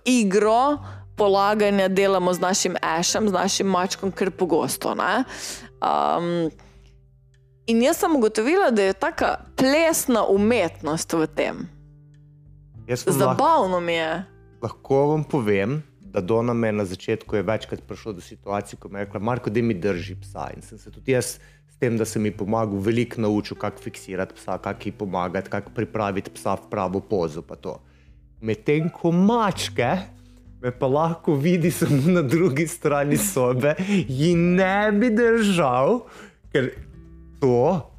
[0.04, 0.76] igro
[1.16, 4.92] polaganja delamo z našim ešem, z našim mačkom, kar pogosto.
[4.92, 6.50] Um,
[7.66, 11.66] in jaz sem ugotovila, da je tako plesna umetnost v tem.
[13.06, 14.24] Zabavno mi je.
[14.62, 18.98] Lahko vam povem, da do name na začetku je večkrat prišlo do situacije, ko mi
[18.98, 20.50] je rekla, Marko, da mi drži psa.
[20.56, 21.38] In sem se tudi jaz
[21.68, 25.72] s tem, da sem mi pomagal, veliko naučil, kako fiksirati psa, kako ji pomagati, kako
[25.74, 27.42] pripraviti psa v pravo pozo.
[28.40, 29.90] Medtem ko mačke,
[30.62, 33.74] me pa lahko vidi samo na drugi strani sobe
[34.08, 36.04] in ne bi držal,
[36.52, 36.70] ker
[37.44, 37.90] to,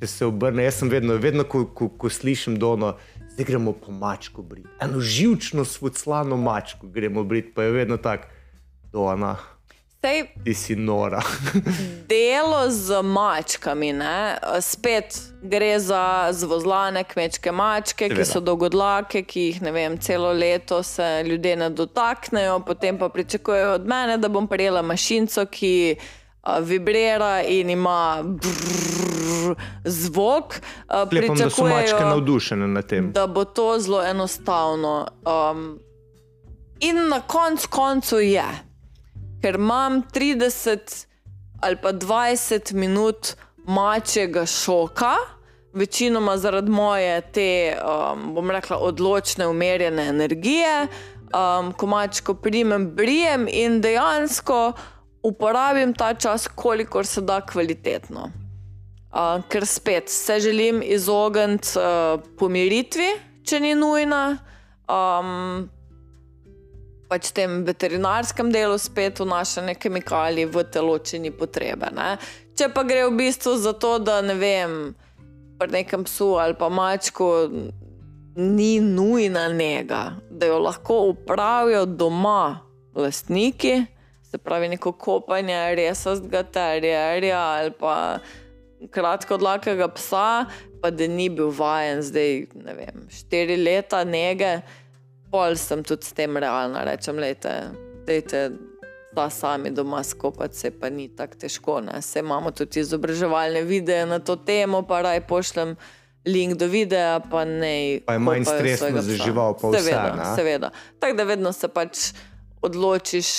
[0.00, 2.94] če se obrne, jaz sem vedno, vedno ko, ko, ko slišim dono
[3.34, 4.68] zdaj gremo po mačku briti.
[4.80, 8.24] Eno živčno, svoclano mačko gremo briti, pa je vedno tako,
[8.92, 9.36] da ona.
[10.00, 11.22] Sej, ti si nora.
[12.12, 14.36] delo z mačkami, ne?
[14.60, 18.20] spet gre za zvozlane kmečke mačke, Seveda.
[18.22, 23.72] ki so dolgodlake, ki jih vem, celo leto se ljudje ne dotaknejo, potem pa pričakujejo
[23.74, 25.96] od mene, da bom prijela mašinco, ki
[26.60, 29.54] vibrira in ima brrr,
[29.84, 30.60] zvok.
[31.12, 33.12] Lepom, da so mačke navdušene nad tem.
[33.12, 35.06] Da bo to zelo enostavno.
[35.50, 35.78] Um,
[36.80, 38.48] in na koncu koncu je,
[39.42, 41.06] ker imam 30
[41.60, 45.14] ali pa 20 minut mačjega šoka.
[45.72, 47.76] Večinoma zaradi moje te,
[48.12, 50.86] um, bom rekla, odločne, umerjene energije,
[51.34, 54.72] um, ko mačko primem, brijem in dejansko
[55.24, 58.30] uporabim ta čas, kolikor se da kvalitetno.
[59.14, 63.12] Uh, ker spet se želim izogniti uh, pomiritvi,
[63.46, 64.38] če ni nujna,
[64.90, 65.68] um,
[67.08, 71.92] pač tem veterinarskem delu spet vnašanje kemikalij v telo, če ni potrebe.
[71.94, 72.16] Ne?
[72.58, 74.76] Če pa gre v bistvu za to, da ne vem,
[75.60, 77.30] pri nekem psu ali pa mačku
[78.34, 82.60] ni nujna njega, da jo lahko upravijo doma
[82.98, 83.84] lastniki
[84.34, 88.18] se pravi neko kopanje resnega terjerja ali pa
[88.90, 90.46] kratko dlakega psa,
[90.82, 92.32] pa da ni bil vajen zdaj,
[92.66, 94.56] ne vem, štiri leta nege,
[95.30, 97.54] pol sem tudi s tem realna, rečem, lejte,
[98.06, 98.48] dejte.
[99.14, 101.76] Pa sami doma skopati se pa ni tako težko.
[102.02, 105.76] Se imamo tudi izobraževalne videe na to temo, pa raj pošljem
[106.26, 108.00] link do videa, pa ne.
[108.06, 109.84] Pa je manj stresno za žival, pa vse.
[109.86, 110.70] Seveda, seveda.
[110.98, 112.08] Tako da vedno se pač
[112.66, 113.30] odločiš,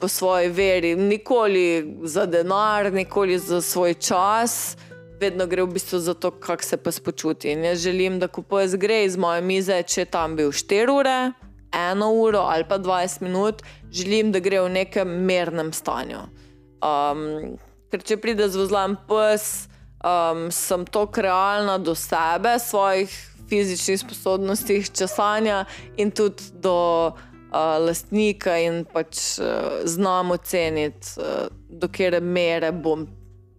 [0.00, 4.76] po svoji veri, nikoli za denar, nikoli za svoj čas,
[5.20, 7.52] vedno gre v bistvu za to, kako se pa spočuti.
[7.52, 11.32] In jaz želim, da ko pojez gre iz moje mize, če tam bil 4 ure,
[11.70, 16.26] 1 uro ali pa 20 minut, želim, da gre v nekem mernem stanju.
[16.82, 17.58] Um,
[17.92, 19.68] ker če pride z vozlom pes,
[20.02, 23.12] um, sem tako realna do sebe, svojih
[23.50, 25.64] fizičnih sposobnosti, časanja
[25.96, 27.12] in tudi do
[27.58, 33.06] lastnika in pač uh, znamo ceniti, uh, do kere mere bom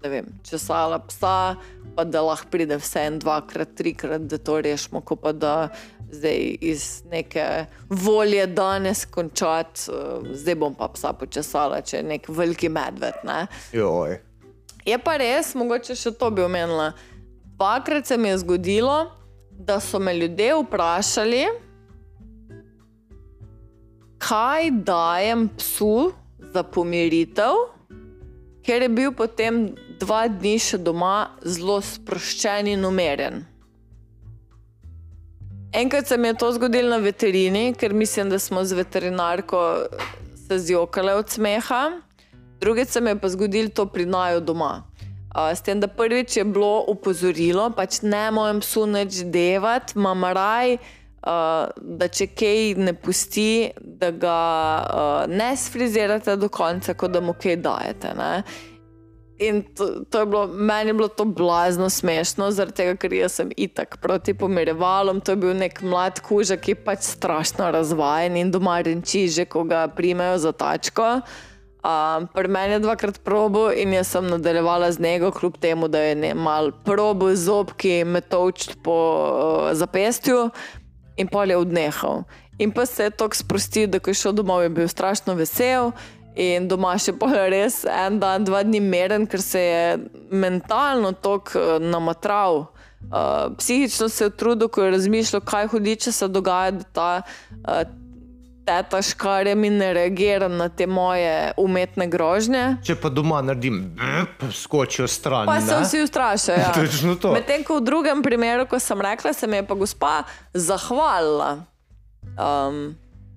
[0.09, 1.55] vem, česala psa,
[1.95, 5.69] pa da lahko pride vse en, dvakrat, trikrat, da to rešimo, ko pa da
[6.11, 12.29] zdaj iz neke volje danes končati, uh, zdaj bom pa psa počesala, če je nek
[12.29, 13.21] veliki medved.
[13.27, 13.45] Ne?
[14.85, 16.91] Je pa res, mogoče še to bi omenila.
[17.61, 19.11] Dvakrat se mi je zgodilo,
[19.51, 21.43] da so me ljudje vprašali,
[24.21, 26.11] kaj dajem psu
[26.53, 27.55] za pomiritev,
[28.65, 29.71] ker je bil potem
[30.01, 33.41] dva dni še doma zelo sproščen in umeren.
[35.73, 39.61] Enkrat se mi je to zgodilo na veterini, ker mislim, da smo z veterinarko
[40.47, 41.83] se zjokali od smeha,
[42.59, 44.73] drugič se mi je pa zgodilo to pri naju doma.
[45.31, 50.75] S tem, da prvič je bilo upozorilo, pač ne mojem psu neč devati, imam raj
[51.27, 54.41] uh, da če kaj ne pusti, da ga
[54.81, 58.13] uh, ne sfrizirate do konca, kot da mu kaj dajete.
[58.17, 58.33] Ne?
[59.41, 63.49] In to, to je bilo, meni je bilo to blazno smešno, zaradi tega, ker sem
[63.57, 65.21] itak proti pomirjevalom.
[65.25, 69.47] To je bil nek mlad kuža, ki je pač strašno razvajen in doma renči, že
[69.49, 71.21] ko ga primejo za tačko.
[71.81, 76.03] Um, pri meni je dvakrat probo in jaz sem nadaljevala z njega, kljub temu, da
[76.11, 80.51] je ne mal probo z zobki metovč po uh, zapestju,
[81.21, 82.25] in pol je odnehal.
[82.61, 85.91] In pa se je tako sprostil, da ko je šel domov, je bil strašno vesel.
[86.35, 89.97] In doma še je res en dan, dva dni meren, ker se je
[90.31, 92.67] mentalno tako uh, namatral.
[93.01, 97.81] Uh, psihično se je trudil, ko je razmišljal, kaj hudiče se dogaja, da ta uh,
[98.65, 102.77] teta škarjami ne reagira na te moje umetne grožnje.
[102.85, 105.45] Če pa doma naredim, bp, skočijo stran.
[105.49, 105.81] Pa se ne?
[105.81, 106.55] vsi ustrašijo.
[106.55, 106.71] Ja.
[106.77, 107.33] Točno to.
[107.33, 110.13] Medtem ko v drugem primeru, ko sem rekla, se mi je pa gospa
[110.53, 111.65] zahvalila.
[112.37, 112.95] Um,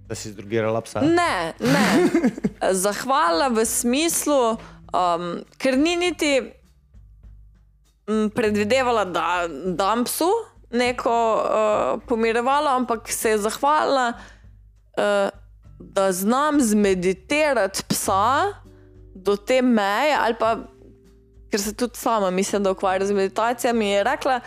[0.08, 1.00] Da si zdrugirala psa.
[1.00, 1.86] ne, ne.
[2.84, 4.56] Zahvalila v smislu,
[4.92, 5.24] um,
[5.56, 6.34] ker ni niti
[8.06, 10.28] m, predvidevala, da dam psu
[10.70, 14.12] neko uh, pomirevalo, ampak se je zahvalila,
[14.96, 15.30] uh,
[15.78, 18.52] da znam zmeditirati psa
[19.14, 20.56] do te meje, ali pa
[21.50, 24.40] ker se tudi sama mislim, da ukvarja z meditacijami, je rekla,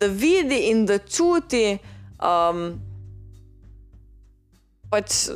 [0.00, 1.78] da vidi in da čuti.
[2.22, 2.80] Um,
[4.90, 5.26] pač,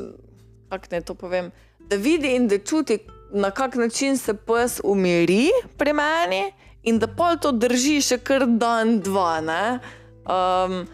[0.69, 2.99] kako naj to povem, da vidi in da čuti,
[3.33, 5.49] na kak način se pes umiri
[5.79, 6.53] pri meni,
[6.83, 9.41] in da pol to drži še kar dan, dva.
[9.41, 9.79] ne.
[10.27, 10.87] Um,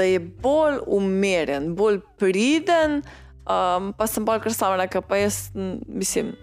[0.00, 3.02] da je bolj umeren, bolj priden,
[3.46, 5.50] um, pa sem bolj kar sama rekla, pa jaz
[5.86, 6.34] mislim.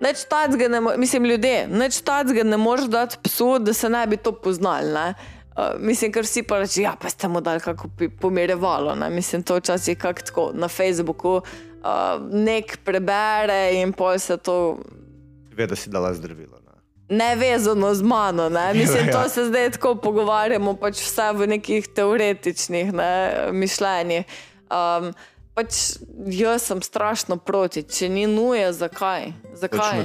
[0.00, 4.16] Neč tacga ne, mislim, ljudje, neč tacga ne moreš dati psu, da se ne bi
[4.16, 4.92] to poznali.
[4.92, 5.14] Ne?
[5.56, 7.88] Uh, mislim, ker vsi pa reče, ja, pa ste mu dali kako
[8.20, 8.94] pomirjevalo.
[8.94, 9.10] Ne?
[9.10, 11.42] Mislim, to včasih kako tako na Facebooku uh,
[12.30, 14.76] nek prebere in pol se to
[15.56, 16.58] Ve, da si dala zdravilo.
[16.60, 16.66] Ne?
[17.08, 18.48] nevezano z mano.
[18.48, 18.74] Ne?
[18.74, 19.22] Mislim, Ja.
[19.22, 23.12] to se zdaj tako pogovarjamo, pač vse v nekih teoretičnih ne,
[23.52, 24.24] mišljenjih.
[24.66, 25.12] Um,
[25.56, 25.96] pač
[26.28, 29.32] jaz sem strašno proti, če ni nuje, zakaj?
[29.56, 30.04] zakaj?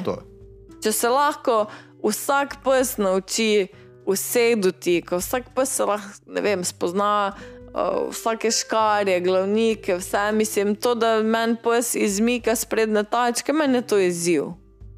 [0.81, 1.65] Če se lahko
[2.01, 3.67] vsak pes nauči
[4.07, 7.35] vseh dotikov, vsak pes se lahko vem, spozna.
[7.71, 13.85] Uh, vsake škarje, glavnike, vse mislim, to, da meni pes izmika sprednje tačke, meni je
[13.87, 14.49] to izziv.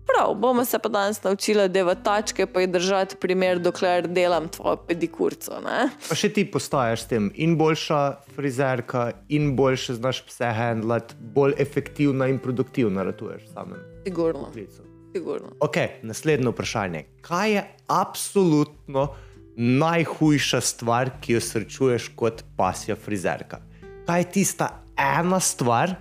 [0.08, 4.76] Prav, bomo se pa danes naučili devati tačke, pa jih držati primer, dokler delam tvojo
[4.88, 5.60] pedikurco.
[5.64, 5.90] Ne?
[6.10, 8.00] Pa še ti postaješ s tem in boljša
[8.36, 14.84] frizerka, in boljše znaš pse handlati, bolj efektivna in produktivna ratuješ v samem Sigurno, klicu.
[15.16, 15.54] sigurno.
[15.60, 17.06] Ok, naslednje vprašanje.
[17.22, 19.08] Kaj je absolutno
[19.56, 23.62] najhujša stvar, ki jo srečuješ kot pasja frizerka?
[24.08, 25.96] Kaj je tista ena stvar,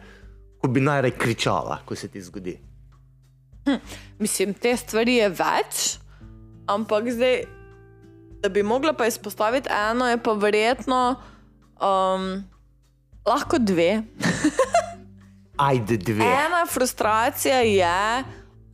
[0.59, 2.59] ko bi najraje kričala, ko se ti zgodi?
[4.19, 5.99] Mislim, te stvari je več,
[6.67, 7.45] ampak zdaj,
[8.43, 11.15] da bi mogla pa izpostaviti eno, je pa verjetno
[11.79, 12.45] um,
[13.27, 14.03] lahko dve.
[15.69, 16.25] Ajde, dve.
[16.25, 18.25] Ena frustracija je,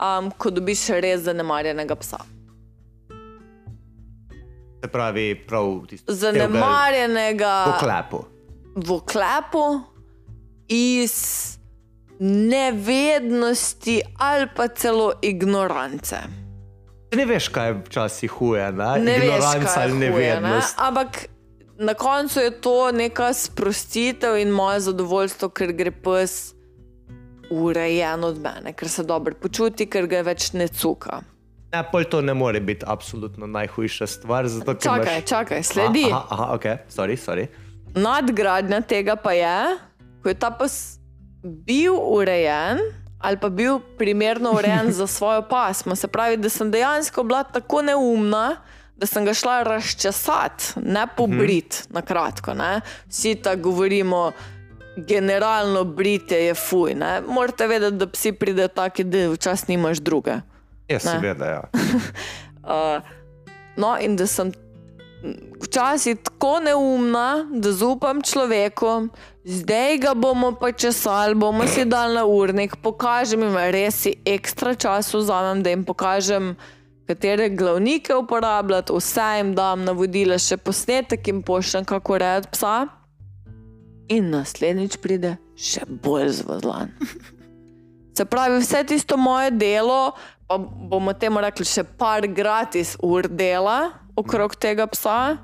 [0.00, 2.18] um, ko dobiš res zanemarjenega psa.
[4.78, 6.14] Se pravi, prav tisto.
[6.14, 8.24] Zanemarjenega Po klepu.
[8.78, 9.64] v oklepu
[10.68, 11.57] iz
[12.18, 16.16] nevednosti ali pa celo ignorance.
[17.14, 18.98] Ne veš, kaj je včasih huje, ne?
[19.00, 20.40] Ne veš, Ignoranca kaj je ali huje, ne?
[20.40, 20.74] nevednost.
[20.78, 21.26] Ampak
[21.78, 26.52] na koncu je to neka sprostitev in moje zadovoljstvo, ker gre pes
[27.50, 31.22] urejen od mene, ker se dobro počuti, ker ga več ne cuka.
[31.72, 34.48] Ne, pol to ne more biti absolutno najhujša stvar.
[34.48, 35.28] Zato, Čakaj, imaš...
[35.28, 36.04] čakaj, sledi.
[36.10, 37.48] Aha, aha, ok, sorry, sorry.
[37.94, 39.76] Nadgradnja tega pa je,
[40.22, 40.97] ko je ta pes
[41.48, 42.78] bil urejen.
[43.18, 45.96] Ali pa bil primerno urejen za svojo pasmo.
[45.96, 48.56] Se pravi, da sem dejansko bila tako neumna,
[48.96, 52.54] da sem ga šla razčesati, ne pobrit, na kratko.
[52.54, 52.80] Ne?
[53.08, 54.32] Vsi tako govorimo,
[54.96, 56.94] generalno britje je fuj.
[56.94, 57.20] Ne?
[57.20, 60.34] Morate vedeti, da psi pridejo taki, da včasih nimaš druge.
[60.88, 61.62] Ja, seveda, ja.
[62.68, 63.02] Uh,
[63.76, 64.52] no, in da sem
[65.62, 69.08] včasih tako neumna, da zaupam človeku,
[69.44, 74.74] zdaj ga bomo pa česali, bomo si dali na urnik, pokažem jim, res si ekstra
[74.74, 76.54] čas vzamem, da jim pokažem,
[77.08, 82.76] katere glavnike uporabljati, vse jim dam navodila, še posnetek jim pošljem, kako rejati psa.
[84.08, 86.92] In naslednjič pride še bolj zvozlan.
[88.16, 90.12] Se pravi, vse tisto moje delo,
[90.48, 95.38] pa bomo temu rekli še par gratis ur dela okrog tega psa,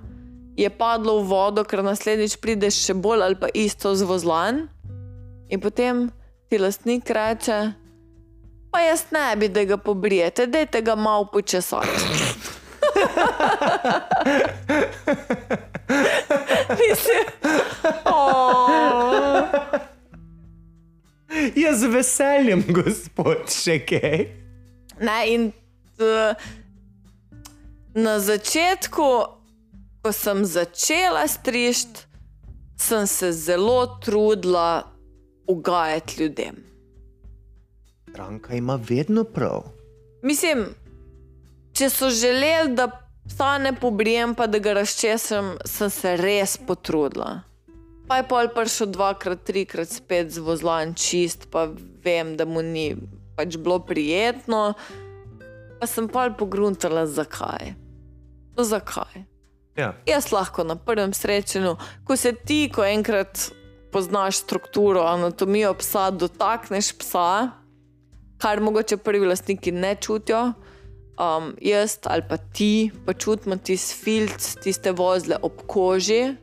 [0.57, 4.69] je padlo v vodo, ker naslednjič prideš še bolj ali pa isto zvozlan.
[5.51, 6.11] In potem
[6.51, 7.73] ti lastnik reče,
[8.75, 11.89] pa jaz ne bi, da ga pobrijete, dajte ga malo počesati.
[16.81, 17.25] Mislim,
[18.05, 18.71] oh.
[21.55, 24.27] Ja, z veseljem, gospod, še kaj.
[25.03, 25.51] Ne, in
[25.99, 26.35] uh,
[27.95, 29.07] na začetku,
[30.03, 32.01] ko sem začela strižiti,
[32.77, 34.83] sem se zelo trudila
[35.47, 36.57] ugajati ljudem.
[38.11, 39.63] Stranka ima vedno prav.
[40.23, 40.67] Mislim,
[41.73, 42.89] če so želeli, da
[43.29, 47.41] psa ne pobrijem, pa da ga razčesem, sem se res potrudila.
[48.09, 51.69] Pa je pol prišel dvakrat, trikrat spet z vozlan čist, pa
[52.05, 52.93] vem, da mu ni
[53.37, 54.75] pač bilo prijetno.
[55.81, 57.84] Pa sem pa pogruntala, zakaj.
[58.57, 59.25] Zakaj?
[59.75, 59.95] Ja.
[60.07, 63.51] Jaz lahko na prvem srečanju, ko se ti, ko enkrat
[63.91, 67.51] poznaš strukturo, anatomijo psa, dotakneš psa,
[68.39, 70.53] kar mogoče prvi lastniki ne čutijo.
[71.15, 76.35] Um, jaz ali pa ti, pa čutimo tisti filc, tiste vozle ob koži,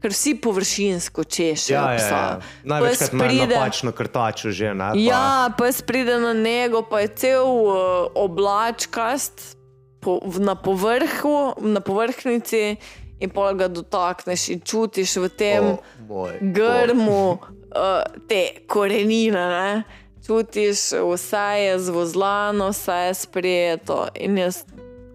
[0.00, 2.06] ker vsi površinsko češejo Ja, ja, psa.
[2.08, 2.40] ja.
[2.64, 4.74] Največkrat Pa imajo pride- napačno krtačo že.
[4.74, 5.26] Ne, pa- Ja,
[5.58, 7.72] pa pride na njego, pa je cel uh,
[8.14, 9.57] oblačkast
[10.00, 12.76] po, v- na, povrhu, na površnici,
[13.20, 16.52] in pol ga dotakneš in čutiš v tem O, moj bog.
[16.54, 19.42] grmu uh, te korenine.
[19.48, 19.82] Ne?
[20.26, 24.06] Čutiš, vse je zvozlano, vse je sprijeto.
[24.14, 24.62] In jaz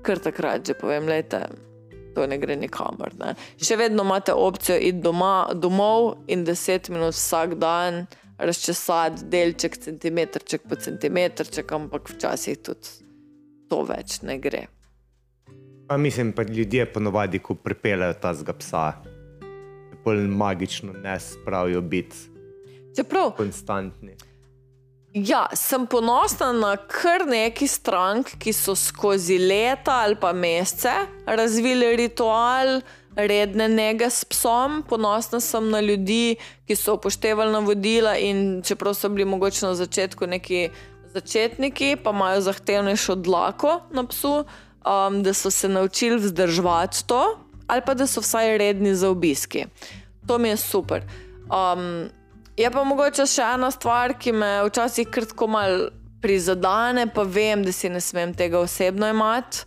[0.01, 1.47] kar takrat že povem, lejte.
[2.15, 3.15] To ne gre nikamor.
[3.17, 3.33] Ne.
[3.57, 8.05] Še vedno imate opcijo iti doma, domov in 10 minut vsak dan
[8.37, 12.89] razčesati delček, centimetrček po centimetrček, ampak včasih tudi
[13.73, 14.67] to več ne gre.
[15.87, 18.83] Pa mislim, pa ljudje ponovadi, ko pripeljejo ta zga psa,
[20.05, 22.29] bolj magično ne spravijo biti
[22.93, 24.13] Čeprav konstantni.
[25.13, 30.93] Ja, sem ponosna na kar nekaj strank, ki so skozi leta ali pa mesece
[31.25, 32.81] razvili ritual
[33.15, 34.83] redne nege s psom.
[34.89, 36.35] Ponosna sem na ljudi,
[36.69, 40.67] ki so upoštevali navodila in čeprav so bili mogoče na začetku neki
[41.13, 47.81] začetniki, pa imajo zahtevnejšo dlako na psu, um, da so se naučili vzdrževati to, ali
[47.85, 49.65] pa da so vsaj redni za obiski.
[50.27, 51.01] To mi je super.
[51.49, 52.09] Um,
[52.57, 55.87] Je pa mogoče še ena stvar, ki me včasih kratko mal
[56.21, 59.63] prizadene, pa vem, da si ne smem tega osebno imati.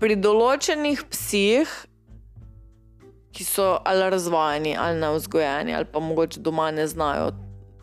[0.00, 1.72] Pri določenih psih,
[3.34, 7.32] ki so ali razvajeni, ali neuzgojeni, ali pa mogoče doma ne znajo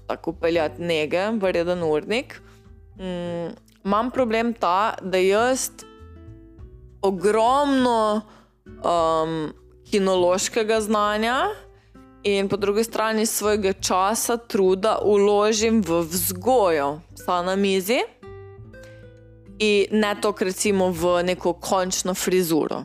[0.08, 2.42] tako peljati nege, vreden urnik,
[3.00, 3.54] mm,
[3.86, 5.70] imam problem ta, da jaz
[7.02, 8.22] ogromno
[8.66, 9.54] um,
[9.92, 11.36] kinološkega znanja
[12.24, 18.00] in po drugi strani svojega časa, truda uložim v vzgojo psa na mizi.
[19.60, 22.84] In ne to, recimo, v neko končno frizuro,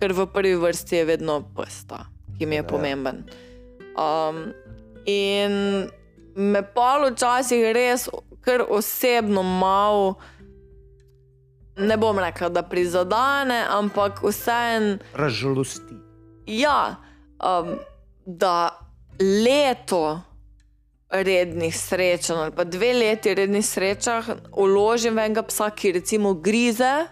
[0.00, 2.06] ker v prvi vrsti je vedno pesta,
[2.38, 3.24] ki mi je pomemben.
[3.98, 4.54] Um,
[5.04, 5.90] in
[6.38, 8.08] me pa včasih res,
[8.44, 10.14] ker osebno malo.
[11.78, 15.98] Ne bom rekla, da prizadene, ampak vseeno Razžalosti.
[16.46, 16.96] Ja,
[17.42, 17.76] um,
[18.26, 18.70] da
[19.20, 20.20] leto
[21.10, 27.06] rednih srečanj ali pa dve leti rednih srečah uložim v enega psa, ki recimo grize,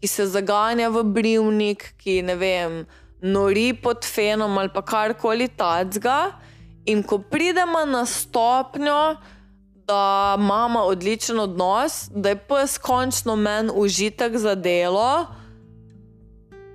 [0.00, 2.80] ki se zaganja v brivnik, ki ne vem,
[3.22, 6.32] nori pod fenom ali pa karkoli tacga.
[6.90, 9.00] In ko pridemo na stopnjo,
[9.86, 15.26] da imamo odličen odnos, da je pes končno meni užitek za delo,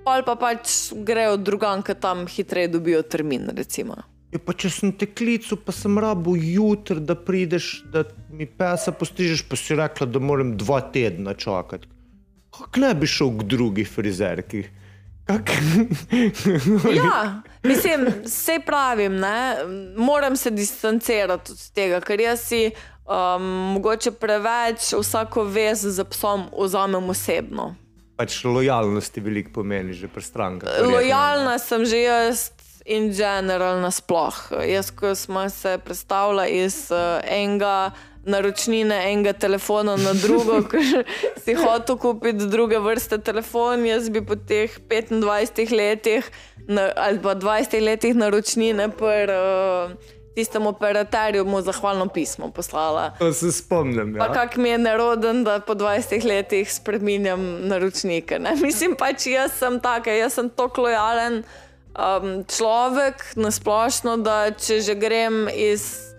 [0.06, 3.50] ali pa pač grejo drugam, ki tam hitreje dobijo termin.
[3.56, 3.96] Recimo.
[4.32, 8.92] Ja, pa če sem te klical, pa sem rabo jutri, da prideš, da mi pesa
[8.92, 11.88] postrižeš, pa si rekla, da moram dva tedna čakati.
[12.56, 14.64] Kako ne bi šel k drugi frizerki?
[15.26, 15.50] Kak...
[16.94, 19.56] Ja, mislim, vse pravim, ne?
[19.96, 23.42] moram se distancirati od tega, ker jaz si um,
[23.76, 27.74] mogoče preveč vsako vez za psom vzamem osebno.
[28.16, 30.80] Pač lojalnosti veliko pomeni že pri strankah.
[30.82, 32.50] Lojalna sem že jaz
[32.86, 34.34] in general nasploh.
[34.64, 37.90] Jaz, ko smo se predstavljali iz uh, enega
[38.26, 41.04] naročnine, enega telefona na drugo, ker
[41.44, 46.28] si hotel kupiti druge vrste telefon, jaz bi po teh 25 letih
[46.66, 53.10] na, ali pa 20 letih naročnine per uh, tistem operaterju mu zahvalno pismo poslala.
[53.18, 54.16] To se spomnim.
[54.16, 54.32] Ja.
[54.32, 58.38] kak mi je neroden, da po 20 letih spremenjam naročnike.
[58.38, 58.56] Ne?
[58.66, 61.42] Mislim pač, jaz sem taka, jaz sem tako lojalen
[61.96, 66.15] um, človek na splošno, da če že grem iz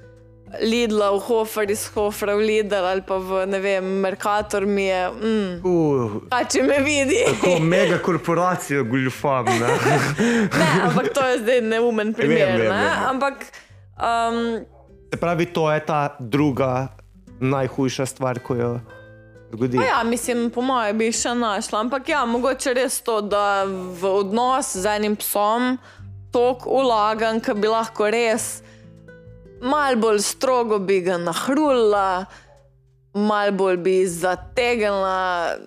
[0.61, 5.01] Lidla v Hofer, iz Hofra v Lidl ali pa v ne vem, Merkator mi je,
[5.11, 7.19] mm, Uh, pa če me vidi.
[7.41, 9.45] Ko mega korporacijo goljufam.
[9.45, 9.67] Ne?
[10.59, 12.47] Ne, ampak to je zdaj neumen primer.
[12.47, 12.69] vem, ne?
[12.71, 13.03] vem.
[13.11, 13.35] Ampak
[13.99, 14.63] um,
[15.11, 16.87] Se pravi, to je ta druga
[17.39, 18.71] najhujša stvar, ko jo
[19.51, 19.77] zgodi.
[19.77, 21.83] Pa ja, mislim, po mojem bi še našla.
[21.85, 25.75] Ampak ja, mogoče res to, da v odnos z enim psom
[26.31, 28.61] toliko ulagam, da bi lahko res
[29.61, 32.25] mal bolj strogo bi ga nahrula,
[33.13, 35.57] mal bolj bi zategnila.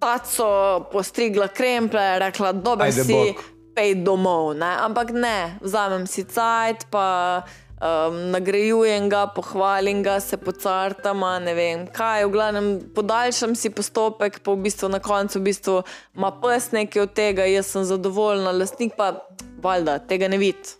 [0.00, 3.42] Taco postrigla kremple, rekla, Ajde, si, bok.
[3.76, 4.70] pej domov, ne?
[4.80, 7.42] ampak ne, vzamem si cajt, pa
[7.80, 12.24] um, nagrajujem ga, pohvalim ga, se pocartam, ne vem kaj.
[12.24, 15.76] V glavnem podaljšam si postopek, pa v bistvu na koncu v bistvu
[16.16, 19.12] ima pes nekaj od tega, jaz sem zadovoljna, lastnik pa
[19.60, 20.76] valjda tega ne vidi.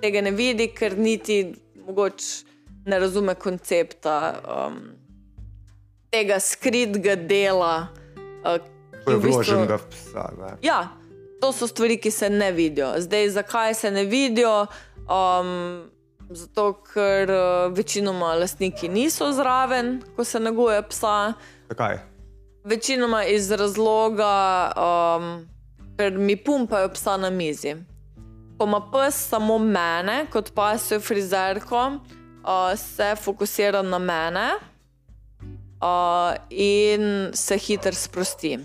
[0.00, 1.52] Tega ne vidi, ker niti
[1.88, 2.44] mogoče
[2.84, 4.78] ne razume koncepta um,
[6.10, 7.88] tega skritega dela.
[8.44, 8.60] Uh,
[9.04, 10.24] To je vloženega v psa.
[10.38, 10.50] Ne?
[10.62, 10.88] Ja,
[11.40, 12.92] to so stvari, ki se ne vidijo.
[13.00, 14.66] Zdaj, zakaj se ne vidijo?
[15.08, 15.88] Um,
[16.30, 21.32] zato, ker uh, večinoma lastniki niso zraven, ko se neguje psa.
[21.68, 21.98] Zakaj?
[22.64, 25.48] Večinoma iz razloga, um,
[25.96, 27.76] ker mi pumpajo psa na mizi.
[28.58, 31.82] Ko ima pes samo mene, kot pasjo frizerko,
[32.42, 34.48] uh, se fokusira na mene
[35.82, 38.58] uh, in se hitro sprosti.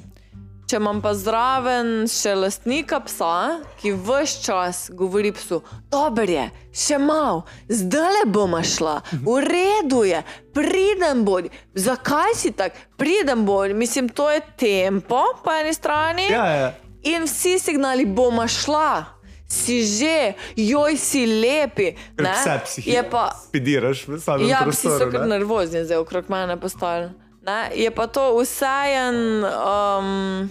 [0.66, 5.60] Če imam pa zraven še lastnika psa, ki vse čas govori psu,
[5.92, 8.96] dobro je, še malo, zdaj le bomo šla,
[9.28, 10.24] v redu je,
[10.56, 11.52] pridem bolj.
[11.78, 13.76] Zakaj si tak, pridem bolj?
[13.78, 16.72] Mislim, to je tempo po eni strani Ja, ja.
[17.06, 19.20] in vsi signali bomo šla.
[19.54, 20.18] Si že,
[20.56, 21.92] joj si lepi.
[22.16, 25.12] Vse Je psihično pa, spidiraš v samem Ja, vsi so prostoru.
[25.12, 25.28] kar ne?
[25.30, 27.10] nervozni, zdaj okrog mene postali.
[27.42, 27.70] Ne?
[27.76, 30.50] Je pa to vsejen um,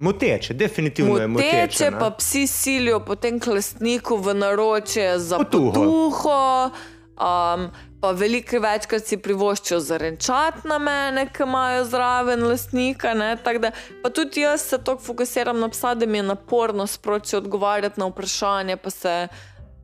[0.00, 1.56] Moteče, definitivno je moteče.
[1.56, 1.98] moteče, ne.
[1.98, 5.72] pa psi silijo potem k lastniku v naročje za Potuho.
[5.72, 6.70] potuho.
[7.16, 7.70] Um,
[8.00, 13.14] pa veliko večkrat si privoščijo zarenčat na mene, ki imajo zraven lastnika.
[13.14, 13.70] ne, Da,
[14.02, 18.06] pa tudi jaz se tako fokusiram na psa, da mi je naporno sproti odgovarjati na
[18.06, 19.28] vprašanje, pa se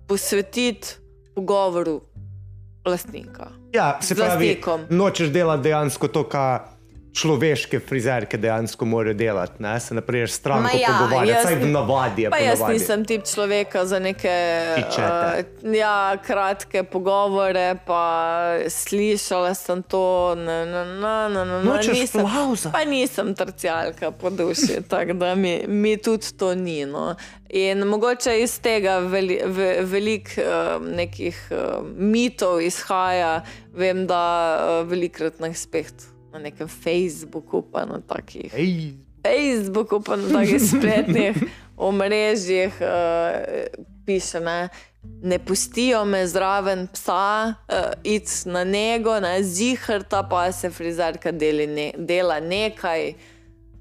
[0.08, 0.96] posvetiti
[1.34, 2.00] pogovoru
[2.84, 3.50] lastnika.
[3.72, 4.60] Ja, se pravi,
[4.90, 6.73] nočeš delati dejansko to, kar
[7.14, 9.62] človeške frizerke dejansko morajo delati.
[9.62, 9.80] Ne?
[9.80, 12.30] Se naprej stran Ma ja, pogovarjati, jaz saj v navadi je.
[12.30, 12.78] Pa jaz navadi.
[12.78, 14.34] nisem tip človeka za neke
[14.76, 15.44] Tičete.
[15.62, 18.04] uh, ja, kratke pogovore, pa
[18.68, 20.34] slišala sem to.
[20.34, 22.70] Na, na, na, na, na, Nočeš nisem, plavza?
[22.74, 26.84] pa nisem trcialka po duši, tako da mi, mi tudi to ni.
[26.86, 27.14] No.
[27.48, 33.44] In mogoče iz tega veli, ve, veliko uh, nekih uh, mitov izhaja.
[33.74, 34.24] Vem, da
[34.58, 40.58] uh, velikrat na spet na nekem Facebooku, pa na takih Ej, Facebooku, pa na takih
[40.74, 41.38] spletnih
[41.78, 43.70] omrežjih uh,
[44.06, 44.68] piše, ne,
[45.22, 51.66] ne pustijo me zraven psa, uh, iti na njego, ne zihrta, pa se frizerka deli
[51.66, 53.14] ne, dela nekaj,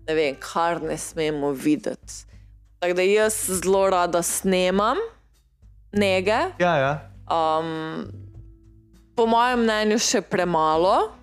[0.07, 2.13] ne vem, kar ne smemo videti.
[2.79, 4.97] Tako da jaz zelo rada snemam
[5.91, 6.37] nege.
[6.59, 7.09] ja, ja.
[7.33, 8.05] Um,
[9.15, 11.22] po mojem mnenju, še premalo.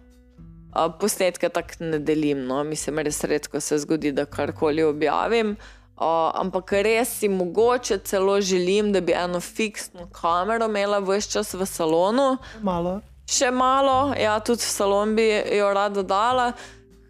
[0.71, 2.63] Uh, posnetke tako ne delim, no.
[2.65, 5.57] mislim, res redko se zgodi, da karkoli objavim.
[6.01, 11.53] Uh, ampak res si mogoče celo želim, da bi eno fiksno kamero imela vse čas
[11.55, 12.37] v salonu.
[12.63, 13.01] Malo.
[13.27, 15.27] Še malo, ja, tudi v salon bi
[15.59, 16.49] jo rada dala,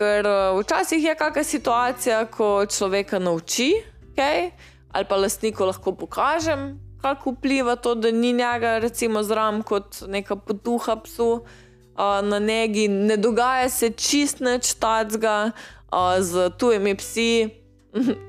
[0.01, 3.75] ker uh, včasih je kakšna situacija, ko človeka nauči,
[4.11, 4.51] okay,
[4.91, 10.41] ali pa lastniku lahko pokažem, kako vpliva to, da ni njega, recimo, zram kot neka
[10.49, 11.59] potuha psu uh,
[12.23, 12.89] na negi.
[12.89, 17.33] Ne dogaja se čist nič tacga uh, z tujimi psi.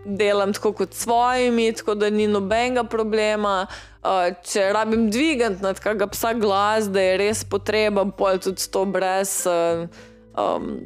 [0.05, 3.67] Delam tako kot svojimi, tako da ni nobenega problema.
[4.01, 8.85] Uh, če rabim dvigati nad kakega psa glas, da je res potreba, pol tudi to
[8.89, 9.85] brez uh,
[10.33, 10.81] um,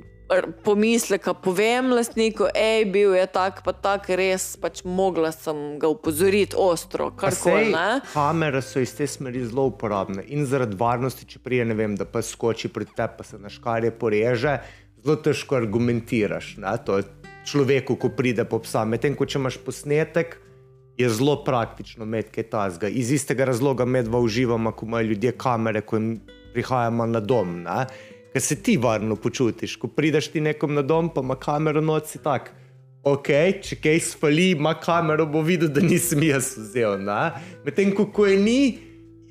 [0.64, 6.58] pomisleka povem lastniku, hej, bil je tak, pa tak, res pač mogla sem ga upozoriti
[6.58, 7.70] ostro, karkoli.
[7.70, 8.02] sej, ne.
[8.14, 12.08] Kamere so iz te smeri zelo uporabne in zaradi varnosti, če prije ne vem, da
[12.10, 14.58] pa skoči pred te, pa se na škarje poreže,
[15.04, 16.56] zelo težko argumentiraš.
[16.58, 16.74] Ne?
[16.86, 17.06] To je
[17.46, 18.86] človeku, ko pride po psa.
[18.90, 20.40] Medtem ko če imaš posnetek,
[20.98, 22.88] je zelo praktično imeti kaj tasga.
[22.88, 26.10] Iz istega razloga medva uživamo, ko imajo ljudje kamere, ko jim
[26.56, 27.62] prihajamo na dom.
[27.68, 27.86] Ne?
[28.36, 32.10] Ker se ti varno počutiš, ko prideš ti nekom na dom, pa ima kamero noč
[32.12, 32.50] si tak.
[33.08, 33.30] Ok,
[33.64, 36.98] če kaj spali, ima kamero, bo videl, da nisem jaz vzel.
[37.64, 38.60] Medtem ko, ko je ni,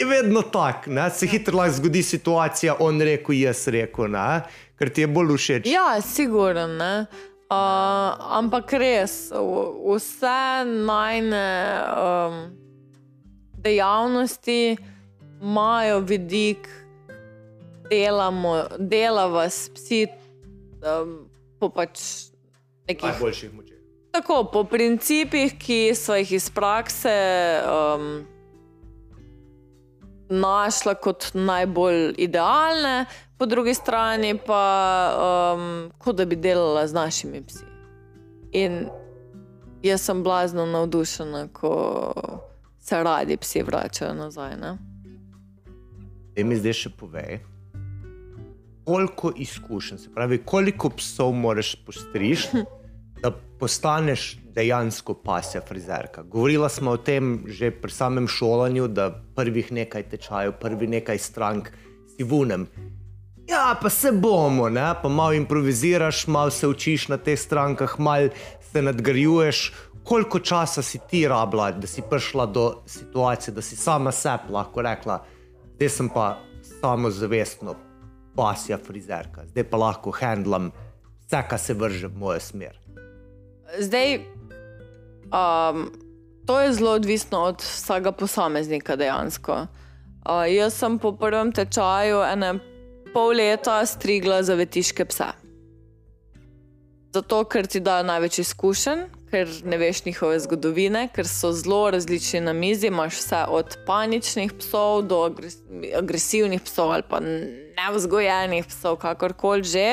[0.01, 0.87] je vedno tak.
[0.89, 1.11] Ne?
[1.13, 4.41] Se hitro lahko zgodi situacija, on rekel, jaz rekel, ne?
[4.81, 5.69] ker ti je bolj všeč.
[5.69, 6.65] Ja, sigurno.
[6.81, 7.05] ne.
[7.53, 11.45] Uh, ampak res, v- vse najne
[11.93, 12.41] um,
[13.61, 14.79] dejavnosti
[15.45, 16.65] imajo vidik,
[17.91, 20.07] delamo, delava s psi
[20.85, 21.29] um,
[21.61, 22.01] po pač
[22.89, 23.75] nekih Najboljših moči.
[24.15, 27.15] Tako, po principih, ki so jih iz prakse
[27.67, 28.23] um,
[30.31, 33.07] našla kot najbolj idealne,
[33.39, 34.63] po drugi strani pa
[35.57, 37.67] um, kot da bi delala z našimi psi.
[38.53, 38.87] In
[39.83, 41.75] jaz sem blazno navdušena, ko
[42.79, 44.57] se radi psi vračajo nazaj.
[44.57, 44.77] Ne?
[46.37, 47.41] Da mi zdaj še povej,
[48.85, 52.65] koliko izkušenj, se pravi, koliko psov moraš postrižiti,
[53.23, 56.23] da postaneš dejansko pasja frizerka.
[56.23, 61.71] Govorila smo o tem že pri samem šolanju, da prvih nekaj tečajev, prvi nekaj strank
[62.17, 62.67] si vunem.
[63.49, 64.95] Ja, pa se bomo, ne?
[65.03, 68.29] pa malo improviziraš, malo se učiš na teh strankah, malo
[68.73, 69.73] se nadgrajuješ.
[70.05, 74.83] Koliko časa si ti rabila, da si prišla do situacije, da si sama sebi lahko
[74.83, 75.25] rekla,
[75.79, 76.39] da sem pa
[76.81, 77.75] samozavestno
[78.37, 80.71] pasja frizerka, zdaj pa lahko handlam
[81.27, 82.79] vse, kar se vrže v mojo smer.
[83.79, 84.19] Zdaj,
[85.31, 85.87] um,
[86.47, 89.67] to je zelo odvisno od vsakega posameznika dejansko.
[90.25, 92.55] Uh, jaz sem po prvem tečaju ene
[93.15, 95.33] pol leta strigla za vetiške pse.
[97.15, 102.41] Zato, ker ti dajo največ izkušenj, ker ne veš njihove zgodovine, ker so zelo različni
[102.41, 102.91] na mizi.
[102.91, 105.61] Imáš vse od paničnih psov do agres
[105.99, 107.21] agresivnih psov ali pa
[107.77, 109.89] nevzgojenih psov, kakorkoli že.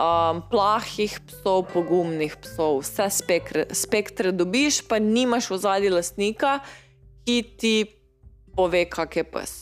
[0.00, 6.64] Um, plahih psov, pogumnih psov, vse spektre, spektre dobiš, pa nimaš v zadnji lastnika,
[7.28, 7.74] ki ti
[8.56, 9.52] pove, kak je pes.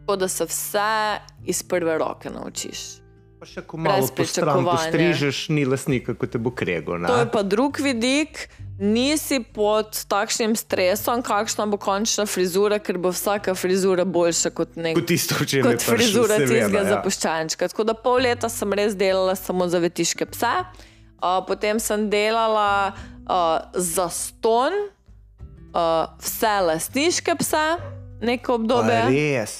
[0.00, 2.97] Tako da se vse iz prve roke naučiš.
[3.38, 4.70] Pa še ko malo po stran pričakovanja.
[4.74, 6.96] postrižeš, ni lasnika, kot te bo krego.
[6.98, 7.06] Ne?
[7.06, 8.48] To je pa drug vidik.
[8.78, 14.94] Nisi pod takšnim stresom, kakšna bo končna frizura, ker bo vsaka frizura boljša kot nek
[14.98, 16.84] Kot tisto, čemer kot frizura tistega ja.
[16.92, 17.70] zapuščančka.
[17.74, 22.94] Tako da pol leta sem res delala samo za vetiške pse, uh, potem sem delala
[22.94, 24.78] uh, za ston,
[25.74, 27.66] uh, vse lastniške pse,
[28.22, 29.02] neko Pa obdobje.
[29.10, 29.58] Res.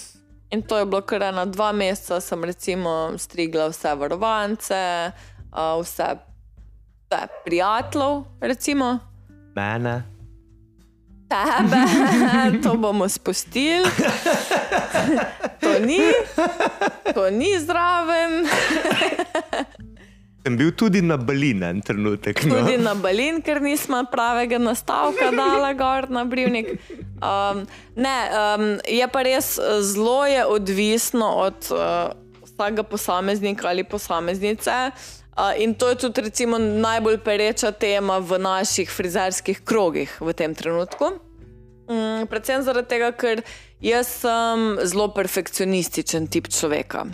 [0.50, 5.12] In to je bilo kar na dva meseca, sem recimo strigla vse varovance,
[5.52, 6.14] uh, vse,
[7.10, 8.98] vse prijateljev, recimo.
[9.56, 10.02] Mene.
[11.28, 11.84] Tebe,
[12.62, 13.90] to bomo spustili.
[15.60, 16.00] To ni,
[17.14, 18.46] to ni zraven.
[20.46, 22.44] Sem bil tudi na Balin en trenutek.
[22.46, 22.60] No.
[22.62, 26.76] Tudi na balin, ker nismo pravega nastavka dala gor na brivnik.
[27.18, 27.64] Um,
[27.98, 32.12] ne, um, je pa res eh, zelo je odvisno od uh,
[32.46, 34.76] vsakega posameznika ali posameznice.
[35.38, 40.54] Uh, in to je tudi recimo, najbolj pereča tema v naših frizerskih krogih v tem
[40.54, 41.12] trenutku.
[41.90, 43.42] Mm, predvsem zaradi tega, ker
[43.80, 47.06] jaz sem zelo perfekcionističen tip človeka.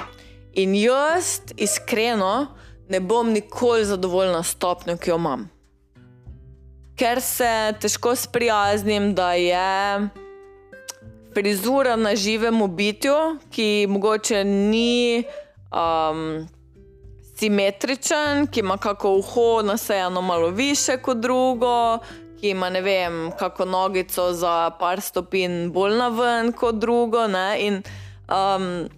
[0.61, 2.55] In jaz, iskreno,
[2.89, 5.49] ne bom nikoli zadovoljna s stopnjo, ki jo imam.
[6.97, 10.09] Ker se težko sprijaznim, da je
[11.35, 13.15] frizura na živem bitju,
[13.51, 15.25] ki mogoče ni
[15.73, 16.47] um,
[17.37, 21.99] simetričen, ki ima kako uho nasejano malo više kot drugo,
[22.41, 27.27] ki ima ne vem, kako nogico za par stopinj bolj na ven kot drugo.
[27.27, 27.57] Ne?
[27.61, 27.83] In
[28.29, 28.89] um,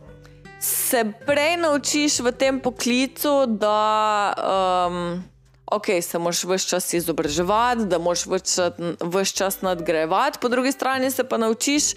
[0.67, 5.23] se prej naučiš v tem poklicu, da um,
[5.71, 11.25] okay, se moraš vse čas izobraževati, da moraš vse čas nadgrajevati, po drugi strani se
[11.25, 11.95] pa naučiš,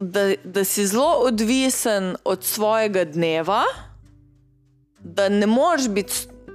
[0.00, 3.64] da, da si zelo odvisen od svojega dneva,
[5.00, 6.12] da ne moreš biti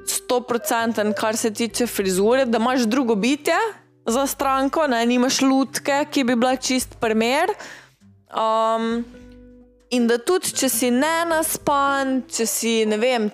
[0.07, 3.57] stoprocenten, kar se tiče frizure, da imaš drugo bitje
[4.05, 7.49] za stranko, ne imaš lutke, ki bi bila čist primer.
[8.29, 9.05] Um,
[9.91, 13.30] in da tudi, če si ne naspan, če si ne vem,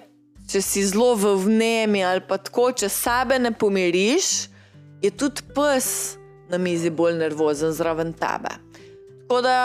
[0.49, 4.47] če si zelo v vnemi ali pa tako, če sebe ne pomiriš,
[5.03, 6.17] je tudi pes
[6.49, 8.55] na mizi bolj nervozen zraven tebe.
[9.27, 9.57] Tako da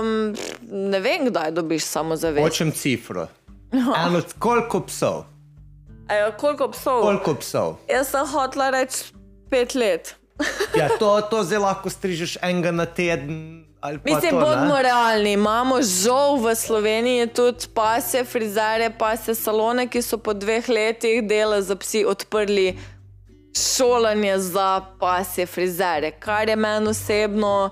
[0.00, 0.34] um,
[0.70, 2.44] ne vem, kdaj dobiš samozavest.
[2.46, 3.26] Hočem cifro.
[4.06, 5.24] Eno, koliko psov?
[6.06, 7.02] Ejo, koliko psov?
[7.02, 7.74] Koliko psov?
[7.90, 9.10] Jaz sem hotela reči
[9.50, 10.14] pet let.
[10.76, 13.65] Ja, to, to zdaj lahko strižeš enega na teden.
[14.04, 14.44] Mislim, to, ne?
[14.44, 15.32] bodimo realni.
[15.32, 21.62] Imamo žal v Sloveniji tudi pase, frizere, pase salone, ki so po dveh letih dela
[21.62, 22.78] za psi odprli
[23.56, 27.70] šolanje za pase frizere, kar je meni osebno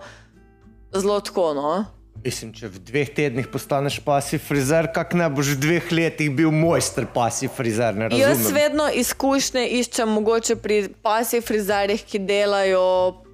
[0.92, 1.54] zelo tako.
[1.54, 1.93] No?
[2.24, 6.48] Mislim, če v dveh tednih postaneš pasi frizer, kak ne boš v dveh letih bil
[6.56, 7.98] mojster pasi frizer.
[8.16, 12.84] Jaz vedno izkušnje iščem mogoče pri pasih frizerjih, ki delajo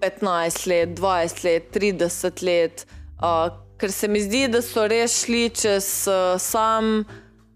[0.03, 2.83] 15 let, 20 let, 30 let,
[3.23, 7.05] uh, ker se mi zdi, da so res šli čez uh, sam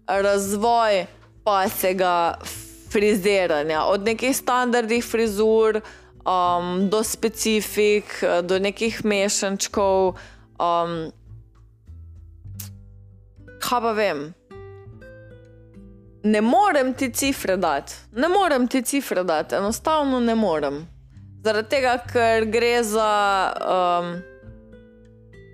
[0.07, 1.01] razvoj
[1.43, 2.39] pasega
[2.95, 5.81] friziranja, od nekih standardnih frizur
[6.23, 10.15] um, do specifik, do nekih mešančkov.
[10.55, 11.11] Um,
[13.65, 14.27] kaj pa vem?
[16.25, 20.79] ne morem ti cifre dati, ne morem ti cifre dati, enostavno ne morem.
[21.45, 23.09] Zaradi tega, ker gre za
[23.61, 24.15] um,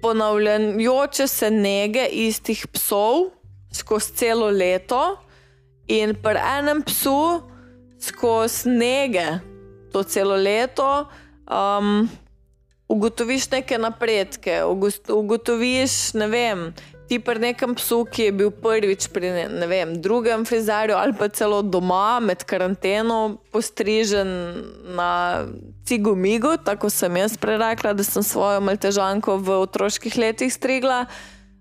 [0.02, 3.34] ponavljajoče se nege istih psov
[3.72, 5.02] skozi celo leto,
[5.88, 7.42] in pri enem psu
[8.00, 9.28] skozi nege
[9.92, 11.06] to celo leto.
[11.52, 12.10] Um,
[12.92, 14.58] Ugotoviš neke napredke,
[15.08, 16.64] ugotoviš, ne vem,
[17.12, 21.12] ti pri nekem psu, ki je bil prvič pri ne, ne vem, drugem frizerju ali
[21.20, 24.32] pa celo doma med karanteno, postrižen
[24.96, 25.44] na
[25.84, 31.04] cigu migu, tako sem jaz prerekla, da sem svojo maltežanko v otroških letih strigla.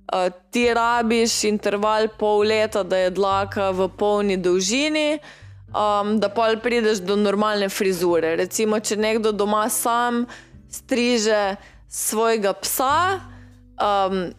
[0.06, 5.18] Uh, ti rabiš interval pol leta, da je dlaka v polni dolžini,
[5.74, 8.36] um, da pa prideš do normalne frizure.
[8.39, 10.28] Recimo, če nekdo doma sam
[10.70, 11.56] striže
[11.90, 13.18] svojega psa
[13.82, 14.31] um,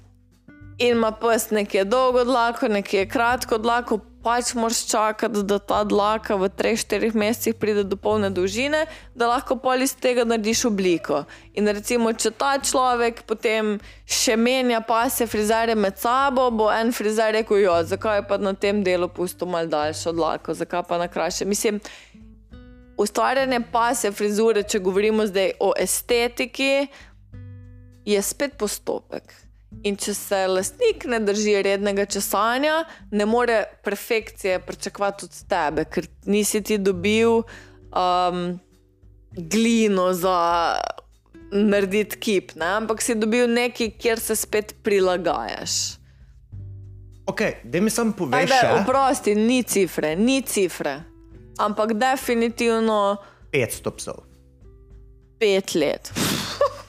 [0.82, 6.36] in ima pes nekje dolgo dlako, nekje kratko dlako, pač moraš čakati, da ta dlaka
[6.36, 8.86] v 3-4 mesecih pride do polne dolžine,
[9.16, 11.24] da lahko pol iz tega narediš obliko.
[11.58, 13.76] In recimo, če ta človek potem
[14.06, 18.84] še menja pase frizere med sabo, bo en frizer rekel: Jo, zakaj pa na tem
[18.86, 21.45] delu pusto mal daljšo dlako, zakaj pa na krajše.
[21.45, 21.82] Mislim,
[22.98, 26.88] ustvarjanje pase frizure, če govorimo zdaj o estetiki,
[28.06, 29.40] je spet postopek.
[29.84, 36.07] In če se lastnik ne drži rednega česanja, ne more perfekcije pričakovati od tebe, ker
[36.26, 38.60] nisi ti dobil um,
[39.31, 40.76] glino za
[41.52, 42.65] narediti kip, ne?
[42.65, 45.77] ampak si dobil nekaj, kjer se spet prilagajaš.
[47.26, 50.98] Ok, da mi sam poveš, Ajde, še oprosti, ni cifre, ni cifre.
[51.61, 53.18] Ampak definitivno
[53.53, 54.23] 500 psov.
[55.39, 56.11] pet let.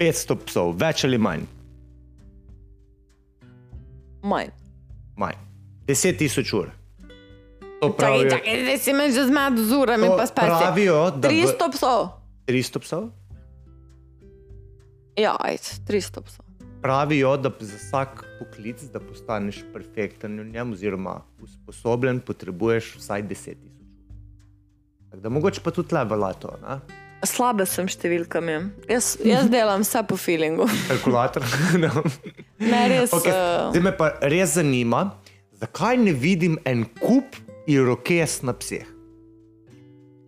[0.00, 1.44] 500 psov, več ali manj.
[4.22, 4.48] Manj.
[5.14, 5.36] manj.
[5.86, 6.70] 10 tisoč ur.
[7.80, 10.44] To Čakaj, pravijo, čakaj, zdaj si me že zmed z urami, To pa spet.
[10.46, 12.00] pravijo, da v- 300 psov.
[12.46, 13.02] 300 psov.
[15.16, 16.44] Ja, ajde, 300 psov.
[16.80, 23.28] Pravijo, da za vsak poklic, da postaneš perfekten v njem, oziroma usposobljen, potrebuješ vsaj 10
[23.54, 23.88] tisoč.
[25.10, 26.80] Tako da mogoče pa tudi le velja to, ne?
[27.26, 28.56] Slabe sem številkami.
[28.88, 30.68] Jaz, jaz delam vse po feelingu.
[30.90, 31.44] kalkulator.
[31.82, 32.04] no.
[32.60, 33.12] Ne, res.
[33.16, 33.32] okay.
[33.32, 35.06] eh, Zdaj me pa res zanima,
[35.60, 37.36] zakaj ne vidim en kup
[37.70, 38.88] irokes na psih.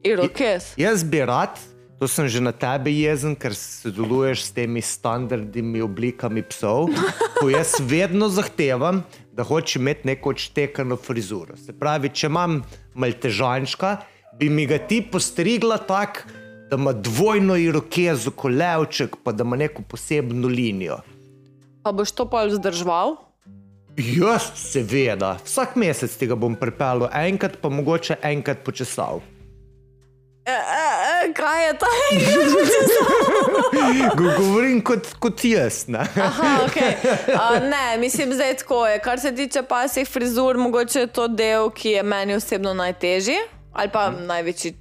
[0.05, 0.73] Irokes.
[0.81, 1.57] Jaz bi rad,
[2.03, 6.91] to sem že na tebe jezen, ker sodeluješ s temi standardnimi oblikami psov.
[7.39, 11.57] Ko jaz vedno zahtevam, da hočeš imeti neko odštekano frizuro.
[11.57, 12.59] Se pravi, če imam
[12.99, 13.97] maltežančka,
[14.37, 16.27] bi mi ga ti postrigla tako,
[16.73, 20.99] da ima dvojno irokezo, kolevček, pa da ima neko posebno linijo.
[21.83, 23.17] Pa boš to pa vzdržval?
[23.97, 29.21] Jaz, seveda, vsak mesec tega bom pripeljal, enkrat pa mogoče enkrat počesal.
[30.47, 31.91] E, e, e, kaj je ta?
[34.19, 35.85] Go- Govorim kot, kot jaz.
[35.93, 36.09] Ne?
[36.17, 36.97] Aha, okay.
[37.37, 38.99] uh, ne, mislim, zdaj tako je.
[38.99, 43.37] Kar se tiče pasih frizur, mogoče je to del, ki je meni osebno najtežji
[43.73, 44.27] ali pa hmm.
[44.27, 44.75] največji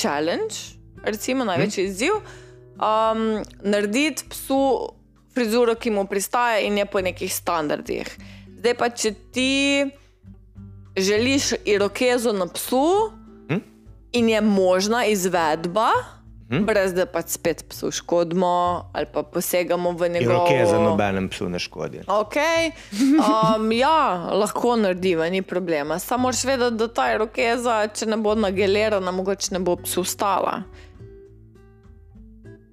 [0.00, 0.75] challenge,
[1.06, 1.90] recimo največji hmm.
[1.90, 2.12] izziv.
[2.76, 4.88] Um, narediti psu
[5.34, 8.10] frizuro, ki mu pristaja in je po nekih standardih.
[8.58, 9.86] Zdaj pa, če ti
[10.96, 13.12] želiš irokezo na psu
[13.48, 13.60] Hm?
[14.12, 15.88] in je možna izvedba.
[16.48, 20.46] Brez da pa spet psu škodimo ali pa posegamo v njegovo.
[20.46, 22.00] Irokeza nobenem psu ne škodi.
[22.06, 22.36] Ok,
[23.56, 25.98] um, ja, lahko narediva, ni problema.
[25.98, 30.62] Samo moraš vedeti, da ta rokeza, če ne bo nagelirana, mogoče ne bo psu stala.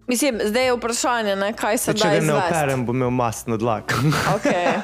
[0.07, 3.57] Mislim, zdaj je vprašanje, ne, kaj se Če da ga ne operem, bom imel masno
[3.57, 3.95] dlako.
[4.35, 4.81] Okay.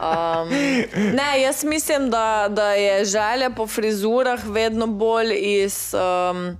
[0.00, 0.48] Um,
[1.14, 6.56] ne, jaz mislim, da, da je želja po frizurah vedno bolj iz um,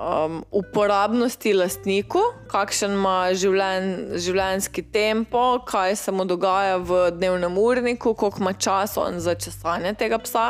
[0.00, 2.20] um, uporabnosti lastniku,
[2.50, 9.06] kakšen ima življen, življenjski tempo, kaj se mu dogaja v dnevnem urniku, koliko ima časa
[9.06, 10.48] on za česanje tega psa.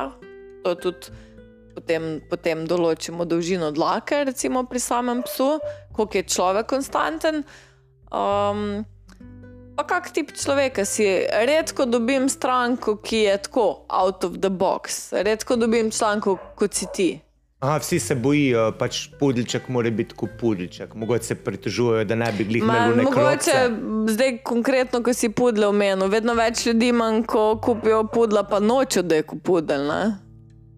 [0.65, 1.13] To tudi
[1.75, 5.57] potem, potem določimo dolžino dlake, recimo pri samem psu,
[5.93, 7.45] koliko je človek konstanten.
[8.11, 8.85] Um,
[9.81, 11.07] Pa kak tip človeka si?
[11.25, 15.09] Redko dobim stranko, ki je tako out of the box.
[15.13, 17.21] Redko dobim članko, kot si ti.
[17.61, 20.95] Aha, vsi se bojijo, pač pudelček mora biti kot pudelček.
[20.95, 23.57] Mogoče se pritožujejo, da ne bi glih Ma, imel neko mogoče
[24.13, 29.03] zdaj konkretno, ko si pudle omenil, vedno več ljudi manj, ko kupijo pudla, pa nočejo,
[29.03, 29.85] da je kot pudel.
[29.89, 30.03] Ne?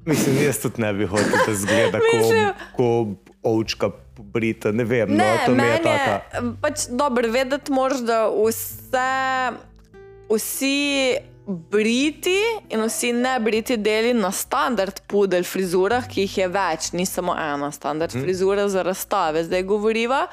[0.07, 2.03] Mislim, jaz tudi ne bi hotel, da zgleda
[2.79, 3.91] kot ovčka
[4.23, 4.73] pobrita.
[4.73, 6.15] Ne vem, Ne, no, to je meni taka.
[6.32, 9.11] je pač dobro vedeti, moraš, da vse,
[10.31, 10.81] vsi
[11.47, 12.39] briti
[12.70, 17.35] in vsi ne briti deli na standard pudel frizurah, ki jih je več, ni samo
[17.35, 18.23] ena standard hmm.
[18.23, 20.27] frizura za razstave, zdaj govoriva.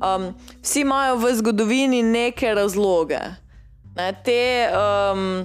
[0.00, 3.20] Um, vsi imajo v zgodovini neke razloge.
[3.94, 4.40] Ne, te,
[4.74, 5.44] um,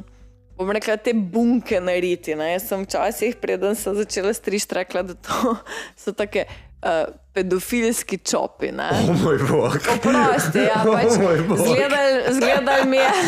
[0.57, 2.35] bom rekla, te bunke nariti.
[2.35, 2.53] Ne.
[2.55, 5.55] Jaz sem včasih, preden sem začela strižiti, rekla, da to
[6.01, 6.47] so take.
[6.80, 6.89] Uh,
[7.34, 8.72] pedofilski čopi.
[8.72, 8.89] Ne?
[9.10, 9.76] O moj bog.
[9.93, 13.10] Oprosti, ja, pač zgledal, zgledal mi je.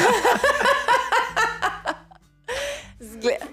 [3.11, 3.43] Zgled...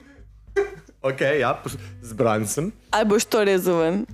[1.02, 1.62] Ok, ja,
[2.02, 2.72] zbran sem.
[2.90, 4.06] Ali boš to rezumen?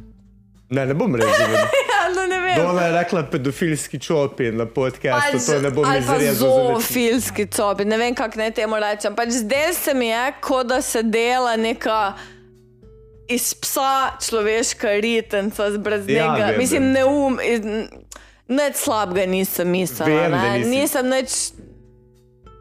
[0.71, 1.53] Ne, ne bom rezumen.
[1.93, 2.67] ja, no ne vem.
[2.67, 6.49] Ona je rekla pedofilski čopi na podkastu, Pač- to ne bom ali pa izrezal.
[6.49, 9.17] Zoofilski copi, ne vem, kako naj temu rečem.
[9.17, 12.15] Pač zdaj se mi je, kot da se dela neka
[13.29, 16.47] iz psa človeška ritenca, brez Ja, njega.
[16.47, 17.39] vem, Mislim, neum.
[18.49, 20.29] Nič slabega nisem mislila.
[20.29, 20.59] Vem, ne.
[20.69, 21.53] Nisem nič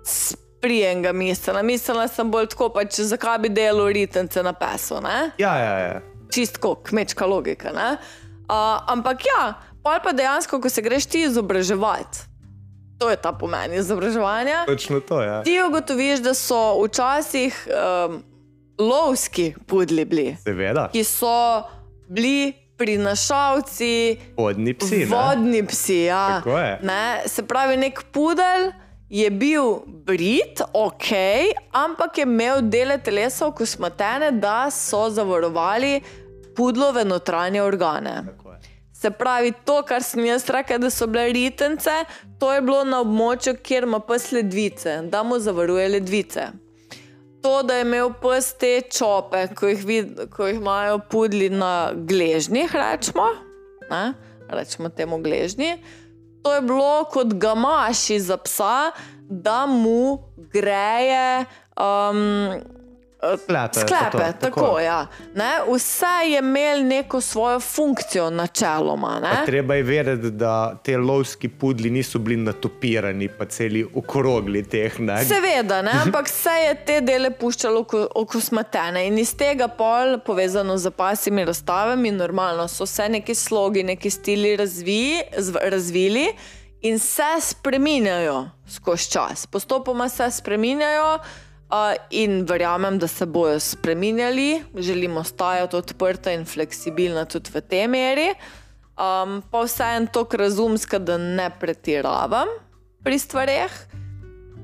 [0.03, 1.61] sprijenega mislila.
[1.61, 5.02] Mislila sem bolj tako, pač, zakaj bi delal ritence na pesu.
[5.03, 5.31] Ne?
[5.38, 6.02] Ja, ja, ja.
[6.31, 7.72] čistko kmečka logika.
[7.76, 9.53] Uh, ampak ja,
[9.84, 12.19] pol pa dejansko, ko se greš ti izobraževati,
[12.99, 14.64] to je ta pomen izobraževanja.
[14.65, 15.44] Točno to, ja.
[15.44, 18.23] Ti ugotoviš, da so včasih um,
[18.80, 21.64] lovski pudli bili, Seveda, ki so
[22.10, 24.98] bili prinašalci, vodni psi.
[24.98, 25.06] ne?
[25.06, 26.00] vodni psi.
[26.04, 26.41] Ja.
[26.82, 27.24] Ne?
[27.26, 28.72] Se pravi, nek pudel
[29.10, 31.10] je bil brit, ok,
[31.72, 36.02] ampak je imel dele telesa okusmatene, da so zavarovali
[36.56, 38.24] pudlove notranje organe.
[38.94, 41.91] Se pravi, to, kar sem jaz rekel, da so bile ritence,
[42.40, 46.48] to je bilo na območju, kjer ima pes ledvice, da mu zavaruje ledvice.
[47.44, 51.91] To, da je imel pes te čope, ko jih, vid, ko jih imajo pudli na
[51.91, 53.26] gležnjih, rečemo,
[53.90, 54.14] ne?
[54.48, 55.76] rečemo temu gležnji,
[56.44, 58.91] to je bilo kot gamaši za psa,
[59.28, 61.45] da mu greje.
[61.76, 62.64] Um,
[63.44, 65.08] Sklepe, Sklepe, to, tako, tako ja.
[65.36, 65.52] Ne?
[65.68, 69.22] Vse je imel neko svojo funkcijo, načeloma.
[69.45, 75.00] Treba je vedeti, da te lovski pudli niso bili natopirani, pa celi okrogli teh.
[75.00, 75.26] Ne?
[75.26, 75.91] Seveda, ne?
[76.06, 81.45] ampak vse je te dele puščalo oko- okosmatene in iz tega pol, povezano z pasimi
[81.45, 86.28] razstavami, normalno so se neki slogi, neki stili razvi, zv, razvili
[86.82, 89.48] in se spreminjajo skozi čas.
[89.48, 91.16] Postopoma se spreminjajo.
[91.16, 91.43] Uh,
[92.10, 98.30] in verjamem, da se bodo spremenjali, želimo ostati odprta in fleksibilna tudi v tej meri.
[98.94, 102.48] Um, pa vseeno toliko razumska, da ne pretiravam
[103.04, 103.72] pri stvareh,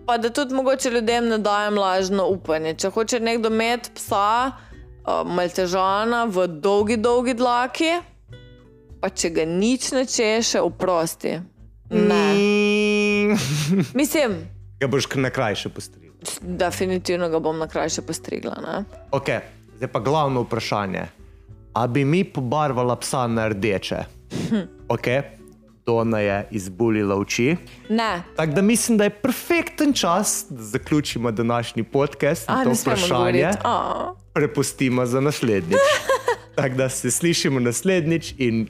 [0.05, 2.73] pa da tudi mogoče ljudem ne dajem lažno upanje.
[2.73, 7.91] Če hoče nekdo imeti psa, uh, maltežana v dolgi, dolgi dlaki,
[9.01, 11.39] pa če ga nič ne češe, oprosti.
[11.89, 12.23] Ne.
[12.33, 13.37] Mm.
[13.97, 14.37] Mislim,
[14.79, 16.08] Ga boš kar na kraj še postrigel.
[16.41, 18.55] Definitivno ga bom na krajše postrigla.
[18.67, 18.83] Ne?
[19.11, 19.27] Ok,
[19.75, 21.05] zdaj pa glavno vprašanje.
[21.73, 23.97] A bi mi pobarvala psa na rdeče?
[24.87, 25.07] Ok,
[25.85, 27.55] Dona je izbulila oči.
[27.89, 28.21] ne.
[28.35, 33.49] Tako da mislim, da je perfekten čas, da zaključimo današnji podcast A, to vprašanje.
[33.63, 34.13] A.
[34.33, 35.79] prepustimo za naslednjič.
[36.55, 38.67] Tako da se slišimo naslednjič in